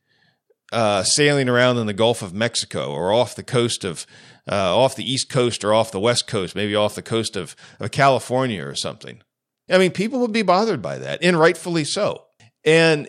uh, 0.73 1.03
sailing 1.03 1.47
around 1.47 1.77
in 1.77 1.87
the 1.87 1.93
Gulf 1.93 2.21
of 2.21 2.33
Mexico 2.33 2.91
or 2.91 3.13
off 3.13 3.35
the 3.35 3.43
coast 3.43 3.85
of, 3.85 4.05
uh, 4.51 4.77
off 4.77 4.97
the 4.97 5.09
East 5.09 5.29
Coast 5.29 5.63
or 5.63 5.73
off 5.73 5.91
the 5.91 5.99
West 6.01 6.27
Coast, 6.27 6.55
maybe 6.55 6.75
off 6.75 6.95
the 6.95 7.01
coast 7.01 7.37
of, 7.37 7.55
of 7.79 7.91
California 7.91 8.65
or 8.65 8.75
something. 8.75 9.21
I 9.69 9.77
mean, 9.77 9.91
people 9.91 10.19
would 10.19 10.33
be 10.33 10.43
bothered 10.43 10.81
by 10.81 10.97
that, 10.99 11.23
and 11.23 11.39
rightfully 11.39 11.83
so. 11.83 12.25
And 12.63 13.07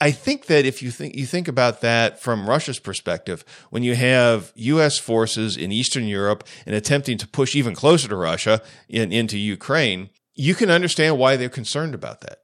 I 0.00 0.10
think 0.10 0.46
that 0.46 0.66
if 0.66 0.82
you 0.82 0.90
think 0.90 1.14
you 1.14 1.24
think 1.26 1.48
about 1.48 1.80
that 1.80 2.20
from 2.20 2.48
Russia's 2.48 2.78
perspective, 2.78 3.44
when 3.70 3.82
you 3.82 3.94
have 3.94 4.52
U.S. 4.54 4.98
forces 4.98 5.56
in 5.56 5.72
Eastern 5.72 6.04
Europe 6.04 6.44
and 6.66 6.74
attempting 6.74 7.16
to 7.18 7.28
push 7.28 7.56
even 7.56 7.74
closer 7.74 8.08
to 8.08 8.16
Russia 8.16 8.62
in, 8.88 9.10
into 9.10 9.38
Ukraine, 9.38 10.10
you 10.34 10.54
can 10.54 10.70
understand 10.70 11.18
why 11.18 11.36
they're 11.36 11.48
concerned 11.48 11.94
about 11.94 12.20
that. 12.20 12.40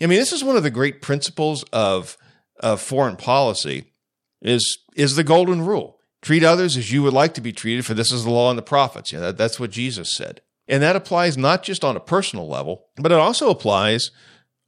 I 0.00 0.06
mean, 0.06 0.18
this 0.18 0.32
is 0.32 0.44
one 0.44 0.56
of 0.56 0.62
the 0.62 0.70
great 0.70 1.02
principles 1.02 1.64
of 1.72 2.16
of 2.60 2.80
foreign 2.80 3.16
policy 3.16 3.92
is 4.40 4.78
is 4.94 5.16
the 5.16 5.24
golden 5.24 5.62
rule: 5.62 5.98
treat 6.22 6.44
others 6.44 6.76
as 6.76 6.92
you 6.92 7.02
would 7.02 7.12
like 7.12 7.34
to 7.34 7.40
be 7.40 7.52
treated, 7.52 7.84
for 7.84 7.94
this 7.94 8.12
is 8.12 8.22
the 8.22 8.30
law 8.30 8.50
and 8.50 8.58
the 8.58 8.62
prophets. 8.62 9.10
That, 9.10 9.36
that's 9.36 9.58
what 9.58 9.70
Jesus 9.70 10.14
said. 10.14 10.40
And 10.68 10.82
that 10.82 10.96
applies 10.96 11.36
not 11.36 11.62
just 11.62 11.84
on 11.84 11.96
a 11.96 12.00
personal 12.00 12.48
level, 12.48 12.86
but 12.96 13.12
it 13.12 13.18
also 13.18 13.50
applies 13.50 14.10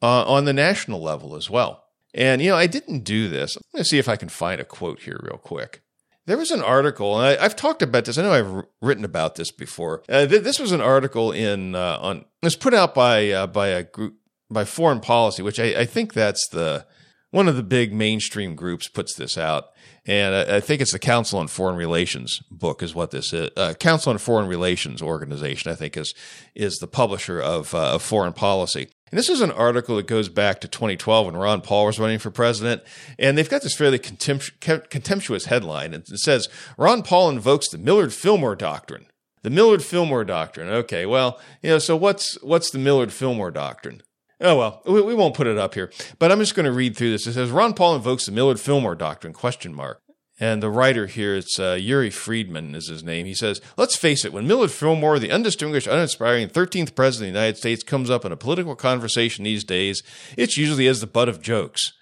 uh, 0.03 0.25
on 0.25 0.45
the 0.45 0.53
national 0.53 1.03
level 1.03 1.35
as 1.35 1.51
well. 1.51 1.85
And, 2.15 2.41
you 2.41 2.51
know, 2.51 2.57
I 2.57 2.67
didn't 2.67 3.01
do 3.01 3.29
this. 3.29 3.57
I'm 3.57 3.63
going 3.73 3.83
to 3.83 3.89
see 3.89 3.99
if 3.99 4.09
I 4.09 4.17
can 4.17 4.29
find 4.29 4.61
a 4.61 4.65
quote 4.65 5.01
here 5.01 5.21
real 5.23 5.39
quick. 5.39 5.83
There 6.27 6.37
was 6.37 6.51
an 6.51 6.63
article, 6.63 7.19
and 7.19 7.41
I, 7.41 7.43
have 7.43 7.57
talked 7.57 7.81
about 7.81 8.05
this. 8.05 8.19
I 8.19 8.23
know 8.23 8.33
I've 8.33 8.65
written 8.83 9.05
about 9.05 9.37
this 9.37 9.51
before. 9.51 10.03
Uh, 10.11 10.27
th- 10.27 10.43
this 10.43 10.59
was 10.59 10.73
an 10.73 10.81
article 10.83 11.33
in 11.33 11.75
uh, 11.75 11.99
on. 12.03 12.19
It 12.19 12.25
was 12.43 12.55
put 12.55 12.75
out 12.75 12.95
by 12.95 13.31
uh, 13.31 13.47
by 13.47 13.69
a 13.69 13.83
group 13.83 14.17
by 14.51 14.67
Foreign 14.67 15.01
Policy, 15.01 15.43
which 15.43 15.59
I, 15.59 15.81
I 15.81 15.85
think 15.87 16.13
that's 16.13 16.47
the 16.51 16.85
one 17.31 17.49
of 17.49 17.57
the 17.57 17.63
big 17.63 17.93
mainstream 17.93 18.55
groups 18.55 18.89
puts 18.89 19.15
this 19.15 19.37
out. 19.37 19.67
And 20.07 20.35
I, 20.35 20.57
I 20.57 20.61
think 20.61 20.81
it's 20.81 20.93
the 20.93 20.99
Council 20.99 21.39
on 21.39 21.49
Foreign 21.49 21.77
Relations 21.77 22.41
book 22.51 22.83
is 22.83 22.95
what 22.95 23.11
this 23.11 23.33
is. 23.33 23.51
Uh, 23.57 23.75
Council 23.75 24.11
on 24.11 24.19
Foreign 24.19 24.49
Relations 24.49 25.03
organization, 25.03 25.71
I 25.71 25.75
think, 25.75 25.97
is 25.97 26.15
is 26.55 26.77
the 26.77 26.87
publisher 26.87 27.41
of, 27.41 27.75
uh, 27.75 27.95
of 27.95 28.03
Foreign 28.03 28.33
Policy. 28.33 28.89
And 29.11 29.19
this 29.19 29.29
is 29.31 29.41
an 29.41 29.51
article 29.51 29.97
that 29.97 30.07
goes 30.07 30.29
back 30.29 30.61
to 30.61 30.69
2012 30.69 31.27
when 31.27 31.37
Ron 31.37 31.61
Paul 31.63 31.87
was 31.87 31.99
running 31.99 32.19
for 32.19 32.31
president. 32.31 32.83
And 33.19 33.37
they've 33.37 33.49
got 33.49 33.63
this 33.63 33.75
fairly 33.75 33.99
contemptuous 33.99 35.47
headline. 35.47 35.95
And 35.95 36.05
it 36.09 36.19
says 36.19 36.49
Ron 36.77 37.03
Paul 37.03 37.31
invokes 37.31 37.69
the 37.69 37.79
Millard 37.79 38.13
Fillmore 38.13 38.57
doctrine. 38.57 39.07
The 39.43 39.51
Millard 39.51 39.83
Fillmore 39.83 40.25
doctrine. 40.25 40.69
Okay, 40.69 41.07
well, 41.07 41.41
you 41.63 41.71
know, 41.71 41.79
so 41.79 41.97
what's 41.97 42.41
what's 42.43 42.71
the 42.71 42.79
Millard 42.79 43.13
Fillmore 43.13 43.51
doctrine? 43.51 44.03
Oh 44.41 44.57
well, 44.57 44.83
we, 44.87 45.01
we 45.03 45.15
won't 45.15 45.35
put 45.35 45.47
it 45.47 45.59
up 45.59 45.75
here, 45.75 45.91
but 46.19 46.31
I'm 46.31 46.39
just 46.39 46.55
going 46.55 46.67
to 46.67 46.73
read 46.73 46.97
through 46.97 47.11
this. 47.11 47.27
It 47.27 47.33
says 47.33 47.51
Ron 47.51 47.75
Paul 47.75 47.97
invokes 47.97 48.27
the 48.27 48.33
Millard 48.33 48.61
Fillmore 48.61 48.95
doctrine? 48.95 49.33
Question 49.33 49.75
mark. 49.75 50.01
And 50.41 50.63
the 50.63 50.71
writer 50.71 51.07
here, 51.07 51.35
it's 51.35 51.59
uh, 51.59 51.77
Yuri 51.81 52.11
Friedman 52.11 52.77
is 52.77 52.89
his 52.89 53.03
name. 53.03 53.27
He 53.27 53.35
says, 53.35 53.61
Let's 53.77 53.97
face 53.97 54.25
it, 54.25 54.33
when 54.33 54.47
Millard 54.47 54.71
Fillmore, 54.71 55.19
the 55.19 55.33
undistinguished, 55.33 55.89
uninspiring 55.89 56.49
13th 56.49 56.95
president 56.95 57.31
of 57.31 57.35
the 57.35 57.41
United 57.41 57.57
States, 57.57 57.83
comes 57.83 58.09
up 58.09 58.25
in 58.25 58.31
a 58.31 58.37
political 58.37 58.77
conversation 58.77 59.43
these 59.43 59.65
days, 59.65 60.03
it's 60.37 60.57
usually 60.57 60.87
as 60.87 61.01
the 61.01 61.09
butt 61.09 61.29
of 61.29 61.43
jokes. 61.43 61.93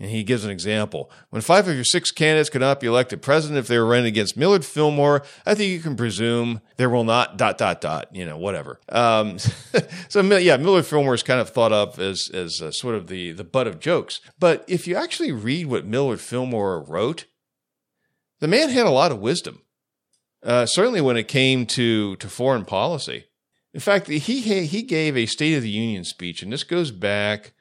And 0.00 0.10
he 0.10 0.24
gives 0.24 0.46
an 0.46 0.50
example. 0.50 1.10
When 1.28 1.42
five 1.42 1.68
of 1.68 1.74
your 1.74 1.84
six 1.84 2.10
candidates 2.10 2.48
could 2.48 2.62
not 2.62 2.80
be 2.80 2.86
elected 2.86 3.20
president 3.20 3.58
if 3.58 3.68
they 3.68 3.78
were 3.78 3.84
running 3.84 4.06
against 4.06 4.34
Millard 4.34 4.64
Fillmore, 4.64 5.22
I 5.44 5.54
think 5.54 5.70
you 5.70 5.80
can 5.80 5.94
presume 5.94 6.62
there 6.78 6.88
will 6.88 7.04
not 7.04 7.36
dot 7.36 7.58
dot 7.58 7.82
dot, 7.82 8.08
you 8.10 8.24
know, 8.24 8.38
whatever. 8.38 8.80
Um, 8.88 9.38
so 10.08 10.22
yeah, 10.22 10.56
Millard 10.56 10.86
Fillmore 10.86 11.12
is 11.12 11.22
kind 11.22 11.38
of 11.38 11.50
thought 11.50 11.72
of 11.72 11.98
as 11.98 12.30
as 12.32 12.62
uh, 12.62 12.70
sort 12.70 12.94
of 12.94 13.08
the 13.08 13.32
the 13.32 13.44
butt 13.44 13.66
of 13.66 13.78
jokes. 13.78 14.22
But 14.38 14.64
if 14.66 14.88
you 14.88 14.96
actually 14.96 15.32
read 15.32 15.66
what 15.66 15.84
Millard 15.84 16.20
Fillmore 16.20 16.80
wrote, 16.80 17.26
the 18.38 18.48
man 18.48 18.70
had 18.70 18.86
a 18.86 18.90
lot 18.90 19.12
of 19.12 19.18
wisdom. 19.18 19.60
Uh, 20.42 20.64
certainly 20.64 21.02
when 21.02 21.18
it 21.18 21.28
came 21.28 21.66
to 21.66 22.16
to 22.16 22.26
foreign 22.26 22.64
policy. 22.64 23.26
In 23.74 23.80
fact, 23.80 24.08
he 24.08 24.18
he 24.30 24.82
gave 24.82 25.14
a 25.14 25.26
State 25.26 25.56
of 25.56 25.62
the 25.62 25.68
Union 25.68 26.04
speech, 26.04 26.42
and 26.42 26.50
this 26.50 26.64
goes 26.64 26.90
back 26.90 27.52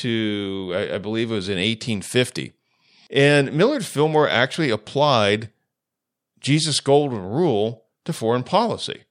to, 0.00 0.72
I, 0.74 0.94
I 0.94 0.98
believe 0.98 1.30
it 1.30 1.34
was 1.34 1.48
in 1.48 1.56
1850. 1.56 2.52
And 3.10 3.52
Millard 3.52 3.84
Fillmore 3.84 4.28
actually 4.28 4.70
applied 4.70 5.50
Jesus' 6.40 6.80
golden 6.80 7.22
rule 7.22 7.84
to 8.04 8.12
foreign 8.12 8.42
policy. 8.42 9.04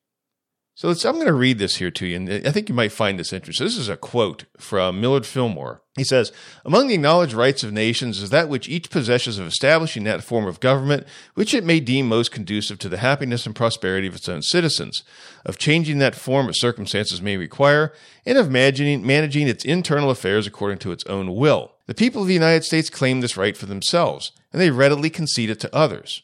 So 0.75 0.89
I'm 0.89 1.15
going 1.15 1.27
to 1.27 1.33
read 1.33 1.59
this 1.59 1.75
here 1.75 1.91
to 1.91 2.07
you, 2.07 2.15
and 2.15 2.47
I 2.47 2.51
think 2.51 2.67
you 2.67 2.73
might 2.73 2.91
find 2.91 3.19
this 3.19 3.31
interesting. 3.31 3.63
This 3.63 3.77
is 3.77 3.89
a 3.89 3.95
quote 3.95 4.45
from 4.57 4.99
Millard 4.99 5.23
Fillmore. 5.23 5.83
He 5.95 6.03
says, 6.03 6.31
Among 6.65 6.87
the 6.87 6.95
acknowledged 6.95 7.33
rights 7.33 7.63
of 7.63 7.71
nations 7.71 8.19
is 8.19 8.31
that 8.31 8.49
which 8.49 8.67
each 8.67 8.89
possesses 8.89 9.37
of 9.37 9.45
establishing 9.45 10.03
that 10.05 10.23
form 10.23 10.47
of 10.47 10.59
government 10.59 11.05
which 11.35 11.53
it 11.53 11.63
may 11.63 11.79
deem 11.79 12.07
most 12.07 12.31
conducive 12.31 12.79
to 12.79 12.89
the 12.89 12.97
happiness 12.97 13.45
and 13.45 13.55
prosperity 13.55 14.07
of 14.07 14.15
its 14.15 14.27
own 14.27 14.41
citizens, 14.41 15.03
of 15.45 15.59
changing 15.59 15.99
that 15.99 16.15
form 16.15 16.49
as 16.49 16.59
circumstances 16.59 17.21
may 17.21 17.37
require, 17.37 17.93
and 18.25 18.39
of 18.39 18.49
managing, 18.49 19.05
managing 19.05 19.47
its 19.47 19.63
internal 19.63 20.09
affairs 20.09 20.47
according 20.47 20.79
to 20.79 20.91
its 20.91 21.05
own 21.05 21.35
will. 21.35 21.73
The 21.85 21.93
people 21.93 22.23
of 22.23 22.27
the 22.27 22.33
United 22.33 22.63
States 22.63 22.89
claim 22.89 23.21
this 23.21 23.37
right 23.37 23.55
for 23.55 23.67
themselves, 23.67 24.31
and 24.51 24.59
they 24.59 24.71
readily 24.71 25.11
concede 25.11 25.51
it 25.51 25.59
to 25.59 25.75
others. 25.75 26.23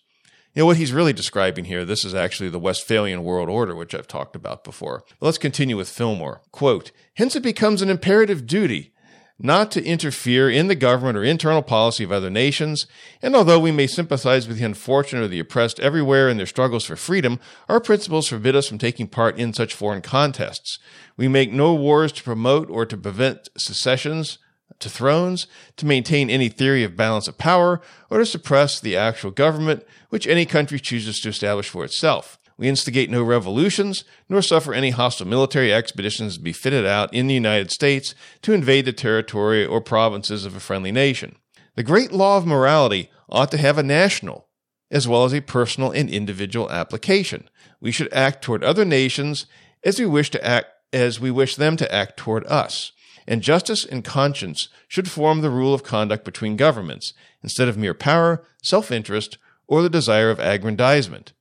Know, 0.59 0.65
what 0.65 0.75
he's 0.75 0.91
really 0.91 1.13
describing 1.13 1.63
here, 1.63 1.85
this 1.85 2.03
is 2.03 2.13
actually 2.13 2.49
the 2.49 2.59
Westphalian 2.59 3.23
world 3.23 3.47
order, 3.47 3.73
which 3.73 3.95
I've 3.95 4.09
talked 4.09 4.35
about 4.35 4.65
before. 4.65 5.05
Let's 5.21 5.37
continue 5.37 5.77
with 5.77 5.87
Fillmore. 5.87 6.41
Quote, 6.51 6.91
hence 7.13 7.33
it 7.37 7.43
becomes 7.43 7.81
an 7.81 7.89
imperative 7.89 8.45
duty 8.45 8.91
not 9.39 9.71
to 9.71 9.85
interfere 9.85 10.49
in 10.49 10.67
the 10.67 10.75
government 10.75 11.17
or 11.17 11.23
internal 11.23 11.61
policy 11.61 12.03
of 12.03 12.11
other 12.11 12.29
nations, 12.29 12.87
and 13.21 13.37
although 13.37 13.57
we 13.57 13.71
may 13.71 13.87
sympathize 13.87 14.49
with 14.49 14.57
the 14.57 14.65
unfortunate 14.65 15.23
or 15.23 15.27
the 15.29 15.39
oppressed 15.39 15.79
everywhere 15.79 16.27
in 16.27 16.35
their 16.35 16.45
struggles 16.45 16.83
for 16.83 16.97
freedom, 16.97 17.39
our 17.69 17.79
principles 17.79 18.27
forbid 18.27 18.53
us 18.53 18.67
from 18.67 18.77
taking 18.77 19.07
part 19.07 19.39
in 19.39 19.53
such 19.53 19.73
foreign 19.73 20.01
contests. 20.01 20.77
We 21.15 21.29
make 21.29 21.53
no 21.53 21.73
wars 21.73 22.11
to 22.11 22.23
promote 22.23 22.69
or 22.69 22.85
to 22.85 22.97
prevent 22.97 23.47
secessions, 23.57 24.39
to 24.79 24.89
thrones, 24.89 25.47
to 25.77 25.85
maintain 25.85 26.29
any 26.29 26.49
theory 26.49 26.83
of 26.83 26.95
balance 26.95 27.27
of 27.27 27.37
power, 27.37 27.81
or 28.09 28.19
to 28.19 28.25
suppress 28.25 28.79
the 28.79 28.95
actual 28.95 29.31
government 29.31 29.85
which 30.09 30.27
any 30.27 30.45
country 30.45 30.79
chooses 30.79 31.19
to 31.19 31.29
establish 31.29 31.69
for 31.69 31.83
itself. 31.83 32.37
We 32.57 32.67
instigate 32.67 33.09
no 33.09 33.23
revolutions, 33.23 34.03
nor 34.27 34.41
suffer 34.41 34.73
any 34.73 34.89
hostile 34.89 35.27
military 35.27 35.73
expeditions 35.73 36.35
to 36.35 36.43
be 36.43 36.51
fitted 36.51 36.85
out 36.85 37.13
in 37.13 37.27
the 37.27 37.33
United 37.33 37.71
States 37.71 38.13
to 38.41 38.51
invade 38.51 38.83
the 38.83 38.91
territory 38.91 39.65
or 39.65 39.79
provinces 39.79 40.43
of 40.43 40.55
a 40.55 40.59
friendly 40.59 40.91
nation. 40.91 41.37
The 41.75 41.83
great 41.83 42.11
law 42.11 42.37
of 42.37 42.45
morality 42.45 43.09
ought 43.29 43.49
to 43.51 43.57
have 43.57 43.77
a 43.77 43.83
national, 43.83 44.49
as 44.91 45.07
well 45.07 45.23
as 45.23 45.33
a 45.33 45.39
personal 45.39 45.91
and 45.91 46.09
individual 46.09 46.69
application. 46.69 47.49
We 47.79 47.93
should 47.93 48.11
act 48.13 48.43
toward 48.43 48.63
other 48.63 48.83
nations 48.83 49.45
as 49.83 49.97
we 49.97 50.05
wish 50.05 50.29
to 50.31 50.45
act 50.45 50.67
as 50.91 51.19
we 51.19 51.31
wish 51.31 51.55
them 51.55 51.77
to 51.77 51.93
act 51.93 52.17
toward 52.17 52.45
us 52.47 52.91
and 53.29 53.43
justice 53.43 53.85
and 53.85 54.03
conscience 54.03 54.67
should 54.87 55.09
form 55.09 55.41
the 55.41 55.51
rule 55.51 55.73
of 55.73 55.83
conduct 55.83 56.25
between 56.25 56.57
governments, 56.57 57.13
instead 57.43 57.67
of 57.67 57.77
mere 57.77 57.93
power, 57.93 58.43
self 58.63 58.91
interest, 58.91 59.37
or 59.67 59.83
the 59.83 59.89
desire 59.89 60.31
of 60.31 60.39
aggrandizement. 60.39 61.31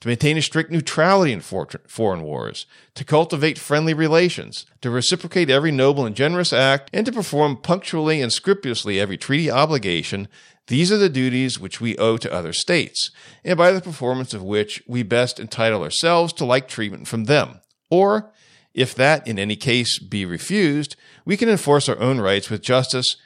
To 0.00 0.08
maintain 0.08 0.38
a 0.38 0.42
strict 0.42 0.70
neutrality 0.70 1.32
in 1.32 1.40
foreign 1.40 2.22
wars, 2.22 2.66
to 2.94 3.04
cultivate 3.04 3.58
friendly 3.58 3.92
relations, 3.92 4.64
to 4.80 4.90
reciprocate 4.90 5.50
every 5.50 5.70
noble 5.70 6.06
and 6.06 6.14
generous 6.14 6.52
act, 6.52 6.90
and 6.92 7.04
to 7.04 7.12
perform 7.12 7.58
punctually 7.58 8.22
and 8.22 8.32
scrupulously 8.32 8.98
every 8.98 9.18
treaty 9.18 9.50
obligation, 9.50 10.28
these 10.68 10.92
are 10.92 10.96
the 10.96 11.10
duties 11.10 11.58
which 11.58 11.80
we 11.82 11.98
owe 11.98 12.16
to 12.16 12.32
other 12.32 12.52
states, 12.52 13.10
and 13.44 13.58
by 13.58 13.72
the 13.72 13.80
performance 13.80 14.32
of 14.32 14.42
which 14.42 14.82
we 14.86 15.02
best 15.02 15.40
entitle 15.40 15.82
ourselves 15.82 16.32
to 16.34 16.44
like 16.44 16.68
treatment 16.68 17.06
from 17.06 17.24
them. 17.24 17.60
Or, 17.90 18.32
if 18.80 18.94
that 18.94 19.26
in 19.26 19.38
any 19.38 19.56
case 19.56 19.98
be 19.98 20.24
refused, 20.24 20.96
we 21.24 21.36
can 21.36 21.48
enforce 21.48 21.88
our 21.88 21.98
own 21.98 22.20
rights 22.20 22.48
with 22.48 22.62
justice 22.62 23.16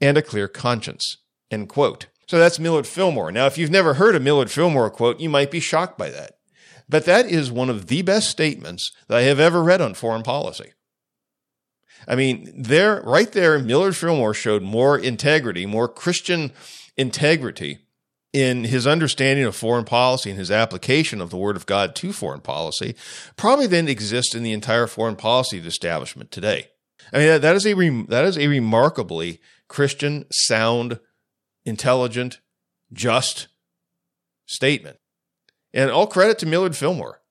and 0.00 0.16
a 0.16 0.22
clear 0.22 0.48
conscience. 0.48 1.18
End 1.50 1.68
quote. 1.68 2.06
So 2.28 2.38
that's 2.38 2.58
Millard 2.58 2.86
Fillmore. 2.86 3.32
Now, 3.32 3.46
if 3.46 3.58
you've 3.58 3.70
never 3.70 3.94
heard 3.94 4.14
a 4.14 4.20
Millard 4.20 4.50
Fillmore 4.50 4.90
quote, 4.90 5.20
you 5.20 5.28
might 5.28 5.50
be 5.50 5.60
shocked 5.60 5.98
by 5.98 6.08
that. 6.10 6.32
But 6.88 7.04
that 7.04 7.26
is 7.26 7.50
one 7.50 7.68
of 7.68 7.88
the 7.88 8.02
best 8.02 8.30
statements 8.30 8.90
that 9.08 9.18
I 9.18 9.22
have 9.22 9.40
ever 9.40 9.62
read 9.62 9.80
on 9.80 9.94
foreign 9.94 10.22
policy. 10.22 10.72
I 12.06 12.16
mean, 12.16 12.52
there, 12.56 13.02
right 13.02 13.30
there, 13.30 13.58
Millard 13.58 13.96
Fillmore 13.96 14.34
showed 14.34 14.62
more 14.62 14.98
integrity, 14.98 15.66
more 15.66 15.88
Christian 15.88 16.52
integrity 16.96 17.78
in 18.32 18.64
his 18.64 18.86
understanding 18.86 19.44
of 19.44 19.54
foreign 19.54 19.84
policy 19.84 20.30
and 20.30 20.38
his 20.38 20.50
application 20.50 21.20
of 21.20 21.30
the 21.30 21.36
Word 21.36 21.56
of 21.56 21.66
God 21.66 21.94
to 21.96 22.12
foreign 22.12 22.40
policy, 22.40 22.94
probably 23.36 23.66
than 23.66 23.88
exists 23.88 24.34
in 24.34 24.42
the 24.42 24.52
entire 24.52 24.86
foreign 24.86 25.16
policy 25.16 25.58
establishment 25.58 26.30
today. 26.30 26.68
I 27.12 27.18
mean, 27.18 27.40
that 27.40 27.56
is 27.56 27.66
a 27.66 27.74
re- 27.74 28.06
that 28.08 28.24
is 28.24 28.38
a 28.38 28.48
remarkably 28.48 29.40
Christian, 29.68 30.24
sound, 30.30 30.98
intelligent, 31.64 32.40
just 32.92 33.48
statement, 34.46 34.98
and 35.74 35.90
all 35.90 36.06
credit 36.06 36.38
to 36.38 36.46
Millard 36.46 36.76
Fillmore. 36.76 37.21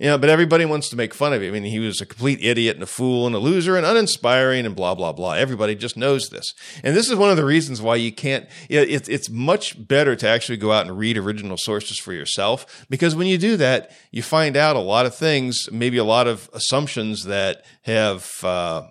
You 0.00 0.06
know, 0.06 0.16
but 0.16 0.30
everybody 0.30 0.64
wants 0.64 0.88
to 0.88 0.96
make 0.96 1.12
fun 1.12 1.34
of 1.34 1.42
him. 1.42 1.50
I 1.54 1.60
mean, 1.60 1.70
he 1.70 1.78
was 1.78 2.00
a 2.00 2.06
complete 2.06 2.42
idiot 2.42 2.74
and 2.74 2.82
a 2.82 2.86
fool 2.86 3.26
and 3.26 3.36
a 3.36 3.38
loser 3.38 3.76
and 3.76 3.84
uninspiring 3.84 4.64
and 4.64 4.74
blah, 4.74 4.94
blah, 4.94 5.12
blah. 5.12 5.34
Everybody 5.34 5.74
just 5.74 5.94
knows 5.94 6.30
this. 6.30 6.54
And 6.82 6.96
this 6.96 7.10
is 7.10 7.16
one 7.16 7.28
of 7.28 7.36
the 7.36 7.44
reasons 7.44 7.82
why 7.82 7.96
you 7.96 8.10
can't, 8.10 8.48
you 8.70 8.78
know, 8.78 8.86
it's, 8.88 9.10
it's 9.10 9.28
much 9.28 9.86
better 9.86 10.16
to 10.16 10.26
actually 10.26 10.56
go 10.56 10.72
out 10.72 10.86
and 10.86 10.96
read 10.96 11.18
original 11.18 11.58
sources 11.58 11.98
for 11.98 12.14
yourself 12.14 12.86
because 12.88 13.14
when 13.14 13.26
you 13.26 13.36
do 13.36 13.58
that, 13.58 13.90
you 14.10 14.22
find 14.22 14.56
out 14.56 14.74
a 14.74 14.80
lot 14.80 15.04
of 15.04 15.14
things, 15.14 15.68
maybe 15.70 15.98
a 15.98 16.04
lot 16.04 16.26
of 16.26 16.48
assumptions 16.54 17.24
that 17.24 17.62
have 17.82 18.42
uh, 18.42 18.84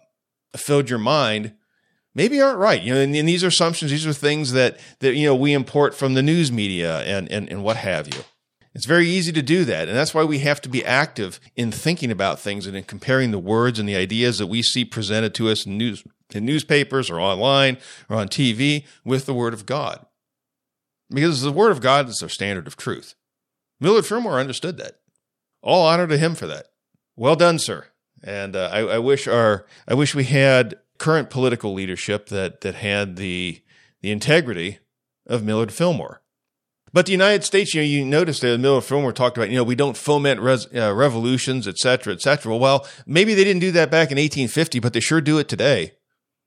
filled 0.55 0.91
your 0.91 0.99
mind 0.99 1.53
maybe 2.13 2.39
aren't 2.39 2.59
right. 2.59 2.83
You 2.83 2.93
know, 2.93 2.99
and, 2.99 3.15
and, 3.15 3.27
these 3.27 3.43
are 3.43 3.47
assumptions, 3.47 3.89
these 3.89 4.05
are 4.05 4.13
things 4.13 4.51
that 4.51 4.79
that 4.99 5.15
you 5.15 5.25
know 5.25 5.35
we 5.35 5.53
import 5.53 5.95
from 5.95 6.13
the 6.13 6.21
news 6.21 6.51
media 6.51 6.99
and 6.99 7.31
and, 7.31 7.49
and 7.49 7.63
what 7.63 7.77
have 7.77 8.13
you. 8.13 8.21
It's 8.73 8.85
very 8.85 9.07
easy 9.07 9.31
to 9.31 9.41
do 9.41 9.65
that. 9.65 9.87
And 9.87 9.97
that's 9.97 10.13
why 10.13 10.23
we 10.23 10.39
have 10.39 10.61
to 10.61 10.69
be 10.69 10.85
active 10.85 11.39
in 11.55 11.71
thinking 11.71 12.11
about 12.11 12.39
things 12.39 12.67
and 12.67 12.77
in 12.77 12.83
comparing 12.83 13.31
the 13.31 13.39
words 13.39 13.79
and 13.79 13.89
the 13.89 13.95
ideas 13.95 14.37
that 14.37 14.47
we 14.47 14.61
see 14.61 14.85
presented 14.85 15.33
to 15.35 15.49
us 15.49 15.65
in 15.65 15.77
news 15.77 16.03
in 16.31 16.45
newspapers 16.45 17.09
or 17.09 17.19
online 17.19 17.77
or 18.07 18.17
on 18.17 18.27
TV 18.27 18.85
with 19.03 19.25
the 19.25 19.33
Word 19.33 19.53
of 19.53 19.65
God. 19.65 20.05
Because 21.09 21.41
the 21.41 21.51
Word 21.51 21.71
of 21.71 21.81
God 21.81 22.07
is 22.07 22.19
our 22.21 22.29
standard 22.29 22.67
of 22.67 22.77
truth. 22.77 23.15
Millard 23.79 24.05
Fillmore 24.05 24.39
understood 24.39 24.77
that. 24.77 24.99
All 25.63 25.87
honor 25.87 26.05
to 26.05 26.17
him 26.17 26.35
for 26.35 26.45
that. 26.45 26.67
Well 27.15 27.35
done, 27.35 27.57
sir. 27.57 27.87
And 28.23 28.55
uh, 28.55 28.69
I, 28.71 28.79
I 28.79 28.99
wish 28.99 29.27
our 29.27 29.65
I 29.87 29.93
wish 29.93 30.13
we 30.13 30.25
had 30.25 30.75
current 30.97 31.29
political 31.29 31.73
leadership 31.73 32.27
that 32.27 32.61
that 32.61 32.75
had 32.75 33.15
the 33.15 33.61
the 34.01 34.11
integrity 34.11 34.79
of 35.25 35.43
Millard 35.43 35.73
Fillmore. 35.73 36.21
But 36.91 37.05
the 37.05 37.11
United 37.11 37.43
States, 37.43 37.73
you 37.73 37.81
know, 37.81 37.85
you 37.85 38.05
notice 38.05 38.39
that 38.39 38.47
the 38.47 38.57
Millard 38.57 38.83
Fillmore 38.83 39.13
talked 39.13 39.37
about, 39.37 39.49
you 39.49 39.57
know, 39.57 39.63
we 39.63 39.75
don't 39.75 39.97
foment 39.97 40.41
res, 40.41 40.67
uh, 40.73 40.93
revolutions, 40.93 41.67
et 41.67 41.77
cetera, 41.77 42.13
et 42.13 42.21
cetera. 42.21 42.55
Well, 42.57 42.87
maybe 43.05 43.33
they 43.33 43.43
didn't 43.43 43.61
do 43.61 43.71
that 43.71 43.91
back 43.91 44.11
in 44.11 44.17
1850, 44.17 44.79
but 44.79 44.93
they 44.93 44.99
sure 44.99 45.21
do 45.21 45.37
it 45.37 45.47
today. 45.47 45.93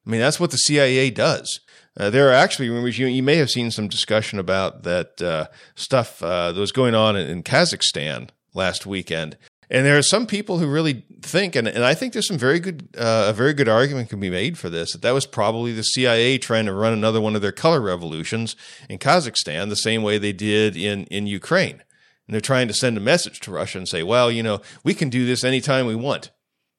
I 0.06 0.10
mean, 0.10 0.20
that's 0.20 0.40
what 0.40 0.50
the 0.50 0.56
CIA 0.56 1.10
does. 1.10 1.60
Uh, 1.96 2.10
there 2.10 2.28
are 2.28 2.34
actually 2.34 2.70
rumors, 2.70 2.98
you, 2.98 3.06
you 3.06 3.22
may 3.22 3.36
have 3.36 3.50
seen 3.50 3.70
some 3.70 3.86
discussion 3.86 4.38
about 4.38 4.82
that 4.82 5.20
uh, 5.20 5.46
stuff 5.74 6.22
uh, 6.22 6.50
that 6.52 6.60
was 6.60 6.72
going 6.72 6.94
on 6.94 7.16
in, 7.16 7.28
in 7.28 7.42
Kazakhstan 7.42 8.30
last 8.54 8.86
weekend. 8.86 9.36
And 9.72 9.86
there 9.86 9.96
are 9.96 10.02
some 10.02 10.26
people 10.26 10.58
who 10.58 10.66
really 10.66 11.02
think, 11.22 11.56
and, 11.56 11.66
and 11.66 11.82
I 11.82 11.94
think 11.94 12.12
there's 12.12 12.28
some 12.28 12.36
very 12.36 12.60
good, 12.60 12.90
uh, 12.94 13.28
a 13.28 13.32
very 13.32 13.54
good 13.54 13.70
argument 13.70 14.10
can 14.10 14.20
be 14.20 14.28
made 14.28 14.58
for 14.58 14.68
this, 14.68 14.92
that 14.92 15.00
that 15.00 15.12
was 15.12 15.24
probably 15.24 15.72
the 15.72 15.82
CIA 15.82 16.36
trying 16.36 16.66
to 16.66 16.74
run 16.74 16.92
another 16.92 17.22
one 17.22 17.34
of 17.34 17.40
their 17.40 17.52
color 17.52 17.80
revolutions 17.80 18.54
in 18.90 18.98
Kazakhstan, 18.98 19.70
the 19.70 19.76
same 19.76 20.02
way 20.02 20.18
they 20.18 20.34
did 20.34 20.76
in, 20.76 21.04
in 21.04 21.26
Ukraine. 21.26 21.82
And 22.26 22.34
they're 22.34 22.42
trying 22.42 22.68
to 22.68 22.74
send 22.74 22.98
a 22.98 23.00
message 23.00 23.40
to 23.40 23.50
Russia 23.50 23.78
and 23.78 23.88
say, 23.88 24.02
well, 24.02 24.30
you 24.30 24.42
know, 24.42 24.60
we 24.84 24.92
can 24.92 25.08
do 25.08 25.24
this 25.24 25.42
anytime 25.42 25.86
we 25.86 25.94
want, 25.94 26.30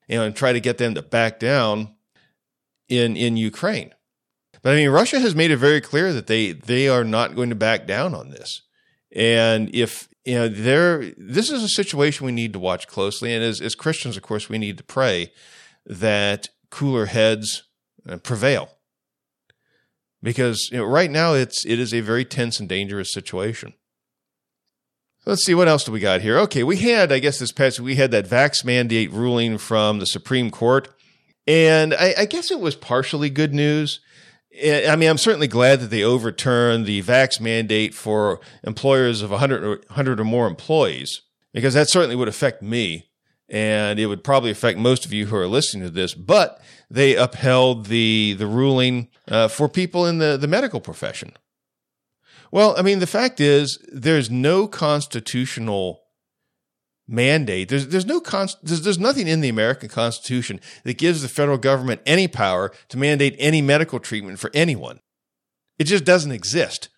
you 0.07 0.19
know, 0.19 0.25
and 0.25 0.35
try 0.35 0.53
to 0.53 0.59
get 0.59 0.77
them 0.77 0.93
to 0.93 1.01
back 1.01 1.39
down 1.39 1.95
in, 2.89 3.17
in 3.17 3.37
Ukraine. 3.37 3.91
But 4.61 4.73
I 4.73 4.75
mean, 4.75 4.91
Russia 4.91 5.19
has 5.19 5.33
made 5.33 5.49
it 5.49 5.57
very 5.57 5.81
clear 5.81 6.13
that 6.13 6.27
they, 6.27 6.51
they 6.51 6.87
are 6.87 7.03
not 7.03 7.35
going 7.35 7.49
to 7.49 7.55
back 7.55 7.87
down 7.87 8.13
on 8.13 8.29
this. 8.29 8.61
And 9.13 9.73
if 9.73 10.09
you 10.25 10.35
know, 10.35 10.47
there, 10.47 11.11
this 11.17 11.49
is 11.49 11.63
a 11.63 11.69
situation 11.69 12.25
we 12.25 12.31
need 12.31 12.53
to 12.53 12.59
watch 12.59 12.87
closely. 12.87 13.33
And 13.33 13.43
as, 13.43 13.61
as 13.61 13.75
Christians, 13.75 14.17
of 14.17 14.23
course, 14.23 14.49
we 14.49 14.57
need 14.57 14.77
to 14.77 14.83
pray 14.83 15.31
that 15.85 16.49
cooler 16.69 17.07
heads 17.07 17.63
uh, 18.07 18.17
prevail. 18.17 18.69
Because 20.21 20.69
you 20.71 20.77
know, 20.77 20.85
right 20.85 21.11
now 21.11 21.33
it's 21.33 21.65
it 21.65 21.79
is 21.79 21.93
a 21.93 21.99
very 21.99 22.23
tense 22.23 22.59
and 22.59 22.69
dangerous 22.69 23.11
situation. 23.11 23.73
Let's 25.25 25.45
see 25.45 25.55
what 25.55 25.67
else 25.67 25.83
do 25.83 25.91
we 25.91 25.99
got 25.99 26.21
here. 26.21 26.37
Okay, 26.39 26.63
we 26.63 26.77
had 26.77 27.11
I 27.11 27.19
guess 27.19 27.39
this 27.39 27.51
past 27.51 27.81
we 27.81 27.95
had 27.95 28.11
that 28.11 28.27
vax 28.27 28.63
mandate 28.63 29.11
ruling 29.11 29.57
from 29.57 29.99
the 29.99 30.05
Supreme 30.05 30.49
Court, 30.49 30.87
and 31.45 31.93
I, 31.93 32.13
I 32.19 32.25
guess 32.25 32.51
it 32.51 32.61
was 32.61 32.75
partially 32.75 33.29
good 33.29 33.53
news. 33.53 33.99
I 34.55 34.95
mean, 34.95 35.09
I'm 35.09 35.17
certainly 35.17 35.47
glad 35.47 35.79
that 35.79 35.89
they 35.89 36.03
overturned 36.03 36.85
the 36.85 37.01
vax 37.01 37.41
mandate 37.41 37.93
for 37.93 38.39
employers 38.63 39.21
of 39.21 39.31
100 39.31 39.63
or, 39.63 39.69
100 39.87 40.19
or 40.19 40.23
more 40.23 40.45
employees, 40.45 41.21
because 41.53 41.73
that 41.73 41.89
certainly 41.89 42.15
would 42.15 42.27
affect 42.27 42.61
me. 42.61 43.09
And 43.49 43.99
it 43.99 44.05
would 44.05 44.23
probably 44.23 44.51
affect 44.51 44.79
most 44.79 45.05
of 45.05 45.13
you 45.13 45.27
who 45.27 45.35
are 45.35 45.47
listening 45.47 45.83
to 45.83 45.89
this. 45.89 46.13
But 46.13 46.61
they 46.89 47.15
upheld 47.15 47.87
the, 47.87 48.35
the 48.37 48.47
ruling 48.47 49.09
uh, 49.27 49.47
for 49.47 49.67
people 49.67 50.05
in 50.05 50.19
the, 50.19 50.37
the 50.37 50.47
medical 50.47 50.79
profession. 50.79 51.33
Well, 52.51 52.75
I 52.77 52.83
mean, 52.83 52.99
the 52.99 53.07
fact 53.07 53.39
is, 53.39 53.83
there's 53.91 54.29
no 54.29 54.67
constitutional 54.67 56.02
mandate. 57.07 57.69
There's 57.69 57.87
there's 57.87 58.05
no 58.05 58.19
const, 58.19 58.57
there's, 58.63 58.81
there's 58.81 58.99
nothing 58.99 59.27
in 59.27 59.41
the 59.41 59.49
American 59.49 59.89
Constitution 59.89 60.59
that 60.83 60.97
gives 60.97 61.21
the 61.21 61.27
federal 61.27 61.57
government 61.57 62.01
any 62.05 62.27
power 62.27 62.71
to 62.89 62.97
mandate 62.97 63.35
any 63.39 63.61
medical 63.61 63.99
treatment 63.99 64.39
for 64.39 64.49
anyone. 64.53 64.99
It 65.79 65.85
just 65.85 66.05
doesn't 66.05 66.31
exist. 66.31 66.89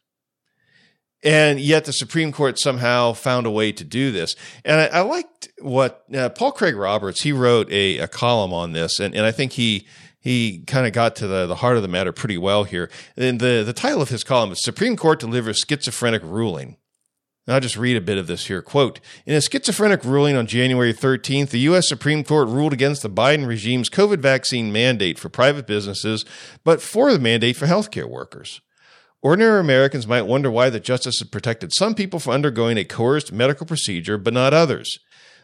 And 1.23 1.59
yet 1.59 1.85
the 1.85 1.93
Supreme 1.93 2.31
Court 2.31 2.59
somehow 2.59 3.13
found 3.13 3.47
a 3.47 3.51
way 3.51 3.71
to 3.71 3.83
do 3.83 4.11
this. 4.11 4.35
And 4.63 4.79
I, 4.79 4.99
I 4.99 5.01
liked 5.01 5.49
what 5.59 6.03
uh, 6.13 6.29
Paul 6.29 6.51
Craig 6.51 6.75
Roberts, 6.75 7.23
he 7.23 7.31
wrote 7.31 7.71
a, 7.71 7.97
a 7.97 8.07
column 8.07 8.53
on 8.53 8.73
this. 8.73 8.99
And, 8.99 9.15
and 9.15 9.25
I 9.25 9.31
think 9.31 9.53
he, 9.53 9.87
he 10.19 10.63
kind 10.67 10.85
of 10.85 10.93
got 10.93 11.15
to 11.17 11.27
the, 11.27 11.47
the 11.47 11.55
heart 11.55 11.77
of 11.77 11.81
the 11.81 11.87
matter 11.87 12.11
pretty 12.11 12.37
well 12.37 12.63
here. 12.63 12.91
And 13.17 13.39
the, 13.39 13.63
the 13.65 13.73
title 13.73 14.03
of 14.03 14.09
his 14.09 14.23
column 14.23 14.51
is 14.51 14.61
Supreme 14.61 14.95
Court 14.95 15.19
Delivers 15.19 15.63
Schizophrenic 15.67 16.21
Ruling. 16.23 16.77
I'll 17.47 17.59
just 17.59 17.77
read 17.77 17.95
a 17.95 18.01
bit 18.01 18.17
of 18.17 18.25
this 18.25 18.47
here. 18.47 18.63
Quote 18.63 18.99
In 19.25 19.35
a 19.35 19.41
schizophrenic 19.41 20.03
ruling 20.03 20.35
on 20.35 20.47
January 20.47 20.93
13th, 20.93 21.49
the 21.49 21.59
U.S. 21.59 21.87
Supreme 21.87 22.23
Court 22.23 22.47
ruled 22.47 22.73
against 22.73 23.03
the 23.03 23.09
Biden 23.09 23.45
regime's 23.45 23.89
COVID 23.89 24.17
vaccine 24.17 24.71
mandate 24.71 25.19
for 25.19 25.29
private 25.29 25.67
businesses, 25.67 26.25
but 26.63 26.81
for 26.81 27.13
the 27.13 27.19
mandate 27.19 27.55
for 27.55 27.67
healthcare 27.67 28.09
workers. 28.09 28.61
Ordinary 29.21 29.59
Americans 29.59 30.07
might 30.07 30.23
wonder 30.23 30.49
why 30.49 30.69
the 30.69 30.79
justice 30.79 31.19
has 31.19 31.29
protected 31.29 31.71
some 31.73 31.93
people 31.93 32.19
from 32.19 32.33
undergoing 32.33 32.77
a 32.77 32.83
coerced 32.83 33.31
medical 33.31 33.65
procedure, 33.65 34.17
but 34.17 34.33
not 34.33 34.53
others. 34.53 34.99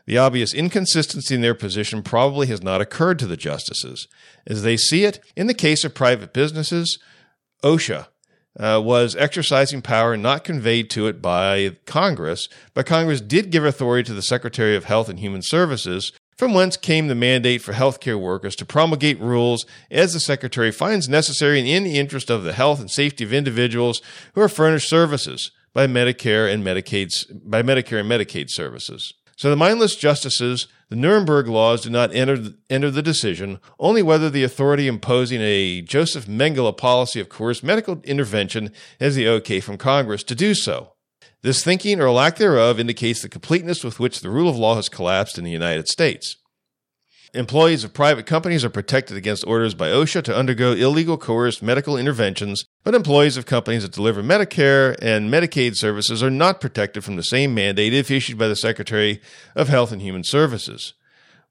The 0.05 0.17
obvious 0.17 0.53
inconsistency 0.53 1.35
in 1.35 1.41
their 1.41 1.55
position 1.55 2.01
probably 2.01 2.47
has 2.47 2.63
not 2.63 2.81
occurred 2.81 3.19
to 3.19 3.27
the 3.27 3.37
justices. 3.37 4.07
As 4.47 4.63
they 4.63 4.77
see 4.77 5.03
it, 5.03 5.19
in 5.35 5.47
the 5.47 5.53
case 5.53 5.83
of 5.83 5.93
private 5.93 6.33
businesses, 6.33 6.99
OSHA, 7.63 8.07
uh, 8.59 8.81
was 8.83 9.15
exercising 9.15 9.81
power 9.81 10.17
not 10.17 10.43
conveyed 10.43 10.89
to 10.91 11.07
it 11.07 11.21
by 11.21 11.77
Congress, 11.85 12.49
but 12.73 12.85
Congress 12.85 13.21
did 13.21 13.49
give 13.49 13.65
authority 13.65 14.05
to 14.07 14.13
the 14.13 14.21
Secretary 14.21 14.75
of 14.75 14.85
Health 14.85 15.09
and 15.09 15.19
Human 15.19 15.41
Services, 15.41 16.11
from 16.37 16.53
whence 16.53 16.75
came 16.75 17.07
the 17.07 17.15
mandate 17.15 17.61
for 17.61 17.73
healthcare 17.73 18.19
workers 18.19 18.55
to 18.55 18.65
promulgate 18.65 19.19
rules 19.19 19.65
as 19.89 20.13
the 20.13 20.19
Secretary 20.19 20.71
finds 20.71 21.07
necessary 21.07 21.59
and 21.59 21.67
in 21.67 21.83
the 21.83 21.99
interest 21.99 22.29
of 22.29 22.43
the 22.43 22.53
health 22.53 22.79
and 22.79 22.89
safety 22.89 23.23
of 23.23 23.31
individuals 23.31 24.01
who 24.33 24.41
are 24.41 24.49
furnished 24.49 24.89
services 24.89 25.51
by 25.73 25.87
Medicare 25.87 26.51
and 26.51 26.63
Medicaid 26.63 27.09
by 27.45 27.61
Medicare 27.61 27.99
and 27.99 28.09
Medicaid 28.09 28.49
services. 28.49 29.13
So 29.41 29.49
the 29.49 29.55
mindless 29.55 29.95
justices, 29.95 30.67
the 30.89 30.95
Nuremberg 30.95 31.47
laws, 31.47 31.81
do 31.81 31.89
not 31.89 32.13
enter, 32.13 32.53
enter 32.69 32.91
the 32.91 33.01
decision, 33.01 33.59
only 33.79 34.03
whether 34.03 34.29
the 34.29 34.43
authority 34.43 34.85
imposing 34.85 35.41
a 35.41 35.81
Joseph 35.81 36.27
Mengele 36.27 36.77
policy 36.77 37.19
of 37.19 37.29
coerced 37.29 37.63
medical 37.63 37.99
intervention 38.03 38.71
has 38.99 39.15
the 39.15 39.27
okay 39.27 39.59
from 39.59 39.79
Congress 39.79 40.21
to 40.25 40.35
do 40.35 40.53
so. 40.53 40.93
This 41.41 41.63
thinking 41.63 41.99
or 41.99 42.11
lack 42.11 42.35
thereof 42.35 42.79
indicates 42.79 43.23
the 43.23 43.29
completeness 43.29 43.83
with 43.83 43.99
which 43.99 44.21
the 44.21 44.29
rule 44.29 44.47
of 44.47 44.57
law 44.57 44.75
has 44.75 44.89
collapsed 44.89 45.39
in 45.39 45.43
the 45.43 45.49
United 45.49 45.87
States. 45.87 46.37
Employees 47.33 47.85
of 47.85 47.93
private 47.93 48.25
companies 48.25 48.65
are 48.65 48.69
protected 48.69 49.15
against 49.15 49.47
orders 49.47 49.73
by 49.73 49.87
OSHA 49.87 50.23
to 50.23 50.35
undergo 50.35 50.73
illegal 50.73 51.17
coerced 51.17 51.63
medical 51.63 51.95
interventions, 51.95 52.65
but 52.83 52.93
employees 52.93 53.37
of 53.37 53.45
companies 53.45 53.83
that 53.83 53.93
deliver 53.93 54.21
Medicare 54.21 54.97
and 55.01 55.31
Medicaid 55.31 55.77
services 55.77 56.21
are 56.21 56.29
not 56.29 56.59
protected 56.59 57.05
from 57.05 57.15
the 57.15 57.23
same 57.23 57.53
mandate 57.53 57.93
if 57.93 58.11
issued 58.11 58.37
by 58.37 58.49
the 58.49 58.55
Secretary 58.57 59.21
of 59.55 59.69
Health 59.69 59.93
and 59.93 60.01
Human 60.01 60.25
Services. 60.25 60.93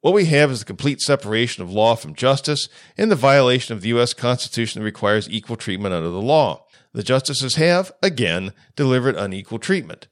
What 0.02 0.12
we 0.12 0.26
have 0.26 0.50
is 0.50 0.58
the 0.58 0.66
complete 0.66 1.00
separation 1.00 1.62
of 1.62 1.72
law 1.72 1.94
from 1.94 2.14
justice 2.14 2.68
and 2.98 3.10
the 3.10 3.16
violation 3.16 3.74
of 3.74 3.80
the 3.80 3.88
U.S. 3.88 4.12
Constitution 4.12 4.82
that 4.82 4.84
requires 4.84 5.30
equal 5.30 5.56
treatment 5.56 5.94
under 5.94 6.10
the 6.10 6.20
law. 6.20 6.66
The 6.92 7.02
justices 7.02 7.54
have, 7.54 7.90
again, 8.02 8.52
delivered 8.76 9.16
unequal 9.16 9.58
treatment. 9.58 10.08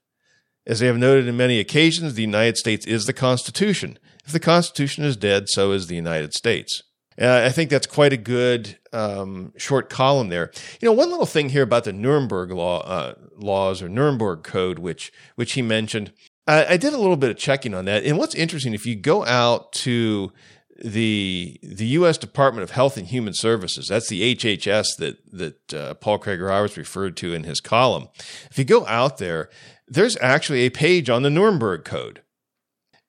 As 0.66 0.80
they 0.80 0.86
have 0.86 0.96
noted 0.96 1.28
in 1.28 1.36
many 1.36 1.58
occasions, 1.58 2.14
the 2.14 2.22
United 2.22 2.56
States 2.56 2.86
is 2.86 3.04
the 3.04 3.12
Constitution. 3.12 3.98
If 4.28 4.32
the 4.32 4.40
Constitution 4.40 5.04
is 5.04 5.16
dead, 5.16 5.48
so 5.48 5.72
is 5.72 5.86
the 5.86 5.96
United 5.96 6.34
States. 6.34 6.82
Uh, 7.18 7.44
I 7.46 7.48
think 7.48 7.70
that's 7.70 7.86
quite 7.86 8.12
a 8.12 8.18
good 8.18 8.76
um, 8.92 9.54
short 9.56 9.88
column 9.88 10.28
there. 10.28 10.52
You 10.82 10.86
know, 10.86 10.92
one 10.92 11.08
little 11.08 11.24
thing 11.24 11.48
here 11.48 11.62
about 11.62 11.84
the 11.84 11.94
Nuremberg 11.94 12.50
law 12.50 12.80
uh, 12.80 13.14
laws 13.38 13.80
or 13.80 13.88
Nuremberg 13.88 14.42
Code, 14.42 14.80
which 14.80 15.10
which 15.36 15.52
he 15.52 15.62
mentioned. 15.62 16.12
I, 16.46 16.74
I 16.74 16.76
did 16.76 16.92
a 16.92 16.98
little 16.98 17.16
bit 17.16 17.30
of 17.30 17.38
checking 17.38 17.72
on 17.72 17.86
that, 17.86 18.04
and 18.04 18.18
what's 18.18 18.34
interesting, 18.34 18.74
if 18.74 18.84
you 18.84 18.96
go 18.96 19.24
out 19.24 19.72
to 19.72 20.30
the 20.78 21.58
the 21.62 21.86
U.S. 21.86 22.18
Department 22.18 22.64
of 22.64 22.72
Health 22.72 22.98
and 22.98 23.06
Human 23.06 23.32
Services. 23.32 23.88
That's 23.88 24.10
the 24.10 24.34
HHS 24.34 24.96
that 24.98 25.16
that 25.32 25.72
uh, 25.74 25.94
Paul 25.94 26.18
Craig 26.18 26.38
Roberts 26.38 26.76
referred 26.76 27.16
to 27.16 27.32
in 27.32 27.44
his 27.44 27.60
column. 27.60 28.08
If 28.50 28.58
you 28.58 28.66
go 28.66 28.86
out 28.86 29.16
there, 29.16 29.48
there's 29.88 30.18
actually 30.20 30.66
a 30.66 30.70
page 30.70 31.08
on 31.08 31.22
the 31.22 31.30
Nuremberg 31.30 31.86
Code, 31.86 32.20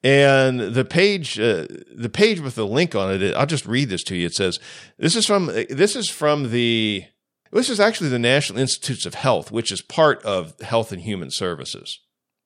and 0.04 0.60
the 0.60 0.86
page, 0.86 1.40
uh, 1.40 1.66
the 1.94 2.10
page 2.10 2.40
with 2.40 2.56
the 2.56 2.66
link 2.66 2.96
on 2.96 3.12
it, 3.12 3.36
I'll 3.36 3.46
just 3.46 3.66
read 3.66 3.90
this 3.90 4.04
to 4.06 4.16
you. 4.16 4.26
It 4.26 4.34
says, 4.34 4.60
"This 4.98 5.16
is 5.16 5.26
from 5.26 5.48
this 5.48 5.96
is 5.96 6.10
from 6.10 6.52
the 6.52 7.06
this 7.52 7.70
is 7.70 7.80
actually 7.80 8.10
the 8.10 8.20
National 8.20 8.60
Institutes 8.60 9.06
of 9.06 9.16
Health, 9.16 9.52
which 9.52 9.72
is 9.72 9.82
part 9.82 10.22
of 10.24 10.60
Health 10.62 10.92
and 10.92 11.02
Human 11.02 11.32
Services. 11.32 12.00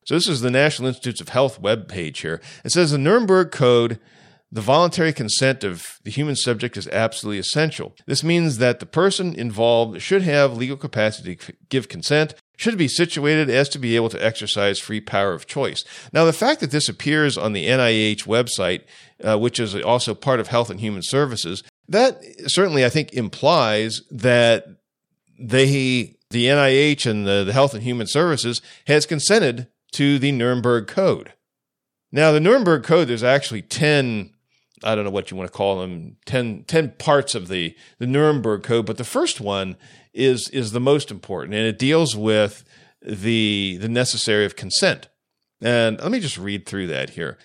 So 0.05 0.15
this 0.15 0.27
is 0.27 0.41
the 0.41 0.51
National 0.51 0.87
Institutes 0.87 1.21
of 1.21 1.29
Health 1.29 1.59
web 1.59 1.87
page 1.87 2.19
here. 2.21 2.41
It 2.63 2.71
says 2.71 2.91
the 2.91 2.97
Nuremberg 2.97 3.51
Code." 3.51 3.99
The 4.51 4.61
voluntary 4.61 5.13
consent 5.13 5.63
of 5.63 5.97
the 6.03 6.11
human 6.11 6.35
subject 6.35 6.77
is 6.77 6.87
absolutely 6.89 7.39
essential. 7.39 7.95
This 8.05 8.23
means 8.23 8.59
that 8.59 8.79
the 8.79 8.85
person 8.85 9.33
involved 9.33 9.99
should 9.99 10.21
have 10.21 10.55
legal 10.55 10.77
capacity 10.77 11.37
to 11.37 11.53
give 11.69 11.89
consent 11.89 12.35
should 12.55 12.77
be 12.77 12.87
situated 12.87 13.49
as 13.49 13.67
to 13.69 13.79
be 13.79 13.95
able 13.95 14.09
to 14.09 14.23
exercise 14.23 14.79
free 14.79 15.01
power 15.01 15.33
of 15.33 15.47
choice. 15.47 15.83
Now, 16.11 16.25
the 16.25 16.33
fact 16.33 16.59
that 16.61 16.71
this 16.71 16.87
appears 16.87 17.37
on 17.37 17.53
the 17.53 17.67
NIH 17.67 18.25
website, 18.25 18.83
uh, 19.23 19.37
which 19.37 19.59
is 19.59 19.75
also 19.75 20.13
part 20.13 20.39
of 20.39 20.47
Health 20.47 20.69
and 20.69 20.79
Human 20.79 21.01
Services, 21.01 21.63
that 21.87 22.21
certainly 22.47 22.85
I 22.85 22.89
think 22.89 23.13
implies 23.13 24.01
that 24.11 24.65
they, 25.39 26.15
the 26.29 26.45
NIH 26.45 27.09
and 27.09 27.25
the, 27.25 27.43
the 27.43 27.53
Health 27.53 27.73
and 27.73 27.83
Human 27.83 28.07
Services, 28.07 28.61
has 28.87 29.05
consented 29.05 29.67
to 29.93 30.19
the 30.19 30.31
Nuremberg 30.31 30.87
Code. 30.87 31.33
Now, 32.11 32.31
the 32.31 32.39
Nuremberg 32.39 32.83
Code, 32.83 33.07
there's 33.07 33.23
actually 33.23 33.63
10 33.63 34.29
I 34.85 34.95
don't 34.95 35.05
know 35.05 35.11
what 35.11 35.31
you 35.31 35.37
want 35.37 35.49
to 35.49 35.57
call 35.57 35.79
them, 35.79 36.17
10, 36.25 36.65
10, 36.65 36.91
parts 36.97 37.35
of 37.35 37.47
the, 37.47 37.73
the 37.99 38.07
Nuremberg 38.07 38.63
Code, 38.63 38.85
but 38.85 38.97
the 38.97 39.05
first 39.05 39.39
one 39.39 39.77
is 40.14 40.49
is 40.49 40.72
the 40.72 40.80
most 40.80 41.11
important, 41.11 41.55
and 41.55 41.66
it 41.66 41.80
deals 41.80 42.16
with 42.16 42.64
the 43.01 43.78
the 43.80 43.89
necessary 43.89 44.45
of 44.45 44.55
consent. 44.55 45.09
And 45.61 45.99
let 45.99 46.11
me 46.11 46.20
just 46.20 46.38
read 46.38 46.66
through 46.66 46.88
that 46.88 47.11
here. 47.11 47.38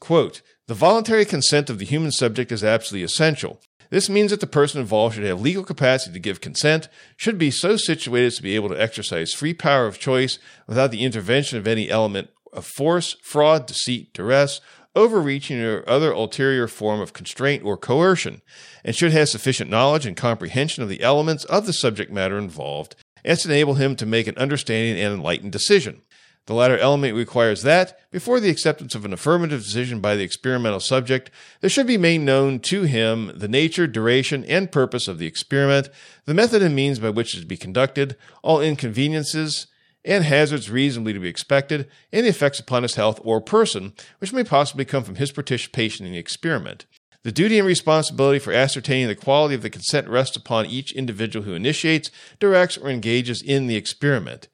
Quote, 0.00 0.42
the 0.68 0.74
voluntary 0.74 1.24
consent 1.24 1.70
of 1.70 1.78
the 1.78 1.84
human 1.84 2.12
subject 2.12 2.52
is 2.52 2.64
absolutely 2.64 3.04
essential. 3.04 3.60
This 3.90 4.10
means 4.10 4.30
that 4.30 4.40
the 4.40 4.46
person 4.46 4.80
involved 4.80 5.14
should 5.14 5.24
have 5.24 5.40
legal 5.40 5.64
capacity 5.64 6.12
to 6.12 6.20
give 6.20 6.40
consent, 6.40 6.88
should 7.16 7.38
be 7.38 7.50
so 7.50 7.76
situated 7.76 8.26
as 8.26 8.36
to 8.36 8.42
be 8.42 8.54
able 8.54 8.68
to 8.68 8.80
exercise 8.80 9.32
free 9.32 9.54
power 9.54 9.86
of 9.86 9.98
choice 9.98 10.38
without 10.66 10.90
the 10.90 11.04
intervention 11.04 11.58
of 11.58 11.66
any 11.66 11.88
element 11.88 12.28
of 12.52 12.66
force, 12.66 13.16
fraud, 13.22 13.66
deceit, 13.66 14.12
duress, 14.12 14.60
overreaching, 14.98 15.60
or 15.60 15.88
other 15.88 16.10
ulterior 16.10 16.66
form 16.66 17.00
of 17.00 17.12
constraint 17.12 17.64
or 17.64 17.76
coercion, 17.76 18.42
and 18.84 18.96
should 18.96 19.12
have 19.12 19.28
sufficient 19.28 19.70
knowledge 19.70 20.04
and 20.04 20.16
comprehension 20.16 20.82
of 20.82 20.88
the 20.88 21.02
elements 21.02 21.44
of 21.44 21.66
the 21.66 21.72
subject 21.72 22.12
matter 22.12 22.36
involved 22.36 22.96
as 23.24 23.42
to 23.42 23.48
enable 23.48 23.74
him 23.74 23.94
to 23.96 24.06
make 24.06 24.26
an 24.26 24.36
understanding 24.36 25.02
and 25.02 25.14
enlightened 25.14 25.52
decision. 25.52 26.02
The 26.46 26.54
latter 26.54 26.78
element 26.78 27.14
requires 27.14 27.62
that, 27.62 28.00
before 28.10 28.40
the 28.40 28.48
acceptance 28.48 28.94
of 28.94 29.04
an 29.04 29.12
affirmative 29.12 29.62
decision 29.62 30.00
by 30.00 30.16
the 30.16 30.22
experimental 30.22 30.80
subject, 30.80 31.30
there 31.60 31.68
should 31.68 31.86
be 31.86 31.98
made 31.98 32.22
known 32.22 32.58
to 32.60 32.84
him 32.84 33.30
the 33.34 33.48
nature, 33.48 33.86
duration, 33.86 34.46
and 34.46 34.72
purpose 34.72 35.08
of 35.08 35.18
the 35.18 35.26
experiment, 35.26 35.90
the 36.24 36.32
method 36.32 36.62
and 36.62 36.74
means 36.74 36.98
by 36.98 37.10
which 37.10 37.34
it 37.34 37.38
is 37.38 37.42
to 37.42 37.46
be 37.46 37.58
conducted, 37.58 38.16
all 38.42 38.62
inconveniences 38.62 39.66
and 40.04 40.24
hazards 40.24 40.70
reasonably 40.70 41.12
to 41.12 41.20
be 41.20 41.28
expected, 41.28 41.88
and 42.12 42.24
the 42.24 42.30
effects 42.30 42.60
upon 42.60 42.82
his 42.82 42.94
health 42.94 43.20
or 43.24 43.40
person 43.40 43.92
which 44.18 44.32
may 44.32 44.44
possibly 44.44 44.84
come 44.84 45.04
from 45.04 45.16
his 45.16 45.32
participation 45.32 46.06
in 46.06 46.12
the 46.12 46.18
experiment. 46.18 46.86
The 47.24 47.32
duty 47.32 47.58
and 47.58 47.66
responsibility 47.66 48.38
for 48.38 48.52
ascertaining 48.52 49.08
the 49.08 49.14
quality 49.14 49.54
of 49.54 49.62
the 49.62 49.70
consent 49.70 50.08
rests 50.08 50.36
upon 50.36 50.66
each 50.66 50.92
individual 50.92 51.44
who 51.44 51.54
initiates, 51.54 52.10
directs, 52.38 52.76
or 52.76 52.88
engages 52.88 53.42
in 53.42 53.66
the 53.66 53.76
experiment. 53.76 54.48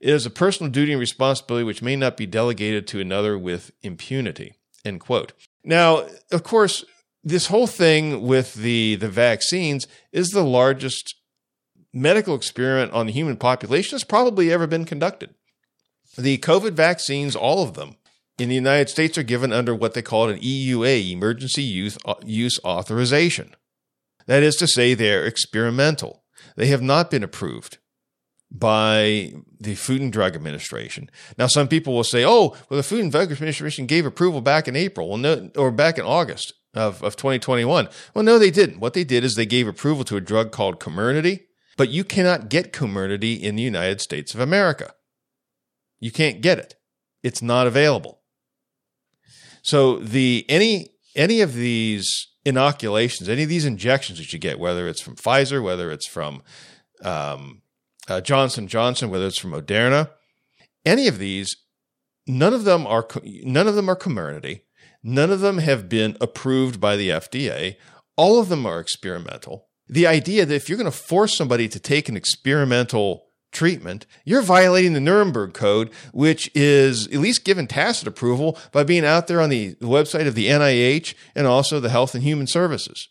It 0.00 0.10
is 0.10 0.26
a 0.26 0.30
personal 0.30 0.70
duty 0.70 0.92
and 0.92 1.00
responsibility 1.00 1.64
which 1.64 1.82
may 1.82 1.96
not 1.96 2.16
be 2.16 2.26
delegated 2.26 2.86
to 2.88 3.00
another 3.00 3.38
with 3.38 3.70
impunity. 3.82 4.54
End 4.84 5.00
quote. 5.00 5.32
Now, 5.64 6.06
of 6.30 6.42
course, 6.42 6.84
this 7.22 7.46
whole 7.46 7.66
thing 7.66 8.22
with 8.22 8.54
the, 8.54 8.96
the 8.96 9.08
vaccines 9.08 9.86
is 10.12 10.28
the 10.28 10.44
largest 10.44 11.14
medical 11.92 12.34
experiment 12.34 12.92
on 12.92 13.06
the 13.06 13.12
human 13.12 13.36
population 13.36 13.96
that's 13.96 14.04
probably 14.04 14.52
ever 14.52 14.66
been 14.66 14.84
conducted. 14.84 15.34
The 16.16 16.38
COVID 16.38 16.72
vaccines, 16.72 17.36
all 17.36 17.62
of 17.62 17.74
them, 17.74 17.96
in 18.38 18.48
the 18.48 18.54
United 18.54 18.88
States 18.88 19.18
are 19.18 19.22
given 19.22 19.52
under 19.52 19.74
what 19.74 19.94
they 19.94 20.02
call 20.02 20.28
an 20.28 20.40
EUA, 20.40 21.12
Emergency 21.12 21.62
Use, 21.62 21.98
uh, 22.04 22.14
Use 22.24 22.58
Authorization. 22.64 23.54
That 24.26 24.42
is 24.42 24.56
to 24.56 24.66
say, 24.66 24.94
they're 24.94 25.26
experimental. 25.26 26.24
They 26.56 26.66
have 26.68 26.82
not 26.82 27.10
been 27.10 27.22
approved 27.22 27.78
by 28.50 29.34
the 29.60 29.74
Food 29.74 30.00
and 30.00 30.12
Drug 30.12 30.34
Administration. 30.34 31.10
Now, 31.38 31.46
some 31.46 31.68
people 31.68 31.94
will 31.94 32.04
say, 32.04 32.24
oh, 32.24 32.56
well, 32.68 32.76
the 32.76 32.82
Food 32.82 33.00
and 33.00 33.12
Drug 33.12 33.30
Administration 33.30 33.86
gave 33.86 34.06
approval 34.06 34.40
back 34.40 34.66
in 34.66 34.74
April, 34.74 35.08
well, 35.08 35.18
no, 35.18 35.50
or 35.56 35.70
back 35.70 35.98
in 35.98 36.04
August 36.04 36.54
of, 36.74 37.02
of 37.02 37.16
2021. 37.16 37.88
Well, 38.14 38.24
no, 38.24 38.38
they 38.38 38.50
didn't. 38.50 38.80
What 38.80 38.94
they 38.94 39.04
did 39.04 39.22
is 39.22 39.34
they 39.34 39.46
gave 39.46 39.68
approval 39.68 40.04
to 40.04 40.16
a 40.16 40.20
drug 40.20 40.50
called 40.50 40.80
Comirnaty, 40.80 41.44
but 41.76 41.88
you 41.88 42.04
cannot 42.04 42.48
get 42.48 42.72
Comirnaty 42.72 43.40
in 43.40 43.56
the 43.56 43.62
United 43.62 44.00
States 44.00 44.34
of 44.34 44.40
America. 44.40 44.94
You 45.98 46.10
can't 46.10 46.40
get 46.40 46.58
it. 46.58 46.76
It's 47.22 47.42
not 47.42 47.66
available. 47.66 48.20
So 49.62 49.98
the 49.98 50.46
any 50.48 50.94
any 51.14 51.40
of 51.40 51.54
these 51.54 52.28
inoculations, 52.44 53.28
any 53.28 53.42
of 53.42 53.48
these 53.48 53.64
injections 53.64 54.18
that 54.18 54.32
you 54.32 54.38
get, 54.38 54.58
whether 54.58 54.88
it's 54.88 55.02
from 55.02 55.16
Pfizer, 55.16 55.62
whether 55.62 55.90
it's 55.90 56.06
from 56.06 56.42
um, 57.02 57.62
uh, 58.08 58.20
Johnson 58.20 58.66
Johnson, 58.66 59.10
whether 59.10 59.26
it's 59.26 59.38
from 59.38 59.52
Moderna, 59.52 60.10
any 60.84 61.06
of 61.08 61.18
these, 61.18 61.56
none 62.26 62.54
of 62.54 62.64
them 62.64 62.86
are 62.86 63.06
none 63.24 63.68
of 63.68 63.74
them 63.74 63.88
are 63.88 63.96
Comirnaty. 63.96 64.62
None 65.02 65.30
of 65.30 65.40
them 65.40 65.58
have 65.58 65.88
been 65.88 66.16
approved 66.20 66.80
by 66.80 66.96
the 66.96 67.08
FDA. 67.08 67.76
All 68.16 68.38
of 68.38 68.50
them 68.50 68.66
are 68.66 68.80
experimental. 68.80 69.69
The 69.90 70.06
idea 70.06 70.46
that 70.46 70.54
if 70.54 70.68
you're 70.68 70.78
going 70.78 70.90
to 70.90 70.96
force 70.96 71.36
somebody 71.36 71.68
to 71.68 71.80
take 71.80 72.08
an 72.08 72.16
experimental 72.16 73.26
treatment, 73.50 74.06
you're 74.24 74.40
violating 74.40 74.92
the 74.92 75.00
Nuremberg 75.00 75.52
Code, 75.52 75.90
which 76.12 76.48
is 76.54 77.08
at 77.08 77.14
least 77.14 77.44
given 77.44 77.66
tacit 77.66 78.06
approval 78.06 78.56
by 78.70 78.84
being 78.84 79.04
out 79.04 79.26
there 79.26 79.40
on 79.40 79.50
the 79.50 79.74
website 79.80 80.28
of 80.28 80.36
the 80.36 80.46
NIH 80.46 81.14
and 81.34 81.48
also 81.48 81.80
the 81.80 81.90
Health 81.90 82.14
and 82.14 82.22
Human 82.22 82.46
Services. 82.46 83.08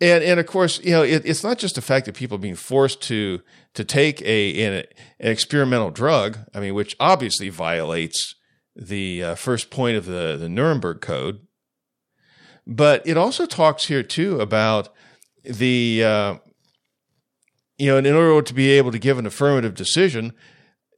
And 0.00 0.24
and 0.24 0.40
of 0.40 0.46
course, 0.46 0.82
you 0.82 0.92
know, 0.92 1.02
it, 1.02 1.26
it's 1.26 1.44
not 1.44 1.58
just 1.58 1.74
the 1.74 1.82
fact 1.82 2.06
that 2.06 2.14
people 2.14 2.36
are 2.36 2.40
being 2.40 2.56
forced 2.56 3.02
to 3.02 3.42
to 3.74 3.84
take 3.84 4.22
a 4.22 4.64
an, 4.64 4.84
an 5.20 5.30
experimental 5.30 5.90
drug. 5.90 6.38
I 6.54 6.60
mean, 6.60 6.72
which 6.72 6.96
obviously 6.98 7.50
violates 7.50 8.34
the 8.74 9.22
uh, 9.22 9.34
first 9.34 9.70
point 9.70 9.98
of 9.98 10.06
the 10.06 10.38
the 10.40 10.48
Nuremberg 10.48 11.02
Code. 11.02 11.40
But 12.66 13.06
it 13.06 13.18
also 13.18 13.44
talks 13.44 13.86
here 13.86 14.02
too 14.02 14.40
about 14.40 14.88
the 15.44 16.04
uh, 16.04 16.34
you 17.78 17.86
know, 17.86 17.98
in 17.98 18.06
order 18.06 18.42
to 18.42 18.54
be 18.54 18.70
able 18.70 18.92
to 18.92 18.98
give 18.98 19.18
an 19.18 19.26
affirmative 19.26 19.74
decision, 19.74 20.32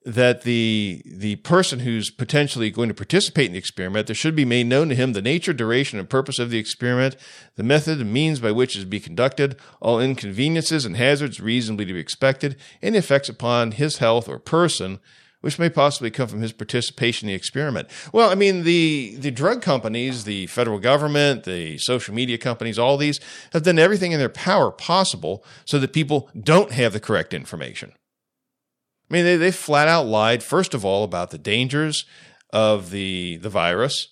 that 0.05 0.43
the 0.43 1.03
the 1.05 1.37
person 1.37 1.81
who's 1.81 2.11
potentially 2.11 2.71
going 2.71 2.89
to 2.89 2.95
participate 2.95 3.47
in 3.47 3.53
the 3.53 3.59
experiment, 3.59 4.07
there 4.07 4.15
should 4.15 4.37
be 4.37 4.45
made 4.45 4.67
known 4.67 4.89
to 4.89 4.95
him 4.95 5.13
the 5.13 5.21
nature, 5.21 5.53
duration, 5.53 5.99
and 5.99 6.09
purpose 6.09 6.39
of 6.39 6.51
the 6.51 6.59
experiment, 6.59 7.17
the 7.57 7.65
method 7.65 8.01
and 8.01 8.13
means 8.13 8.39
by 8.39 8.53
which 8.53 8.77
it 8.77 8.79
is 8.79 8.85
to 8.85 8.91
be 8.91 9.01
conducted, 9.01 9.57
all 9.81 10.01
inconveniences 10.01 10.85
and 10.85 10.97
hazards 10.97 11.41
reasonably 11.41 11.85
to 11.87 11.93
be 11.93 11.99
expected, 11.99 12.57
the 12.81 12.95
effects 12.95 13.29
upon 13.29 13.73
his 13.73 13.99
health 13.99 14.29
or 14.29 14.39
person, 14.39 15.01
which 15.47 15.61
may 15.61 15.71
possibly 15.71 16.11
come 16.11 16.27
from 16.27 16.41
his 16.41 16.51
participation 16.51 17.29
in 17.29 17.33
the 17.33 17.37
experiment. 17.37 17.89
Well, 18.13 18.31
I 18.31 18.35
mean, 18.35 18.65
the 18.65 19.15
the 19.17 19.31
drug 19.31 19.63
companies, 19.63 20.25
the 20.25 20.49
federal 20.49 20.81
government, 20.81 21.45
the 21.45 21.79
social 21.79 22.13
media 22.15 22.37
companies, 22.37 22.81
all 22.81 22.97
these 22.97 23.21
have 23.53 23.63
done 23.63 23.79
everything 23.79 24.11
in 24.11 24.19
their 24.19 24.29
power 24.29 24.73
possible 24.73 25.45
so 25.65 25.79
that 25.79 25.93
people 25.93 26.29
don't 26.37 26.73
have 26.73 26.93
the 26.93 26.99
correct 26.99 27.33
information. 27.33 27.93
I 29.09 29.15
mean, 29.15 29.25
they, 29.25 29.37
they 29.37 29.53
flat 29.53 29.87
out 29.87 30.07
lied, 30.07 30.43
first 30.43 30.75
of 30.75 30.85
all, 30.85 31.05
about 31.05 31.31
the 31.31 31.39
dangers 31.39 32.05
of 32.53 32.91
the, 32.91 33.37
the 33.37 33.49
virus. 33.49 34.09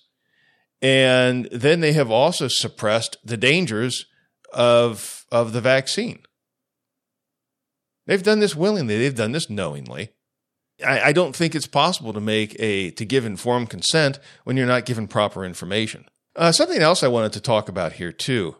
And 0.81 1.49
then 1.51 1.81
they 1.81 1.91
have 1.91 2.09
also 2.09 2.47
suppressed 2.47 3.17
the 3.25 3.35
dangers 3.35 4.05
of, 4.53 5.25
of 5.33 5.51
the 5.51 5.59
vaccine. 5.59 6.19
They've 8.07 8.23
done 8.23 8.39
this 8.39 8.55
willingly. 8.55 8.97
They've 8.97 9.13
done 9.13 9.33
this 9.33 9.49
knowingly. 9.49 10.14
I, 10.83 11.01
I 11.01 11.11
don't 11.11 11.35
think 11.35 11.55
it's 11.55 11.67
possible 11.67 12.13
to 12.13 12.21
make 12.21 12.55
a, 12.59 12.91
to 12.91 13.05
give 13.05 13.25
informed 13.25 13.69
consent 13.69 14.19
when 14.43 14.57
you're 14.57 14.67
not 14.67 14.85
given 14.85 15.07
proper 15.07 15.45
information. 15.45 16.05
Uh, 16.35 16.51
something 16.51 16.81
else 16.81 17.03
I 17.03 17.07
wanted 17.07 17.33
to 17.33 17.41
talk 17.41 17.69
about 17.69 17.93
here 17.93 18.11
too, 18.11 18.55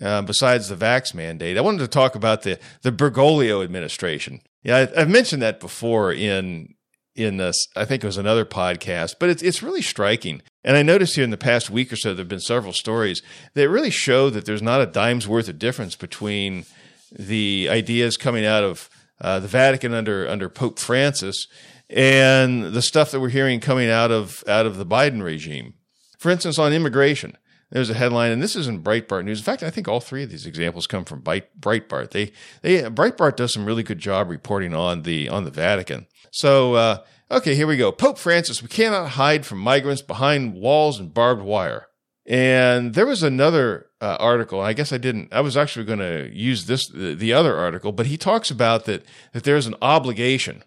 uh, 0.00 0.22
besides 0.22 0.68
the 0.68 0.76
vax 0.76 1.14
mandate, 1.14 1.58
I 1.58 1.62
wanted 1.62 1.78
to 1.78 1.88
talk 1.88 2.14
about 2.14 2.42
the, 2.42 2.58
the 2.82 2.92
Bergoglio 2.92 3.64
administration. 3.64 4.40
Yeah, 4.62 4.86
I, 4.94 5.00
have 5.00 5.10
mentioned 5.10 5.42
that 5.42 5.60
before 5.60 6.12
in 6.12 6.74
in 7.18 7.36
this. 7.36 7.56
I 7.74 7.84
think 7.84 8.04
it 8.04 8.06
was 8.06 8.16
another 8.16 8.44
podcast, 8.44 9.16
but 9.18 9.28
it's 9.28 9.42
it's 9.42 9.62
really 9.62 9.82
striking. 9.82 10.42
And 10.62 10.76
I 10.76 10.82
noticed 10.82 11.16
here 11.16 11.24
in 11.24 11.30
the 11.30 11.36
past 11.36 11.70
week 11.70 11.92
or 11.92 11.96
so, 11.96 12.10
there 12.10 12.22
have 12.22 12.28
been 12.28 12.40
several 12.40 12.72
stories 12.72 13.22
that 13.54 13.68
really 13.68 13.90
show 13.90 14.30
that 14.30 14.46
there's 14.46 14.62
not 14.62 14.80
a 14.80 14.86
dime's 14.86 15.26
worth 15.26 15.48
of 15.48 15.58
difference 15.58 15.96
between 15.96 16.64
the 17.10 17.68
ideas 17.70 18.16
coming 18.16 18.44
out 18.44 18.62
of 18.62 18.88
uh, 19.20 19.40
the 19.40 19.48
Vatican 19.48 19.94
under 19.94 20.28
under 20.28 20.48
Pope 20.48 20.78
Francis 20.78 21.46
and 21.90 22.64
the 22.64 22.82
stuff 22.82 23.10
that 23.10 23.20
we're 23.20 23.28
hearing 23.28 23.60
coming 23.60 23.88
out 23.88 24.10
of 24.10 24.44
out 24.46 24.66
of 24.66 24.76
the 24.76 24.86
Biden 24.86 25.22
regime. 25.22 25.74
For 26.18 26.30
instance, 26.30 26.58
on 26.58 26.72
immigration, 26.72 27.36
there's 27.70 27.90
a 27.90 27.94
headline, 27.94 28.32
and 28.32 28.42
this 28.42 28.56
is 28.56 28.66
in 28.66 28.82
Breitbart 28.82 29.24
News. 29.24 29.38
In 29.38 29.44
fact, 29.44 29.62
I 29.62 29.70
think 29.70 29.88
all 29.88 30.00
three 30.00 30.22
of 30.22 30.30
these 30.30 30.46
examples 30.46 30.86
come 30.86 31.04
from 31.04 31.22
Breitbart. 31.22 32.10
They, 32.10 32.32
they 32.62 32.82
Breitbart 32.82 33.36
does 33.36 33.52
some 33.52 33.66
really 33.66 33.82
good 33.82 33.98
job 33.98 34.28
reporting 34.30 34.74
on 34.74 35.02
the 35.02 35.28
on 35.28 35.44
the 35.44 35.50
Vatican. 35.50 36.06
So, 36.30 36.74
uh, 36.74 37.04
okay, 37.30 37.54
here 37.54 37.66
we 37.66 37.76
go. 37.76 37.92
Pope 37.92 38.18
Francis, 38.18 38.62
we 38.62 38.68
cannot 38.68 39.10
hide 39.10 39.44
from 39.44 39.58
migrants 39.58 40.02
behind 40.02 40.54
walls 40.54 40.98
and 40.98 41.12
barbed 41.12 41.42
wire. 41.42 41.88
And 42.28 42.92
there 42.92 43.06
was 43.06 43.22
another 43.22 43.86
uh, 44.02 44.18
article. 44.20 44.60
I 44.60 44.74
guess 44.74 44.92
I 44.92 44.98
didn't. 44.98 45.32
I 45.32 45.40
was 45.40 45.56
actually 45.56 45.86
going 45.86 46.00
to 46.00 46.30
use 46.30 46.66
this 46.66 46.86
the, 46.88 47.14
the 47.14 47.32
other 47.32 47.56
article, 47.56 47.90
but 47.90 48.06
he 48.06 48.18
talks 48.18 48.50
about 48.50 48.84
that 48.84 49.02
that 49.32 49.44
there's 49.44 49.66
an 49.66 49.74
obligation. 49.80 50.62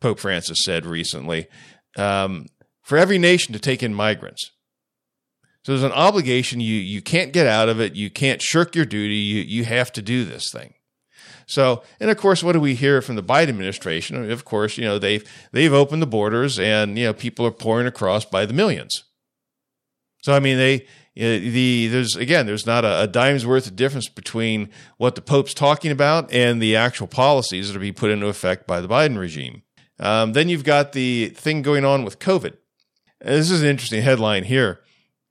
Pope 0.00 0.18
Francis 0.18 0.58
said 0.64 0.84
recently 0.84 1.46
um, 1.96 2.46
for 2.82 2.98
every 2.98 3.18
nation 3.18 3.52
to 3.52 3.60
take 3.60 3.84
in 3.84 3.94
migrants. 3.94 4.50
So 5.64 5.72
there's 5.72 5.84
an 5.84 5.92
obligation. 5.92 6.58
You 6.58 6.74
you 6.74 7.00
can't 7.00 7.32
get 7.32 7.46
out 7.46 7.68
of 7.68 7.80
it. 7.80 7.94
You 7.94 8.10
can't 8.10 8.42
shirk 8.42 8.74
your 8.74 8.84
duty. 8.84 9.14
You 9.14 9.42
you 9.42 9.64
have 9.64 9.92
to 9.92 10.02
do 10.02 10.24
this 10.24 10.50
thing. 10.52 10.74
So, 11.46 11.84
and 12.00 12.10
of 12.10 12.16
course, 12.16 12.42
what 12.42 12.52
do 12.52 12.60
we 12.60 12.74
hear 12.74 13.00
from 13.00 13.14
the 13.14 13.22
Biden 13.22 13.50
administration? 13.50 14.28
Of 14.28 14.44
course, 14.44 14.76
you 14.76 14.82
know 14.82 14.98
they've 14.98 15.24
they've 15.52 15.72
opened 15.72 16.02
the 16.02 16.06
borders, 16.06 16.58
and 16.58 16.98
you 16.98 17.04
know 17.04 17.12
people 17.12 17.46
are 17.46 17.52
pouring 17.52 17.86
across 17.86 18.24
by 18.24 18.44
the 18.44 18.52
millions. 18.52 19.04
So, 20.22 20.34
I 20.34 20.40
mean, 20.40 20.56
they 20.56 20.86
the 21.14 21.88
there's 21.88 22.16
again 22.16 22.46
there's 22.46 22.66
not 22.66 22.84
a, 22.84 23.02
a 23.02 23.06
dime's 23.06 23.44
worth 23.44 23.66
of 23.66 23.76
difference 23.76 24.08
between 24.08 24.70
what 24.96 25.14
the 25.14 25.20
Pope's 25.20 25.52
talking 25.52 25.90
about 25.90 26.32
and 26.32 26.62
the 26.62 26.74
actual 26.74 27.06
policies 27.06 27.68
that 27.68 27.76
are 27.76 27.80
being 27.80 27.92
put 27.92 28.10
into 28.10 28.28
effect 28.28 28.66
by 28.66 28.80
the 28.80 28.88
Biden 28.88 29.18
regime. 29.18 29.62
Um, 29.98 30.32
then 30.32 30.48
you've 30.48 30.64
got 30.64 30.92
the 30.92 31.28
thing 31.28 31.62
going 31.62 31.84
on 31.84 32.04
with 32.04 32.18
COVID. 32.18 32.56
This 33.20 33.50
is 33.50 33.62
an 33.62 33.68
interesting 33.68 34.02
headline 34.02 34.44
here. 34.44 34.80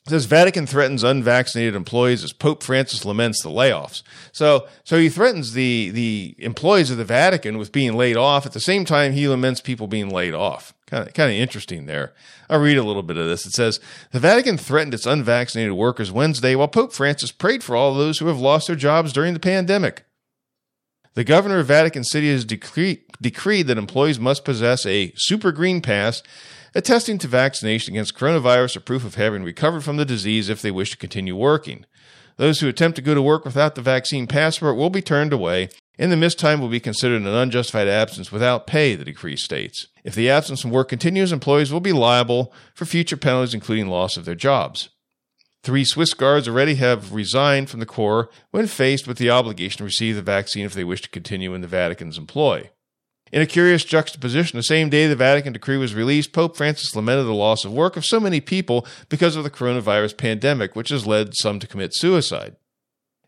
It 0.05 0.09
says 0.09 0.25
Vatican 0.25 0.65
threatens 0.65 1.03
unvaccinated 1.03 1.75
employees 1.75 2.23
as 2.23 2.33
Pope 2.33 2.63
Francis 2.63 3.05
laments 3.05 3.43
the 3.43 3.49
layoffs. 3.49 4.01
So, 4.31 4.67
so 4.83 4.97
he 4.97 5.09
threatens 5.09 5.53
the 5.53 5.89
the 5.91 6.35
employees 6.39 6.91
of 6.91 6.97
the 6.97 7.05
Vatican 7.05 7.57
with 7.57 7.71
being 7.71 7.93
laid 7.93 8.17
off. 8.17 8.45
At 8.45 8.53
the 8.53 8.59
same 8.59 8.85
time, 8.85 9.13
he 9.13 9.27
laments 9.27 9.61
people 9.61 9.87
being 9.87 10.09
laid 10.09 10.33
off. 10.33 10.73
Kind 10.91 11.07
of, 11.07 11.13
kind 11.13 11.31
of 11.31 11.37
interesting 11.37 11.85
there. 11.85 12.13
I'll 12.49 12.59
read 12.59 12.77
a 12.77 12.83
little 12.83 13.01
bit 13.01 13.15
of 13.15 13.25
this. 13.25 13.45
It 13.45 13.53
says 13.53 13.79
the 14.11 14.19
Vatican 14.19 14.57
threatened 14.57 14.93
its 14.93 15.05
unvaccinated 15.05 15.71
workers 15.71 16.11
Wednesday, 16.11 16.53
while 16.53 16.67
Pope 16.67 16.91
Francis 16.91 17.31
prayed 17.31 17.63
for 17.63 17.77
all 17.77 17.93
those 17.93 18.19
who 18.19 18.27
have 18.27 18.41
lost 18.41 18.67
their 18.67 18.75
jobs 18.75 19.13
during 19.13 19.33
the 19.33 19.39
pandemic. 19.39 20.03
The 21.13 21.23
governor 21.23 21.59
of 21.59 21.67
Vatican 21.67 22.03
City 22.03 22.29
has 22.29 22.43
decree- 22.43 23.05
decreed 23.21 23.67
that 23.67 23.77
employees 23.77 24.19
must 24.19 24.43
possess 24.43 24.85
a 24.85 25.13
super 25.15 25.53
green 25.53 25.81
pass 25.81 26.21
attesting 26.75 27.17
to 27.19 27.27
vaccination 27.27 27.93
against 27.93 28.17
coronavirus 28.17 28.75
or 28.75 28.81
proof 28.81 29.05
of 29.05 29.15
having 29.15 29.43
recovered 29.43 29.85
from 29.85 29.95
the 29.95 30.05
disease 30.05 30.49
if 30.49 30.61
they 30.61 30.71
wish 30.71 30.91
to 30.91 30.97
continue 30.97 31.37
working. 31.37 31.85
Those 32.35 32.59
who 32.59 32.67
attempt 32.67 32.97
to 32.97 33.01
go 33.01 33.13
to 33.13 33.21
work 33.21 33.45
without 33.45 33.75
the 33.75 33.81
vaccine 33.81 34.27
passport 34.27 34.75
will 34.75 34.89
be 34.89 35.01
turned 35.01 35.31
away, 35.31 35.69
and 35.97 36.11
the 36.11 36.17
missed 36.17 36.39
time 36.39 36.59
will 36.59 36.69
be 36.69 36.79
considered 36.79 37.21
an 37.21 37.27
unjustified 37.27 37.87
absence 37.87 38.31
without 38.31 38.67
pay, 38.67 38.95
the 38.95 39.05
decree 39.05 39.35
states. 39.35 39.87
If 40.03 40.15
the 40.15 40.29
absence 40.29 40.61
from 40.61 40.71
work 40.71 40.89
continues, 40.89 41.31
employees 41.31 41.71
will 41.71 41.79
be 41.79 41.93
liable 41.93 42.53
for 42.73 42.85
future 42.85 43.17
penalties, 43.17 43.53
including 43.53 43.87
loss 43.87 44.17
of 44.17 44.25
their 44.25 44.35
jobs. 44.35 44.89
Three 45.63 45.85
Swiss 45.85 46.15
guards 46.15 46.47
already 46.47 46.75
have 46.75 47.13
resigned 47.13 47.69
from 47.69 47.81
the 47.81 47.85
Corps 47.85 48.29
when 48.49 48.65
faced 48.65 49.07
with 49.07 49.17
the 49.17 49.29
obligation 49.29 49.77
to 49.77 49.83
receive 49.83 50.15
the 50.15 50.23
vaccine 50.23 50.65
if 50.65 50.73
they 50.73 50.83
wish 50.83 51.01
to 51.01 51.09
continue 51.09 51.53
in 51.53 51.61
the 51.61 51.67
Vatican's 51.67 52.17
employ. 52.17 52.71
In 53.31 53.41
a 53.41 53.45
curious 53.45 53.85
juxtaposition, 53.85 54.57
the 54.57 54.63
same 54.63 54.89
day 54.89 55.07
the 55.07 55.15
Vatican 55.15 55.53
decree 55.53 55.77
was 55.77 55.93
released, 55.93 56.33
Pope 56.33 56.57
Francis 56.57 56.95
lamented 56.95 57.27
the 57.27 57.33
loss 57.33 57.63
of 57.63 57.71
work 57.71 57.95
of 57.95 58.05
so 58.05 58.19
many 58.19 58.41
people 58.41 58.85
because 59.07 59.35
of 59.35 59.43
the 59.43 59.49
coronavirus 59.49 60.17
pandemic, 60.17 60.75
which 60.75 60.89
has 60.89 61.07
led 61.07 61.35
some 61.35 61.59
to 61.59 61.67
commit 61.67 61.95
suicide. 61.95 62.55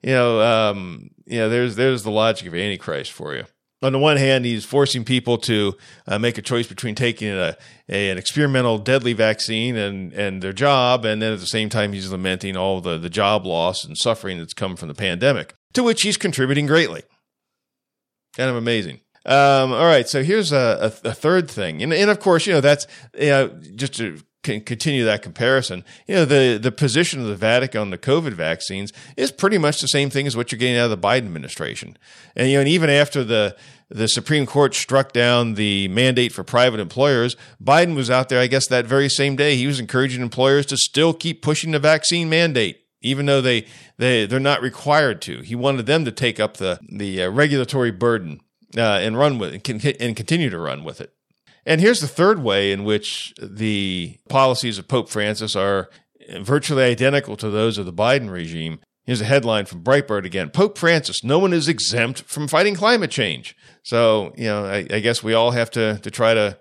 You 0.04 0.14
know, 0.14 0.42
um, 0.42 1.10
you 1.26 1.40
know, 1.40 1.50
there's 1.50 1.76
there's 1.76 2.04
the 2.04 2.12
logic 2.12 2.48
of 2.48 2.54
Antichrist 2.54 3.12
for 3.12 3.34
you. 3.36 3.46
On 3.82 3.92
the 3.92 4.00
one 4.00 4.16
hand, 4.16 4.46
he's 4.46 4.64
forcing 4.64 5.04
people 5.04 5.38
to 5.40 5.74
uh, 6.08 6.18
make 6.18 6.38
a 6.38 6.42
choice 6.42 6.68
between 6.68 6.96
taking 6.96 7.30
a, 7.30 7.58
a, 7.90 8.10
an 8.12 8.18
experimental 8.18 8.78
deadly 8.78 9.12
vaccine 9.12 9.76
and, 9.76 10.14
and 10.14 10.42
their 10.42 10.54
job, 10.54 11.04
and 11.04 11.22
then 11.22 11.34
at 11.34 11.40
the 11.42 11.46
same 11.46 11.68
time, 11.68 11.92
he's 11.92 12.10
lamenting 12.10 12.56
all 12.56 12.80
the, 12.80 12.98
the 12.98 13.10
job 13.10 13.46
loss 13.46 13.84
and 13.84 13.98
suffering 13.98 14.38
that's 14.38 14.54
come 14.54 14.78
from 14.78 14.88
the 14.88 14.94
pandemic, 14.94 15.54
to 15.74 15.84
which 15.84 16.04
he's 16.04 16.16
contributing 16.16 16.66
greatly. 16.66 17.04
Kind 18.38 18.50
of 18.50 18.56
amazing. 18.56 19.02
Um, 19.26 19.74
all 19.74 19.86
right, 19.86 20.08
so 20.08 20.24
here's 20.24 20.54
a, 20.54 20.94
a, 21.04 21.10
a, 21.10 21.14
third 21.14 21.52
thing, 21.52 21.84
and, 21.84 21.94
and 21.94 22.10
of 22.10 22.22
course, 22.22 22.46
you 22.46 22.54
know 22.54 22.62
that's 22.62 22.88
you 23.18 23.28
know, 23.28 23.48
just 23.76 23.96
to 23.96 24.20
continue 24.44 25.06
that 25.06 25.22
comparison. 25.22 25.84
You 26.08 26.16
know 26.16 26.26
the 26.26 26.60
the 26.62 26.72
position 26.72 27.22
of 27.22 27.28
the 27.28 27.36
Vatican 27.36 27.82
on 27.82 27.90
the 27.90 27.98
COVID 27.98 28.34
vaccines 28.34 28.94
is 29.18 29.32
pretty 29.32 29.58
much 29.58 29.82
the 29.82 29.88
same 29.88 30.10
thing 30.10 30.28
as 30.28 30.38
what 30.38 30.52
you're 30.52 30.60
getting 30.60 30.78
out 30.78 30.92
of 30.92 31.02
the 31.02 31.08
Biden 31.08 31.26
administration, 31.26 31.98
and 32.36 32.50
you 32.50 32.56
know, 32.56 32.62
and 32.62 32.70
even 32.70 32.90
after 32.90 33.24
the 33.24 33.56
the 33.90 34.08
Supreme 34.08 34.46
Court 34.46 34.74
struck 34.74 35.14
down 35.14 35.54
the 35.54 35.88
mandate 35.88 36.32
for 36.32 36.44
private 36.44 36.80
employers, 36.80 37.36
Biden 37.64 37.96
was 37.96 38.10
out 38.10 38.30
there, 38.30 38.40
I 38.40 38.48
guess, 38.48 38.68
that 38.68 38.86
very 38.86 39.10
same 39.10 39.36
day. 39.36 39.56
He 39.56 39.68
was 39.68 39.80
encouraging 39.80 40.22
employers 40.22 40.66
to 40.68 40.78
still 40.78 41.14
keep 41.14 41.42
pushing 41.42 41.72
the 41.72 41.80
vaccine 41.80 42.30
mandate 42.30 42.80
even 43.04 43.26
though 43.26 43.42
they 43.42 43.66
they 43.98 44.26
they're 44.26 44.40
not 44.40 44.62
required 44.62 45.22
to. 45.22 45.42
He 45.42 45.56
wanted 45.56 45.86
them 45.86 46.06
to 46.06 46.12
take 46.12 46.40
up 46.40 46.58
the 46.58 46.80
the 46.90 47.24
uh, 47.24 47.30
regulatory 47.30 47.92
burden 47.92 48.40
uh, 48.76 49.00
and 49.02 49.18
run 49.18 49.38
with 49.38 49.54
it 49.54 49.98
and 50.02 50.16
continue 50.16 50.50
to 50.50 50.58
run 50.58 50.84
with 50.84 51.02
it. 51.02 51.14
And 51.66 51.80
here's 51.80 52.02
the 52.02 52.08
third 52.08 52.40
way 52.40 52.72
in 52.72 52.84
which 52.84 53.34
the 53.42 54.18
policies 54.30 54.78
of 54.78 54.88
Pope 54.88 55.10
Francis 55.10 55.56
are 55.56 55.90
virtually 56.40 56.84
identical 56.84 57.38
to 57.38 57.50
those 57.50 57.78
of 57.78 57.86
the 57.86 57.94
Biden 57.94 58.30
regime. 58.30 58.80
Here's 59.06 59.22
a 59.22 59.26
headline 59.26 59.66
from 59.66 59.84
Breitbart 59.84 60.26
again 60.26 60.50
Pope 60.50 60.78
Francis, 60.78 61.24
no 61.24 61.40
one 61.40 61.54
is 61.54 61.68
exempt 61.68 62.24
from 62.24 62.48
fighting 62.48 62.76
climate 62.76 63.12
change. 63.12 63.56
So, 63.84 64.34
you 64.38 64.46
know, 64.46 64.66
I, 64.66 64.88
I 64.90 65.00
guess 65.00 65.22
we 65.22 65.34
all 65.34 65.52
have 65.52 65.70
to, 65.72 66.00
to 66.00 66.12
try 66.12 66.34
to, 66.34 66.58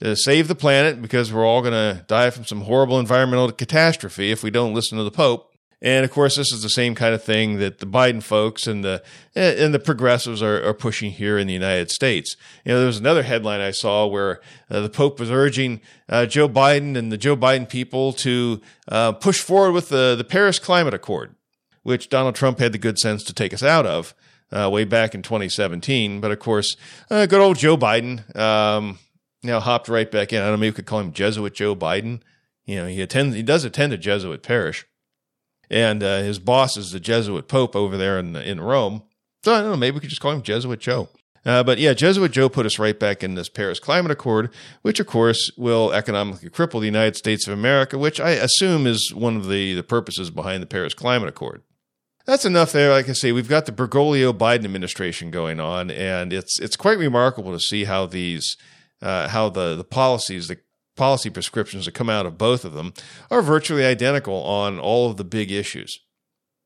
to 0.00 0.14
save 0.14 0.48
the 0.48 0.54
planet 0.54 1.00
because 1.00 1.32
we're 1.32 1.46
all 1.46 1.62
going 1.62 1.72
to 1.72 2.04
die 2.06 2.30
from 2.30 2.44
some 2.44 2.62
horrible 2.62 2.98
environmental 2.98 3.50
catastrophe 3.50 4.30
if 4.30 4.42
we 4.42 4.50
don't 4.50 4.74
listen 4.74 4.98
to 4.98 5.04
the 5.04 5.10
Pope. 5.10 5.55
And 5.82 6.04
of 6.04 6.10
course, 6.10 6.36
this 6.36 6.52
is 6.52 6.62
the 6.62 6.70
same 6.70 6.94
kind 6.94 7.14
of 7.14 7.22
thing 7.22 7.58
that 7.58 7.80
the 7.80 7.86
Biden 7.86 8.22
folks 8.22 8.66
and 8.66 8.82
the 8.82 9.02
and 9.34 9.74
the 9.74 9.78
progressives 9.78 10.42
are, 10.42 10.66
are 10.66 10.72
pushing 10.72 11.10
here 11.10 11.36
in 11.36 11.46
the 11.46 11.52
United 11.52 11.90
States. 11.90 12.34
You 12.64 12.72
know, 12.72 12.78
there 12.78 12.86
was 12.86 12.98
another 12.98 13.22
headline 13.22 13.60
I 13.60 13.72
saw 13.72 14.06
where 14.06 14.40
uh, 14.70 14.80
the 14.80 14.88
Pope 14.88 15.20
was 15.20 15.30
urging 15.30 15.82
uh, 16.08 16.24
Joe 16.24 16.48
Biden 16.48 16.96
and 16.96 17.12
the 17.12 17.18
Joe 17.18 17.36
Biden 17.36 17.68
people 17.68 18.14
to 18.14 18.62
uh, 18.88 19.12
push 19.12 19.40
forward 19.40 19.72
with 19.72 19.90
the 19.90 20.14
the 20.16 20.24
Paris 20.24 20.58
Climate 20.58 20.94
Accord, 20.94 21.34
which 21.82 22.08
Donald 22.08 22.34
Trump 22.34 22.58
had 22.58 22.72
the 22.72 22.78
good 22.78 22.98
sense 22.98 23.22
to 23.24 23.34
take 23.34 23.52
us 23.52 23.62
out 23.62 23.84
of 23.84 24.14
uh, 24.50 24.70
way 24.72 24.84
back 24.84 25.14
in 25.14 25.20
2017. 25.20 26.22
But 26.22 26.30
of 26.30 26.38
course, 26.38 26.76
uh, 27.10 27.26
good 27.26 27.42
old 27.42 27.58
Joe 27.58 27.76
Biden, 27.76 28.34
um, 28.34 28.98
you 29.42 29.50
know, 29.50 29.60
hopped 29.60 29.90
right 29.90 30.10
back 30.10 30.32
in. 30.32 30.40
I 30.40 30.46
don't 30.46 30.52
know, 30.52 30.56
maybe 30.56 30.70
we 30.70 30.76
could 30.76 30.86
call 30.86 31.00
him 31.00 31.12
Jesuit 31.12 31.52
Joe 31.52 31.76
Biden. 31.76 32.22
You 32.64 32.76
know, 32.76 32.86
he 32.86 33.02
attends, 33.02 33.36
he 33.36 33.42
does 33.42 33.64
attend 33.64 33.92
a 33.92 33.98
Jesuit 33.98 34.42
parish 34.42 34.86
and 35.70 36.02
uh, 36.02 36.18
his 36.18 36.38
boss 36.38 36.76
is 36.76 36.92
the 36.92 37.00
Jesuit 37.00 37.48
Pope 37.48 37.76
over 37.76 37.96
there 37.96 38.18
in 38.18 38.36
in 38.36 38.60
Rome. 38.60 39.02
So 39.44 39.54
I 39.54 39.60
don't 39.60 39.70
know, 39.70 39.76
maybe 39.76 39.94
we 39.94 40.00
could 40.00 40.10
just 40.10 40.22
call 40.22 40.32
him 40.32 40.42
Jesuit 40.42 40.80
Joe. 40.80 41.08
Uh, 41.44 41.62
but 41.62 41.78
yeah, 41.78 41.94
Jesuit 41.94 42.32
Joe 42.32 42.48
put 42.48 42.66
us 42.66 42.80
right 42.80 42.98
back 42.98 43.22
in 43.22 43.36
this 43.36 43.48
Paris 43.48 43.78
Climate 43.78 44.10
Accord, 44.10 44.50
which 44.82 44.98
of 44.98 45.06
course 45.06 45.52
will 45.56 45.92
economically 45.92 46.50
cripple 46.50 46.80
the 46.80 46.86
United 46.86 47.14
States 47.14 47.46
of 47.46 47.54
America, 47.54 47.96
which 47.96 48.18
I 48.18 48.30
assume 48.30 48.84
is 48.84 49.14
one 49.14 49.36
of 49.36 49.48
the, 49.48 49.74
the 49.74 49.84
purposes 49.84 50.30
behind 50.30 50.60
the 50.60 50.66
Paris 50.66 50.92
Climate 50.92 51.28
Accord. 51.28 51.62
That's 52.26 52.44
enough 52.44 52.72
there. 52.72 52.90
Like 52.90 53.08
I 53.08 53.12
say, 53.12 53.30
we've 53.30 53.48
got 53.48 53.66
the 53.66 53.72
Bergoglio 53.72 54.32
Biden 54.32 54.64
administration 54.64 55.30
going 55.30 55.60
on, 55.60 55.92
and 55.92 56.32
it's 56.32 56.58
it's 56.60 56.76
quite 56.76 56.98
remarkable 56.98 57.52
to 57.52 57.60
see 57.60 57.84
how 57.84 58.06
these 58.06 58.56
uh, 59.00 59.28
how 59.28 59.48
the 59.48 59.76
the 59.76 59.84
policies, 59.84 60.48
the 60.48 60.58
policy 60.96 61.30
prescriptions 61.30 61.84
that 61.84 61.92
come 61.92 62.10
out 62.10 62.26
of 62.26 62.38
both 62.38 62.64
of 62.64 62.72
them 62.72 62.94
are 63.30 63.42
virtually 63.42 63.84
identical 63.84 64.42
on 64.42 64.78
all 64.78 65.10
of 65.10 65.16
the 65.16 65.24
big 65.24 65.52
issues. 65.52 65.98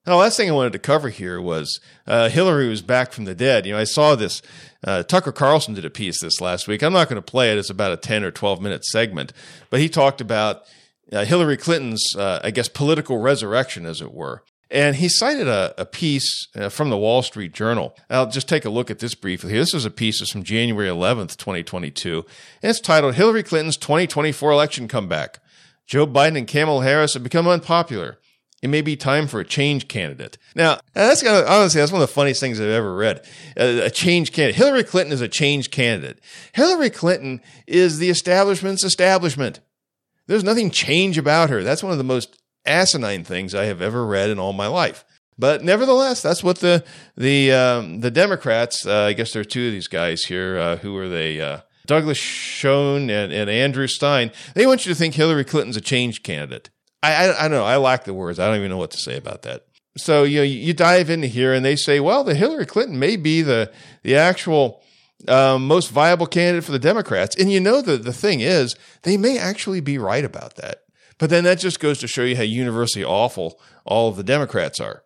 Now, 0.07 0.15
the 0.15 0.19
last 0.19 0.39
thing 0.39 0.49
I 0.49 0.55
wanted 0.55 0.73
to 0.73 0.79
cover 0.79 1.11
here 1.11 1.41
was 1.41 1.79
uh, 2.07 2.31
Hillary 2.31 2.69
was 2.69 2.81
back 2.81 3.13
from 3.13 3.27
the 3.27 3.35
dead. 3.35 3.67
You 3.67 3.75
know, 3.75 3.79
I 3.79 3.85
saw 3.85 4.15
this. 4.15 4.41
Uh, 4.83 5.03
Tucker 5.03 5.33
Carlson 5.33 5.75
did 5.75 5.85
a 5.85 5.91
piece 5.91 6.23
this 6.23 6.41
last 6.41 6.67
week. 6.67 6.83
I'm 6.83 6.95
not 6.95 7.09
going 7.09 7.21
to 7.21 7.31
play 7.31 7.53
it. 7.53 7.59
It's 7.59 7.69
about 7.69 7.93
a 7.93 7.99
10 7.99 8.25
or 8.25 8.31
12 8.31 8.63
minute 8.63 8.85
segment, 8.87 9.35
but 9.69 9.79
he 9.79 9.91
talked 9.91 10.23
about 10.23 10.63
uh, 11.13 11.27
Hillary 11.27 11.59
Clinton's, 11.59 12.17
uh, 12.17 12.41
I 12.43 12.51
guess, 12.51 12.69
political 12.69 13.19
resurrection, 13.19 13.85
as 13.85 14.01
it 14.01 14.15
were. 14.15 14.43
And 14.71 14.97
he 14.97 15.09
cited 15.09 15.49
a, 15.49 15.75
a 15.77 15.85
piece 15.85 16.47
uh, 16.55 16.69
from 16.69 16.91
the 16.91 16.97
Wall 16.97 17.23
Street 17.23 17.53
Journal. 17.53 17.97
I'll 18.09 18.31
just 18.31 18.49
take 18.49 18.65
a 18.65 18.71
look 18.71 18.91
at 18.91 19.01
this 19.01 19.15
briefly. 19.15 19.53
This 19.53 19.75
is 19.75 19.85
a 19.85 19.91
piece 19.91 20.21
that's 20.21 20.31
from 20.31 20.45
January 20.45 20.89
11th, 20.89 21.37
2022. 21.37 22.25
And 22.63 22.71
it's 22.71 22.81
titled 22.81 23.17
Hillary 23.17 23.43
Clinton's 23.43 23.77
2024 23.77 24.53
Election 24.53 24.87
Comeback. 24.87 25.41
Joe 25.87 26.07
Biden 26.07 26.39
and 26.39 26.47
Kamala 26.47 26.85
Harris 26.85 27.15
have 27.15 27.25
become 27.25 27.49
unpopular. 27.49 28.19
It 28.63 28.69
may 28.69 28.83
be 28.83 28.95
time 28.95 29.27
for 29.27 29.41
a 29.41 29.45
change 29.45 29.89
candidate. 29.89 30.37
Now, 30.55 30.79
that's 30.93 31.23
kind 31.23 31.37
of, 31.37 31.49
honestly, 31.49 31.81
that's 31.81 31.93
one 31.93 32.03
of 32.03 32.09
the 32.09 32.15
funniest 32.15 32.41
things 32.41 32.61
I've 32.61 32.69
ever 32.69 32.95
read. 32.95 33.25
A, 33.57 33.87
a 33.87 33.91
change 33.91 34.33
candidate. 34.33 34.57
Hillary 34.57 34.85
Clinton 34.85 35.13
is 35.13 35.23
a 35.23 35.29
change 35.29 35.71
candidate. 35.71 36.21
Hillary 36.53 36.91
Clinton 36.91 37.41
is 37.67 37.99
the 37.99 38.11
establishment's 38.11 38.85
establishment. 38.85 39.61
There's 40.27 40.45
nothing 40.45 40.71
change 40.71 41.17
about 41.17 41.51
her. 41.51 41.65
That's 41.65 41.83
one 41.83 41.93
of 41.93 41.99
the 41.99 42.05
most 42.05 42.39
asinine 42.67 43.25
things 43.25 43.55
I 43.55 43.65
have 43.65 43.81
ever 43.81 44.07
read 44.07 44.31
in 44.31 44.39
all 44.39 44.53
my 44.53 44.67
life. 44.67 45.05
But 45.39 45.65
nevertheless, 45.65 46.21
that's 46.21 46.45
what 46.45 46.59
the 46.59 46.85
the 47.17 47.53
um, 47.53 48.01
the 48.01 48.11
Democrats. 48.11 48.87
Uh, 48.87 49.05
I 49.05 49.15
guess 49.15 49.33
there 49.33 49.41
are 49.41 49.45
two 49.45 49.67
of 49.67 49.73
these 49.73 49.89
guys 49.89 50.25
here. 50.25 50.59
Uh, 50.59 50.77
who 50.77 50.97
are 50.99 51.09
they? 51.09 51.41
Uh, 51.41 51.61
Douglas 51.87 52.19
Schoen 52.19 53.11
and, 53.11 53.33
and, 53.33 53.51
Andrew 53.51 53.89
Stein. 53.89 54.31
They 54.55 54.65
want 54.65 54.87
you 54.87 54.93
to 54.93 54.99
think 54.99 55.15
Hillary 55.15 55.45
Clinton's 55.45 55.77
a 55.77 55.81
change 55.81 56.23
candidate. 56.23 56.71
I, 57.03 57.27
I, 57.27 57.39
I 57.39 57.49
don't 57.49 57.59
know. 57.59 57.65
I 57.65 57.79
lack 57.79 58.05
the 58.05 58.15
words. 58.15 58.39
I 58.39 58.47
don't 58.47 58.59
even 58.59 58.71
know 58.71 58.77
what 58.77 58.93
to 58.93 58.99
say 58.99 59.17
about 59.17 59.43
that. 59.43 59.65
So 59.97 60.23
you 60.23 60.39
know, 60.39 60.45
you 60.45 60.73
dive 60.73 61.11
into 61.11 61.27
here 61.27 61.53
and 61.53 61.65
they 61.65 61.75
say, 61.75 61.99
well, 61.99 62.23
the 62.23 62.37
Hillary 62.37 62.67
Clinton 62.67 62.99
may 62.99 63.17
be 63.17 63.43
the 63.43 63.73
the 64.03 64.17
actual 64.17 64.83
um, 65.27 65.67
most 65.67 65.91
viable 65.91 66.27
candidate 66.27 66.65
for 66.65 66.73
the 66.73 66.79
Democrats. 66.79 67.35
And 67.37 67.51
you 67.51 67.61
know, 67.61 67.81
the 67.81 67.97
the 67.97 68.13
thing 68.13 68.41
is, 68.41 68.77
they 69.03 69.17
may 69.17 69.39
actually 69.39 69.81
be 69.81 69.99
right 69.99 70.25
about 70.25 70.57
that. 70.57 70.83
But 71.21 71.29
then 71.29 71.45
that 71.45 71.59
just 71.59 71.81
goes 71.81 71.99
to 71.99 72.09
show 72.09 72.23
you 72.25 72.35
how 72.35 72.43
universally 72.43 73.05
awful 73.05 73.61
all 73.85 74.09
of 74.09 74.17
the 74.17 74.25
Democrats 74.25 74.81
are. 74.81 75.05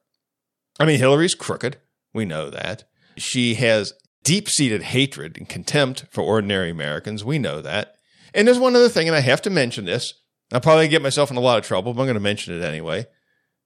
I 0.79 0.85
mean, 0.87 0.99
Hillary's 0.99 1.35
crooked. 1.35 1.79
We 2.15 2.25
know 2.25 2.51
that. 2.51 2.85
She 3.19 3.55
has 3.57 3.93
deep 4.23 4.49
seated 4.49 4.83
hatred 4.83 5.37
and 5.37 5.49
contempt 5.49 6.07
for 6.13 6.23
ordinary 6.23 6.71
Americans. 6.71 7.25
We 7.25 7.41
know 7.41 7.61
that. 7.61 7.97
And 8.33 8.47
there's 8.47 8.61
one 8.61 8.77
other 8.77 8.89
thing, 8.89 9.09
and 9.09 9.17
I 9.17 9.21
have 9.21 9.43
to 9.43 9.51
mention 9.51 9.87
this. 9.87 10.15
I'll 10.53 10.61
probably 10.61 10.87
get 10.87 11.03
myself 11.03 11.33
in 11.33 11.37
a 11.37 11.41
lot 11.41 11.59
of 11.59 11.65
trouble, 11.65 11.93
but 11.93 12.01
I'm 12.01 12.07
going 12.07 12.15
to 12.15 12.21
mention 12.21 12.57
it 12.57 12.65
anyway. 12.65 13.07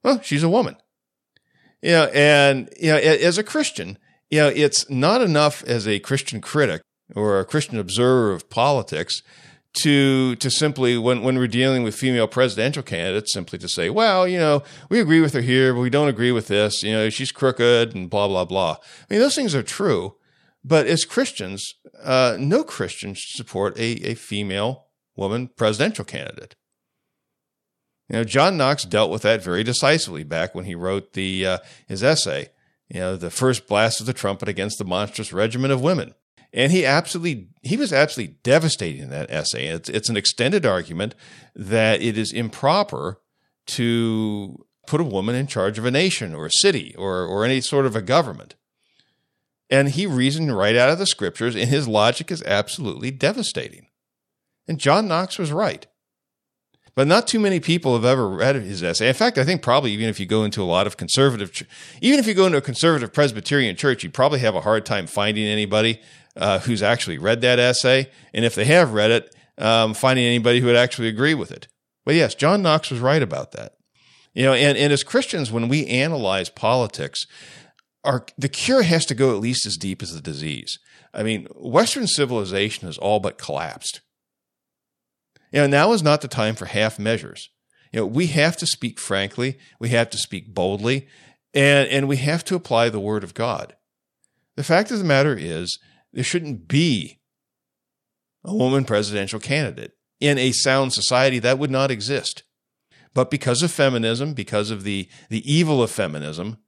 Well, 0.02 0.22
she's 0.22 0.42
a 0.42 0.48
woman. 0.48 0.76
You 1.82 1.90
know, 1.90 2.04
and, 2.14 2.70
you 2.80 2.88
know, 2.88 2.96
as 2.96 3.36
a 3.36 3.44
Christian, 3.44 3.98
you 4.30 4.38
know, 4.38 4.48
it's 4.48 4.88
not 4.88 5.20
enough 5.20 5.62
as 5.64 5.86
a 5.86 5.98
Christian 5.98 6.40
critic 6.40 6.80
or 7.14 7.40
a 7.40 7.44
Christian 7.44 7.78
observer 7.78 8.32
of 8.32 8.48
politics 8.48 9.22
to 9.82 10.36
to 10.36 10.50
simply 10.50 10.98
when 10.98 11.22
when 11.22 11.38
we're 11.38 11.46
dealing 11.46 11.82
with 11.82 11.94
female 11.94 12.28
presidential 12.28 12.82
candidates 12.82 13.32
simply 13.32 13.58
to 13.58 13.68
say 13.68 13.90
well 13.90 14.26
you 14.26 14.38
know 14.38 14.62
we 14.88 15.00
agree 15.00 15.20
with 15.20 15.32
her 15.32 15.40
here 15.40 15.72
but 15.72 15.80
we 15.80 15.90
don't 15.90 16.08
agree 16.08 16.32
with 16.32 16.48
this. 16.48 16.82
You 16.82 16.92
know 16.92 17.10
she's 17.10 17.32
crooked 17.32 17.94
and 17.94 18.10
blah 18.10 18.28
blah 18.28 18.44
blah. 18.44 18.76
I 19.10 19.14
mean 19.14 19.20
those 19.20 19.34
things 19.34 19.54
are 19.54 19.62
true 19.62 20.16
but 20.64 20.86
as 20.86 21.04
christians 21.04 21.74
uh, 22.02 22.36
no 22.38 22.64
christian 22.64 23.14
should 23.14 23.36
support 23.36 23.78
a, 23.78 24.10
a 24.10 24.14
female 24.14 24.86
woman 25.16 25.48
presidential 25.48 26.04
candidate. 26.04 26.56
You 28.08 28.16
know 28.16 28.24
john 28.24 28.56
knox 28.56 28.84
dealt 28.84 29.10
with 29.10 29.22
that 29.22 29.42
very 29.42 29.64
decisively 29.64 30.24
back 30.24 30.54
when 30.54 30.64
he 30.64 30.74
wrote 30.74 31.12
the 31.12 31.46
uh, 31.46 31.58
his 31.86 32.02
essay 32.02 32.48
you 32.88 33.00
know 33.00 33.16
the 33.16 33.30
first 33.30 33.66
blast 33.68 34.00
of 34.00 34.06
the 34.06 34.12
trumpet 34.12 34.48
against 34.48 34.78
the 34.78 34.84
monstrous 34.84 35.32
regiment 35.32 35.72
of 35.72 35.80
women 35.80 36.14
and 36.52 36.72
he 36.72 36.86
absolutely 36.86 37.48
he 37.62 37.76
was 37.76 37.92
absolutely 37.92 38.36
devastating 38.42 39.02
in 39.02 39.10
that 39.10 39.30
essay. 39.30 39.66
It's 39.66 39.88
it's 39.88 40.08
an 40.08 40.16
extended 40.16 40.64
argument 40.64 41.14
that 41.54 42.00
it 42.02 42.16
is 42.16 42.32
improper 42.32 43.20
to 43.66 44.64
put 44.86 45.00
a 45.00 45.04
woman 45.04 45.34
in 45.34 45.46
charge 45.46 45.78
of 45.78 45.84
a 45.84 45.90
nation 45.90 46.34
or 46.34 46.46
a 46.46 46.50
city 46.60 46.94
or 46.96 47.24
or 47.24 47.44
any 47.44 47.60
sort 47.60 47.86
of 47.86 47.94
a 47.94 48.02
government. 48.02 48.54
And 49.70 49.90
he 49.90 50.06
reasoned 50.06 50.56
right 50.56 50.76
out 50.76 50.88
of 50.88 50.98
the 50.98 51.06
scriptures, 51.06 51.54
and 51.54 51.68
his 51.68 51.86
logic 51.86 52.30
is 52.30 52.42
absolutely 52.44 53.10
devastating. 53.10 53.88
And 54.66 54.78
John 54.78 55.06
Knox 55.06 55.38
was 55.38 55.52
right. 55.52 55.86
But 56.94 57.06
not 57.06 57.28
too 57.28 57.38
many 57.38 57.60
people 57.60 57.94
have 57.94 58.04
ever 58.04 58.28
read 58.28 58.56
his 58.56 58.82
essay. 58.82 59.06
In 59.08 59.14
fact, 59.14 59.38
I 59.38 59.44
think 59.44 59.62
probably 59.62 59.92
even 59.92 60.08
if 60.08 60.18
you 60.18 60.26
go 60.26 60.42
into 60.42 60.62
a 60.62 60.64
lot 60.64 60.86
of 60.86 60.96
conservative, 60.96 61.52
even 62.00 62.18
if 62.18 62.26
you 62.26 62.34
go 62.34 62.46
into 62.46 62.58
a 62.58 62.62
conservative 62.62 63.12
Presbyterian 63.12 63.76
church, 63.76 64.02
you'd 64.02 64.14
probably 64.14 64.40
have 64.40 64.56
a 64.56 64.62
hard 64.62 64.84
time 64.84 65.06
finding 65.06 65.44
anybody 65.44 66.00
uh, 66.38 66.60
who's 66.60 66.82
actually 66.82 67.18
read 67.18 67.40
that 67.42 67.58
essay, 67.58 68.10
and 68.32 68.44
if 68.44 68.54
they 68.54 68.64
have 68.64 68.92
read 68.92 69.10
it, 69.10 69.34
um, 69.58 69.92
finding 69.92 70.24
anybody 70.24 70.60
who 70.60 70.66
would 70.66 70.76
actually 70.76 71.08
agree 71.08 71.34
with 71.34 71.50
it. 71.50 71.66
But 72.06 72.14
yes, 72.14 72.34
John 72.34 72.62
Knox 72.62 72.90
was 72.90 73.00
right 73.00 73.22
about 73.22 73.52
that. 73.52 73.74
You 74.34 74.44
know, 74.44 74.52
and, 74.52 74.78
and 74.78 74.92
as 74.92 75.02
Christians, 75.02 75.50
when 75.50 75.68
we 75.68 75.86
analyze 75.86 76.48
politics, 76.48 77.26
our 78.04 78.24
the 78.38 78.48
cure 78.48 78.82
has 78.82 79.04
to 79.06 79.14
go 79.14 79.30
at 79.34 79.40
least 79.40 79.66
as 79.66 79.76
deep 79.76 80.02
as 80.02 80.14
the 80.14 80.20
disease. 80.20 80.78
I 81.12 81.22
mean, 81.22 81.48
Western 81.56 82.06
civilization 82.06 82.86
has 82.86 82.98
all 82.98 83.18
but 83.18 83.38
collapsed. 83.38 84.00
You 85.52 85.62
know, 85.62 85.66
now 85.66 85.92
is 85.92 86.02
not 86.02 86.20
the 86.20 86.28
time 86.28 86.54
for 86.54 86.66
half 86.66 86.98
measures. 86.98 87.50
You 87.92 88.00
know, 88.00 88.06
we 88.06 88.26
have 88.28 88.56
to 88.58 88.66
speak 88.66 89.00
frankly, 89.00 89.58
we 89.80 89.88
have 89.88 90.10
to 90.10 90.18
speak 90.18 90.54
boldly, 90.54 91.08
and, 91.54 91.88
and 91.88 92.06
we 92.06 92.18
have 92.18 92.44
to 92.44 92.54
apply 92.54 92.90
the 92.90 93.00
word 93.00 93.24
of 93.24 93.34
God. 93.34 93.74
The 94.56 94.64
fact 94.64 94.90
of 94.90 94.98
the 94.98 95.04
matter 95.04 95.34
is, 95.34 95.78
there 96.12 96.24
shouldn't 96.24 96.68
be 96.68 97.20
a 98.44 98.54
woman 98.54 98.84
presidential 98.84 99.40
candidate. 99.40 99.92
In 100.20 100.38
a 100.38 100.52
sound 100.52 100.92
society, 100.92 101.38
that 101.38 101.58
would 101.58 101.70
not 101.70 101.90
exist. 101.90 102.42
But 103.14 103.30
because 103.30 103.62
of 103.62 103.70
feminism, 103.70 104.34
because 104.34 104.70
of 104.70 104.84
the, 104.84 105.08
the 105.28 105.50
evil 105.50 105.82
of 105.82 105.90
feminism, 105.90 106.58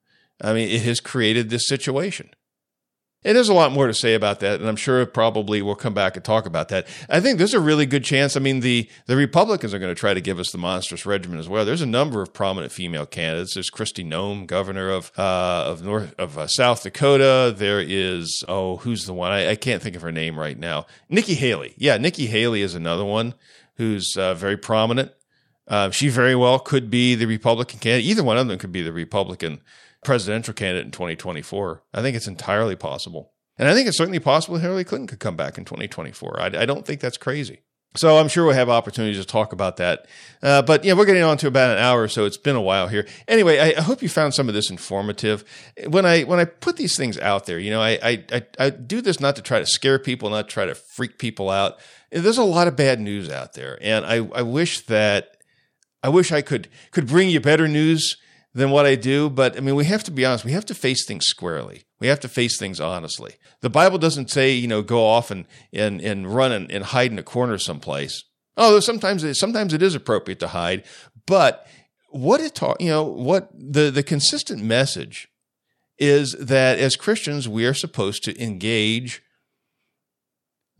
I 0.40 0.52
mean, 0.52 0.68
it 0.68 0.82
has 0.82 1.00
created 1.00 1.50
this 1.50 1.66
situation. 1.66 2.30
And 3.22 3.36
there's 3.36 3.50
a 3.50 3.54
lot 3.54 3.72
more 3.72 3.86
to 3.86 3.92
say 3.92 4.14
about 4.14 4.40
that, 4.40 4.60
and 4.60 4.68
I'm 4.68 4.76
sure 4.76 5.04
probably 5.04 5.60
we'll 5.60 5.74
come 5.74 5.92
back 5.92 6.16
and 6.16 6.24
talk 6.24 6.46
about 6.46 6.70
that. 6.70 6.86
I 7.10 7.20
think 7.20 7.36
there's 7.36 7.52
a 7.52 7.60
really 7.60 7.84
good 7.84 8.02
chance. 8.02 8.34
I 8.34 8.40
mean, 8.40 8.60
the 8.60 8.88
the 9.04 9.16
Republicans 9.16 9.74
are 9.74 9.78
going 9.78 9.94
to 9.94 9.98
try 9.98 10.14
to 10.14 10.22
give 10.22 10.38
us 10.38 10.52
the 10.52 10.58
monstrous 10.58 11.04
regiment 11.04 11.38
as 11.38 11.46
well. 11.46 11.66
There's 11.66 11.82
a 11.82 11.86
number 11.86 12.22
of 12.22 12.32
prominent 12.32 12.72
female 12.72 13.04
candidates. 13.04 13.52
There's 13.52 13.70
Kristi 13.70 14.06
Noem, 14.06 14.46
governor 14.46 14.88
of 14.88 15.12
uh, 15.18 15.64
of 15.66 15.82
North 15.82 16.14
of 16.18 16.38
uh, 16.38 16.46
South 16.46 16.82
Dakota. 16.82 17.54
There 17.54 17.80
is 17.80 18.42
oh, 18.48 18.78
who's 18.78 19.04
the 19.04 19.12
one? 19.12 19.32
I, 19.32 19.50
I, 19.50 19.54
can't 19.54 19.82
think 19.82 19.96
of 19.96 20.02
her 20.02 20.12
name 20.12 20.38
right 20.38 20.58
now. 20.58 20.86
Nikki 21.10 21.34
Haley. 21.34 21.74
Yeah, 21.76 21.98
Nikki 21.98 22.26
Haley 22.26 22.62
is 22.62 22.74
another 22.74 23.04
one 23.04 23.34
who's 23.74 24.16
uh, 24.16 24.32
very 24.32 24.56
prominent. 24.56 25.12
Uh, 25.68 25.90
she 25.90 26.08
very 26.08 26.34
well 26.34 26.58
could 26.58 26.88
be 26.88 27.14
the 27.14 27.26
Republican 27.26 27.80
candidate. 27.80 28.06
Either 28.06 28.24
one 28.24 28.38
of 28.38 28.48
them 28.48 28.58
could 28.58 28.72
be 28.72 28.82
the 28.82 28.92
Republican 28.94 29.60
presidential 30.04 30.54
candidate 30.54 30.86
in 30.86 30.92
2024. 30.92 31.82
I 31.92 32.02
think 32.02 32.16
it's 32.16 32.26
entirely 32.26 32.76
possible. 32.76 33.32
And 33.58 33.68
I 33.68 33.74
think 33.74 33.88
it's 33.88 33.98
certainly 33.98 34.20
possible 34.20 34.58
Hillary 34.58 34.84
Clinton 34.84 35.06
could 35.06 35.20
come 35.20 35.36
back 35.36 35.58
in 35.58 35.64
2024. 35.64 36.40
I, 36.40 36.46
I 36.46 36.66
don't 36.66 36.86
think 36.86 37.00
that's 37.00 37.18
crazy. 37.18 37.60
So 37.96 38.18
I'm 38.18 38.28
sure 38.28 38.44
we'll 38.44 38.54
have 38.54 38.68
opportunities 38.68 39.18
to 39.20 39.26
talk 39.26 39.52
about 39.52 39.78
that. 39.78 40.06
Uh, 40.40 40.62
but 40.62 40.84
yeah, 40.84 40.92
we're 40.92 41.06
getting 41.06 41.24
on 41.24 41.36
to 41.38 41.48
about 41.48 41.76
an 41.76 41.82
hour, 41.82 42.06
so 42.06 42.24
it's 42.24 42.36
been 42.36 42.54
a 42.54 42.60
while 42.60 42.86
here. 42.86 43.06
Anyway, 43.26 43.58
I, 43.58 43.74
I, 43.78 43.82
hope 43.82 44.00
you 44.00 44.08
found 44.08 44.32
some 44.32 44.46
of 44.46 44.54
this 44.54 44.70
informative. 44.70 45.44
When 45.88 46.06
I 46.06 46.22
when 46.22 46.38
I 46.38 46.44
put 46.44 46.76
these 46.76 46.96
things 46.96 47.18
out 47.18 47.46
there, 47.46 47.58
you 47.58 47.70
know, 47.70 47.82
I, 47.82 48.22
I 48.30 48.42
I 48.60 48.70
do 48.70 49.00
this 49.00 49.18
not 49.18 49.34
to 49.36 49.42
try 49.42 49.58
to 49.58 49.66
scare 49.66 49.98
people, 49.98 50.30
not 50.30 50.48
to 50.48 50.54
try 50.54 50.66
to 50.66 50.74
freak 50.76 51.18
people 51.18 51.50
out. 51.50 51.78
There's 52.12 52.38
a 52.38 52.44
lot 52.44 52.68
of 52.68 52.76
bad 52.76 53.00
news 53.00 53.28
out 53.28 53.54
there, 53.54 53.76
and 53.82 54.06
I 54.06 54.18
I 54.36 54.42
wish 54.42 54.86
that 54.86 55.36
I 56.00 56.10
wish 56.10 56.30
I 56.30 56.42
could 56.42 56.68
could 56.92 57.08
bring 57.08 57.28
you 57.28 57.40
better 57.40 57.66
news 57.66 58.16
than 58.54 58.70
what 58.70 58.86
I 58.86 58.94
do. 58.94 59.30
But 59.30 59.56
I 59.56 59.60
mean, 59.60 59.74
we 59.74 59.84
have 59.84 60.04
to 60.04 60.10
be 60.10 60.24
honest. 60.24 60.44
We 60.44 60.52
have 60.52 60.66
to 60.66 60.74
face 60.74 61.06
things 61.06 61.26
squarely. 61.26 61.84
We 62.00 62.08
have 62.08 62.20
to 62.20 62.28
face 62.28 62.58
things 62.58 62.80
honestly. 62.80 63.34
The 63.60 63.70
Bible 63.70 63.98
doesn't 63.98 64.30
say, 64.30 64.52
you 64.52 64.68
know, 64.68 64.82
go 64.82 65.04
off 65.04 65.30
and, 65.30 65.46
and, 65.72 66.00
and 66.00 66.34
run 66.34 66.52
and, 66.52 66.70
and 66.70 66.84
hide 66.84 67.12
in 67.12 67.18
a 67.18 67.22
corner 67.22 67.58
someplace. 67.58 68.24
Although 68.56 68.80
sometimes, 68.80 69.24
it, 69.24 69.34
sometimes 69.34 69.72
it 69.72 69.82
is 69.82 69.94
appropriate 69.94 70.40
to 70.40 70.48
hide. 70.48 70.84
But 71.26 71.66
what 72.10 72.40
it 72.40 72.54
taught, 72.54 72.80
you 72.80 72.90
know, 72.90 73.04
what 73.04 73.50
the, 73.54 73.90
the 73.90 74.02
consistent 74.02 74.62
message 74.62 75.28
is 75.98 76.32
that 76.40 76.78
as 76.78 76.96
Christians, 76.96 77.48
we 77.48 77.66
are 77.66 77.74
supposed 77.74 78.24
to 78.24 78.42
engage 78.42 79.22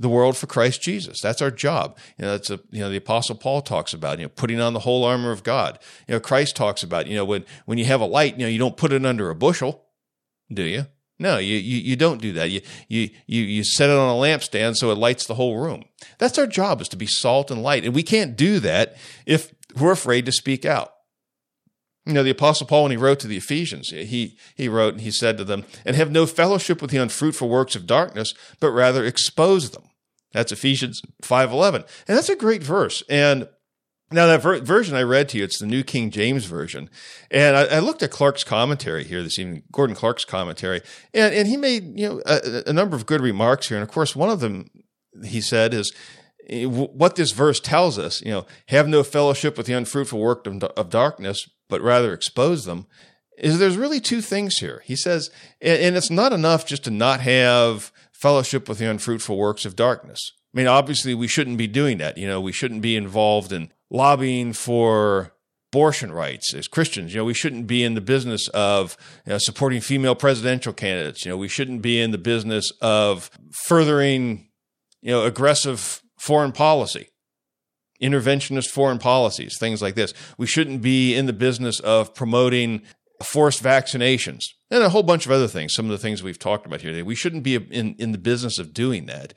the 0.00 0.08
world 0.08 0.34
for 0.34 0.46
Christ 0.46 0.80
Jesus. 0.80 1.20
That's 1.20 1.42
our 1.42 1.50
job. 1.50 1.98
You 2.18 2.24
know, 2.24 2.30
that's 2.32 2.48
a, 2.48 2.58
you 2.70 2.80
know, 2.80 2.88
the 2.88 2.96
apostle 2.96 3.36
Paul 3.36 3.60
talks 3.60 3.92
about, 3.92 4.18
you 4.18 4.24
know, 4.24 4.30
putting 4.30 4.58
on 4.58 4.72
the 4.72 4.80
whole 4.80 5.04
armor 5.04 5.30
of 5.30 5.42
God. 5.42 5.78
You 6.08 6.14
know, 6.14 6.20
Christ 6.20 6.56
talks 6.56 6.82
about, 6.82 7.06
you 7.06 7.14
know, 7.14 7.24
when, 7.26 7.44
when 7.66 7.76
you 7.76 7.84
have 7.84 8.00
a 8.00 8.06
light, 8.06 8.38
you 8.38 8.46
know, 8.46 8.48
you 8.48 8.58
don't 8.58 8.78
put 8.78 8.94
it 8.94 9.04
under 9.04 9.28
a 9.28 9.34
bushel, 9.34 9.84
do 10.50 10.62
you? 10.62 10.86
No, 11.18 11.36
you, 11.36 11.56
you, 11.56 11.76
you 11.76 11.96
don't 11.96 12.22
do 12.22 12.32
that. 12.32 12.48
You, 12.48 12.62
you, 12.88 13.10
you, 13.26 13.42
you 13.42 13.62
set 13.62 13.90
it 13.90 13.96
on 13.96 14.08
a 14.08 14.18
lampstand 14.18 14.76
so 14.76 14.90
it 14.90 14.96
lights 14.96 15.26
the 15.26 15.34
whole 15.34 15.58
room. 15.58 15.84
That's 16.16 16.38
our 16.38 16.46
job 16.46 16.80
is 16.80 16.88
to 16.88 16.96
be 16.96 17.06
salt 17.06 17.50
and 17.50 17.62
light. 17.62 17.84
And 17.84 17.94
we 17.94 18.02
can't 18.02 18.36
do 18.36 18.58
that 18.60 18.96
if 19.26 19.52
we're 19.78 19.92
afraid 19.92 20.24
to 20.24 20.32
speak 20.32 20.64
out. 20.64 20.94
You 22.06 22.14
know, 22.14 22.22
the 22.22 22.30
apostle 22.30 22.66
Paul, 22.66 22.84
when 22.84 22.92
he 22.92 22.96
wrote 22.96 23.20
to 23.20 23.26
the 23.26 23.36
Ephesians, 23.36 23.90
he, 23.90 24.38
he 24.56 24.66
wrote 24.66 24.94
and 24.94 25.02
he 25.02 25.10
said 25.10 25.36
to 25.36 25.44
them, 25.44 25.66
and 25.84 25.94
have 25.94 26.10
no 26.10 26.24
fellowship 26.24 26.80
with 26.80 26.90
the 26.90 26.96
unfruitful 26.96 27.50
works 27.50 27.76
of 27.76 27.86
darkness, 27.86 28.32
but 28.58 28.70
rather 28.70 29.04
expose 29.04 29.72
them. 29.72 29.89
That's 30.32 30.52
Ephesians 30.52 31.02
5:11. 31.22 31.84
And 32.06 32.16
that's 32.16 32.28
a 32.28 32.36
great 32.36 32.62
verse. 32.62 33.02
And 33.08 33.48
now 34.12 34.26
that 34.26 34.42
ver- 34.42 34.60
version 34.60 34.96
I 34.96 35.02
read 35.02 35.28
to 35.30 35.38
you, 35.38 35.44
it's 35.44 35.58
the 35.58 35.66
New 35.66 35.84
King 35.84 36.10
James 36.10 36.44
version, 36.44 36.90
and 37.30 37.56
I, 37.56 37.76
I, 37.76 37.78
looked 37.78 38.02
at 38.02 38.10
Clark's 38.10 38.42
commentary 38.42 39.04
here 39.04 39.22
this 39.22 39.38
evening, 39.38 39.62
Gordon 39.70 39.94
Clark's 39.94 40.24
commentary, 40.24 40.80
and, 41.14 41.32
and 41.32 41.46
he 41.46 41.56
made 41.56 41.98
you 41.98 42.08
know 42.08 42.22
a, 42.26 42.68
a 42.68 42.72
number 42.72 42.96
of 42.96 43.06
good 43.06 43.20
remarks 43.20 43.68
here, 43.68 43.76
and 43.76 43.84
of 43.84 43.90
course 43.90 44.16
one 44.16 44.28
of 44.28 44.40
them 44.40 44.68
he 45.24 45.40
said 45.40 45.74
is 45.74 45.94
eh, 46.48 46.64
what 46.64 47.16
this 47.16 47.30
verse 47.30 47.60
tells 47.60 47.98
us, 47.98 48.20
you 48.22 48.32
know, 48.32 48.46
have 48.68 48.88
no 48.88 49.02
fellowship 49.04 49.56
with 49.56 49.66
the 49.66 49.74
unfruitful 49.74 50.18
work 50.18 50.46
of, 50.46 50.62
of 50.64 50.90
darkness, 50.90 51.48
but 51.68 51.80
rather 51.80 52.12
expose 52.12 52.64
them. 52.64 52.86
Is 53.38 53.58
there's 53.58 53.76
really 53.76 54.00
two 54.00 54.20
things 54.20 54.58
here. 54.58 54.82
He 54.84 54.96
says, 54.96 55.30
and 55.62 55.96
it's 55.96 56.10
not 56.10 56.32
enough 56.32 56.66
just 56.66 56.84
to 56.84 56.90
not 56.90 57.20
have 57.20 57.90
fellowship 58.20 58.68
with 58.68 58.78
the 58.78 58.90
unfruitful 58.90 59.36
works 59.36 59.64
of 59.64 59.76
darkness. 59.76 60.20
I 60.54 60.58
mean, 60.58 60.66
obviously, 60.66 61.14
we 61.14 61.28
shouldn't 61.28 61.58
be 61.58 61.66
doing 61.66 61.98
that. 61.98 62.18
You 62.18 62.26
know, 62.26 62.40
we 62.40 62.52
shouldn't 62.52 62.82
be 62.82 62.96
involved 62.96 63.52
in 63.52 63.72
lobbying 63.90 64.52
for 64.52 65.32
abortion 65.72 66.12
rights 66.12 66.52
as 66.52 66.66
Christians. 66.66 67.14
You 67.14 67.20
know, 67.20 67.24
we 67.24 67.34
shouldn't 67.34 67.66
be 67.66 67.84
in 67.84 67.94
the 67.94 68.00
business 68.00 68.48
of 68.48 68.96
you 69.24 69.32
know, 69.32 69.38
supporting 69.38 69.80
female 69.80 70.16
presidential 70.16 70.72
candidates. 70.72 71.24
You 71.24 71.30
know, 71.30 71.36
we 71.36 71.48
shouldn't 71.48 71.80
be 71.80 72.00
in 72.00 72.10
the 72.10 72.18
business 72.18 72.72
of 72.80 73.30
furthering, 73.66 74.48
you 75.00 75.12
know, 75.12 75.24
aggressive 75.24 76.02
foreign 76.18 76.52
policy, 76.52 77.08
interventionist 78.02 78.66
foreign 78.66 78.98
policies, 78.98 79.56
things 79.58 79.80
like 79.80 79.94
this. 79.94 80.12
We 80.36 80.46
shouldn't 80.46 80.82
be 80.82 81.14
in 81.14 81.26
the 81.26 81.32
business 81.32 81.78
of 81.80 82.14
promoting 82.14 82.82
forced 83.22 83.62
vaccinations, 83.62 84.42
and 84.70 84.82
a 84.82 84.88
whole 84.90 85.02
bunch 85.02 85.26
of 85.26 85.32
other 85.32 85.48
things. 85.48 85.74
Some 85.74 85.86
of 85.86 85.90
the 85.90 85.98
things 85.98 86.22
we've 86.22 86.38
talked 86.38 86.66
about 86.66 86.80
here 86.80 86.92
today. 86.92 87.02
We 87.02 87.14
shouldn't 87.14 87.42
be 87.42 87.56
in, 87.56 87.94
in 87.94 88.12
the 88.12 88.18
business 88.18 88.58
of 88.58 88.72
doing 88.72 89.06
that. 89.06 89.34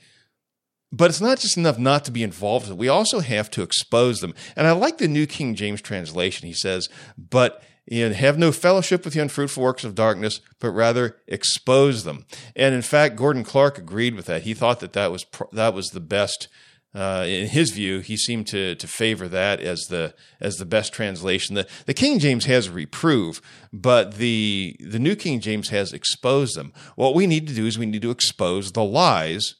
But 0.91 1.09
it's 1.09 1.21
not 1.21 1.39
just 1.39 1.57
enough 1.57 1.79
not 1.79 2.05
to 2.05 2.11
be 2.11 2.21
involved. 2.21 2.71
We 2.71 2.88
also 2.88 3.19
have 3.19 3.49
to 3.51 3.63
expose 3.63 4.21
them. 4.21 4.36
And 4.55 4.67
I 4.67 4.73
like 4.73 4.99
the 4.99 5.07
New 5.07 5.25
King 5.25 5.55
James 5.55 5.81
translation. 5.81 6.47
He 6.47 6.53
says, 6.53 6.88
but 7.17 7.63
you 7.86 8.07
know, 8.07 8.15
have 8.15 8.38
no 8.38 8.51
fellowship 8.51 9.03
with 9.03 9.15
the 9.15 9.19
unfruitful 9.19 9.61
works 9.61 9.84
of 9.84 9.95
darkness, 9.95 10.39
but 10.59 10.69
rather 10.69 11.17
expose 11.27 12.03
them. 12.03 12.25
And 12.55 12.75
in 12.75 12.84
fact, 12.84 13.15
Gordon 13.15 13.43
Clark 13.43 13.77
agreed 13.77 14.15
with 14.15 14.27
that. 14.27 14.43
He 14.43 14.53
thought 14.53 14.79
that 14.81 14.93
that 14.93 15.11
was, 15.11 15.25
that 15.51 15.73
was 15.73 15.89
the 15.89 15.99
best 15.99 16.47
uh, 16.95 17.25
in 17.27 17.47
his 17.47 17.71
view, 17.71 17.99
he 17.99 18.15
seemed 18.15 18.45
to 18.47 18.75
to 18.75 18.87
favor 18.87 19.27
that 19.27 19.59
as 19.59 19.81
the 19.89 20.13
as 20.39 20.57
the 20.57 20.65
best 20.65 20.93
translation. 20.93 21.55
The 21.55 21.67
the 21.85 21.93
King 21.93 22.19
James 22.19 22.45
has 22.45 22.69
reprove, 22.69 23.41
but 23.71 24.15
the 24.15 24.75
the 24.79 24.99
New 24.99 25.15
King 25.15 25.39
James 25.39 25.69
has 25.69 25.91
exposed 25.91 26.55
them. 26.55 26.71
What 26.95 27.15
we 27.15 27.25
need 27.25 27.47
to 27.47 27.53
do 27.53 27.65
is 27.65 27.79
we 27.79 27.87
need 27.87 28.03
to 28.03 28.11
expose 28.11 28.71
the 28.71 28.83
lies 28.83 29.55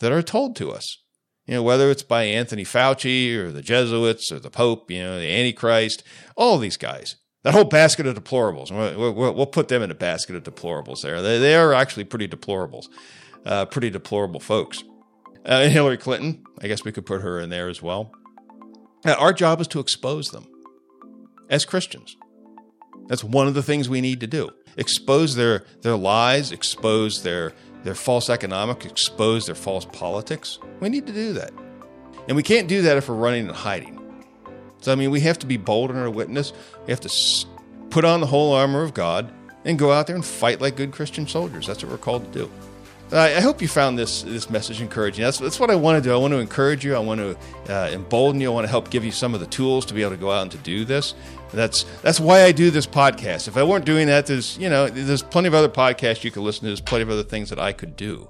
that 0.00 0.12
are 0.12 0.22
told 0.22 0.54
to 0.56 0.70
us. 0.70 0.98
You 1.46 1.54
know, 1.54 1.62
whether 1.62 1.90
it's 1.90 2.02
by 2.02 2.24
Anthony 2.24 2.64
Fauci 2.64 3.34
or 3.36 3.50
the 3.50 3.62
Jesuits 3.62 4.30
or 4.30 4.38
the 4.38 4.50
Pope, 4.50 4.90
you 4.90 5.02
know, 5.02 5.18
the 5.18 5.30
Antichrist, 5.30 6.02
all 6.36 6.58
these 6.58 6.76
guys. 6.76 7.16
That 7.44 7.54
whole 7.54 7.64
basket 7.64 8.08
of 8.08 8.16
deplorables. 8.16 8.72
We'll, 8.72 9.14
we'll, 9.14 9.46
put 9.46 9.68
them 9.68 9.80
in 9.80 9.92
a 9.92 9.94
basket 9.94 10.34
of 10.34 10.42
deplorables 10.42 11.02
there. 11.02 11.22
They, 11.22 11.38
they 11.38 11.54
are 11.54 11.72
actually 11.72 12.02
pretty 12.02 12.26
deplorables, 12.26 12.86
uh, 13.44 13.66
pretty 13.66 13.88
deplorable 13.88 14.40
folks. 14.40 14.82
Uh, 15.46 15.60
and 15.62 15.72
Hillary 15.72 15.96
Clinton, 15.96 16.44
I 16.60 16.66
guess 16.66 16.84
we 16.84 16.90
could 16.90 17.06
put 17.06 17.22
her 17.22 17.38
in 17.38 17.50
there 17.50 17.68
as 17.68 17.80
well. 17.80 18.12
Uh, 19.04 19.12
our 19.12 19.32
job 19.32 19.60
is 19.60 19.68
to 19.68 19.78
expose 19.80 20.30
them 20.30 20.48
as 21.48 21.64
Christians. 21.64 22.16
That's 23.06 23.22
one 23.22 23.46
of 23.46 23.54
the 23.54 23.62
things 23.62 23.88
we 23.88 24.00
need 24.00 24.18
to 24.20 24.26
do. 24.26 24.50
Expose 24.76 25.36
their, 25.36 25.64
their 25.82 25.96
lies, 25.96 26.50
expose 26.50 27.22
their, 27.22 27.52
their 27.84 27.94
false 27.94 28.28
economics, 28.28 28.84
expose 28.84 29.46
their 29.46 29.54
false 29.54 29.84
politics. 29.84 30.58
We 30.80 30.88
need 30.88 31.06
to 31.06 31.12
do 31.12 31.32
that. 31.34 31.52
And 32.26 32.36
we 32.36 32.42
can't 32.42 32.66
do 32.66 32.82
that 32.82 32.96
if 32.96 33.08
we're 33.08 33.14
running 33.14 33.46
and 33.46 33.56
hiding. 33.56 34.24
So, 34.80 34.90
I 34.90 34.96
mean, 34.96 35.12
we 35.12 35.20
have 35.20 35.38
to 35.38 35.46
be 35.46 35.56
bold 35.56 35.90
in 35.90 35.96
our 35.96 36.10
witness. 36.10 36.52
We 36.86 36.90
have 36.90 37.00
to 37.00 37.46
put 37.90 38.04
on 38.04 38.20
the 38.20 38.26
whole 38.26 38.52
armor 38.52 38.82
of 38.82 38.94
God 38.94 39.32
and 39.64 39.78
go 39.78 39.92
out 39.92 40.08
there 40.08 40.16
and 40.16 40.24
fight 40.24 40.60
like 40.60 40.76
good 40.76 40.92
Christian 40.92 41.28
soldiers. 41.28 41.68
That's 41.68 41.84
what 41.84 41.92
we're 41.92 41.98
called 41.98 42.32
to 42.32 42.38
do. 42.38 42.50
I 43.12 43.40
hope 43.40 43.62
you 43.62 43.68
found 43.68 43.96
this 43.96 44.22
this 44.22 44.50
message 44.50 44.80
encouraging. 44.80 45.24
That's, 45.24 45.38
that's 45.38 45.60
what 45.60 45.70
I 45.70 45.76
want 45.76 46.02
to 46.02 46.08
do. 46.08 46.12
I 46.12 46.16
want 46.16 46.32
to 46.32 46.38
encourage 46.38 46.84
you. 46.84 46.96
I 46.96 46.98
want 46.98 47.20
to 47.20 47.38
uh, 47.72 47.90
embolden 47.90 48.40
you. 48.40 48.50
I 48.50 48.54
want 48.54 48.64
to 48.64 48.70
help 48.70 48.90
give 48.90 49.04
you 49.04 49.12
some 49.12 49.32
of 49.32 49.40
the 49.40 49.46
tools 49.46 49.86
to 49.86 49.94
be 49.94 50.02
able 50.02 50.10
to 50.12 50.16
go 50.16 50.32
out 50.32 50.42
and 50.42 50.50
to 50.50 50.58
do 50.58 50.84
this. 50.84 51.14
That's 51.52 51.84
that's 52.02 52.18
why 52.18 52.42
I 52.42 52.52
do 52.52 52.70
this 52.70 52.86
podcast. 52.86 53.46
If 53.46 53.56
I 53.56 53.62
weren't 53.62 53.84
doing 53.84 54.08
that, 54.08 54.26
there's 54.26 54.58
you 54.58 54.68
know 54.68 54.88
there's 54.88 55.22
plenty 55.22 55.46
of 55.46 55.54
other 55.54 55.68
podcasts 55.68 56.24
you 56.24 56.32
could 56.32 56.42
listen 56.42 56.62
to. 56.62 56.66
There's 56.66 56.80
plenty 56.80 57.02
of 57.02 57.10
other 57.10 57.22
things 57.22 57.48
that 57.50 57.60
I 57.60 57.72
could 57.72 57.94
do. 57.96 58.28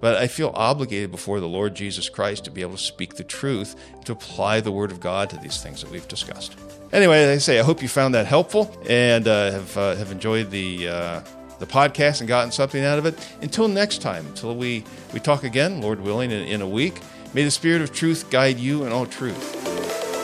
But 0.00 0.16
I 0.16 0.28
feel 0.28 0.50
obligated 0.54 1.10
before 1.10 1.40
the 1.40 1.48
Lord 1.48 1.74
Jesus 1.74 2.08
Christ 2.08 2.44
to 2.44 2.50
be 2.50 2.62
able 2.62 2.72
to 2.72 2.78
speak 2.78 3.14
the 3.14 3.24
truth, 3.24 3.76
to 4.06 4.12
apply 4.12 4.60
the 4.60 4.72
Word 4.72 4.90
of 4.90 4.98
God 4.98 5.28
to 5.30 5.36
these 5.36 5.62
things 5.62 5.82
that 5.82 5.90
we've 5.90 6.08
discussed. 6.08 6.56
Anyway, 6.90 7.30
I 7.30 7.36
say, 7.36 7.60
I 7.60 7.62
hope 7.62 7.82
you 7.82 7.88
found 7.88 8.14
that 8.14 8.26
helpful 8.26 8.74
and 8.88 9.28
uh, 9.28 9.52
have 9.52 9.76
uh, 9.76 9.94
have 9.96 10.10
enjoyed 10.10 10.50
the 10.50 10.88
uh, 10.88 11.20
the 11.60 11.66
podcast 11.66 12.20
and 12.20 12.26
gotten 12.26 12.50
something 12.50 12.84
out 12.84 12.98
of 12.98 13.06
it. 13.06 13.14
Until 13.40 13.68
next 13.68 14.02
time, 14.02 14.26
until 14.26 14.56
we 14.56 14.82
we 15.14 15.20
talk 15.20 15.44
again, 15.44 15.80
Lord 15.80 16.00
willing, 16.00 16.32
in, 16.32 16.42
in 16.42 16.60
a 16.60 16.68
week. 16.68 17.00
May 17.32 17.44
the 17.44 17.50
Spirit 17.52 17.82
of 17.82 17.92
Truth 17.92 18.28
guide 18.30 18.58
you 18.58 18.84
in 18.84 18.90
all 18.90 19.06
truth 19.06 19.56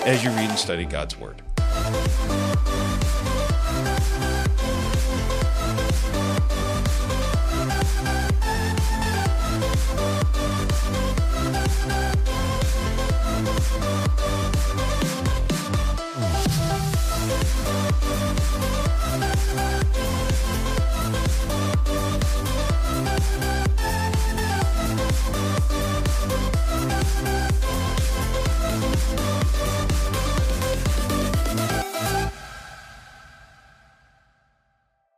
as 0.05 0.25
you 0.25 0.31
read 0.31 0.51
and 0.51 0.59
study 0.59 0.85
God's 0.85 1.17
Word. 1.17 1.43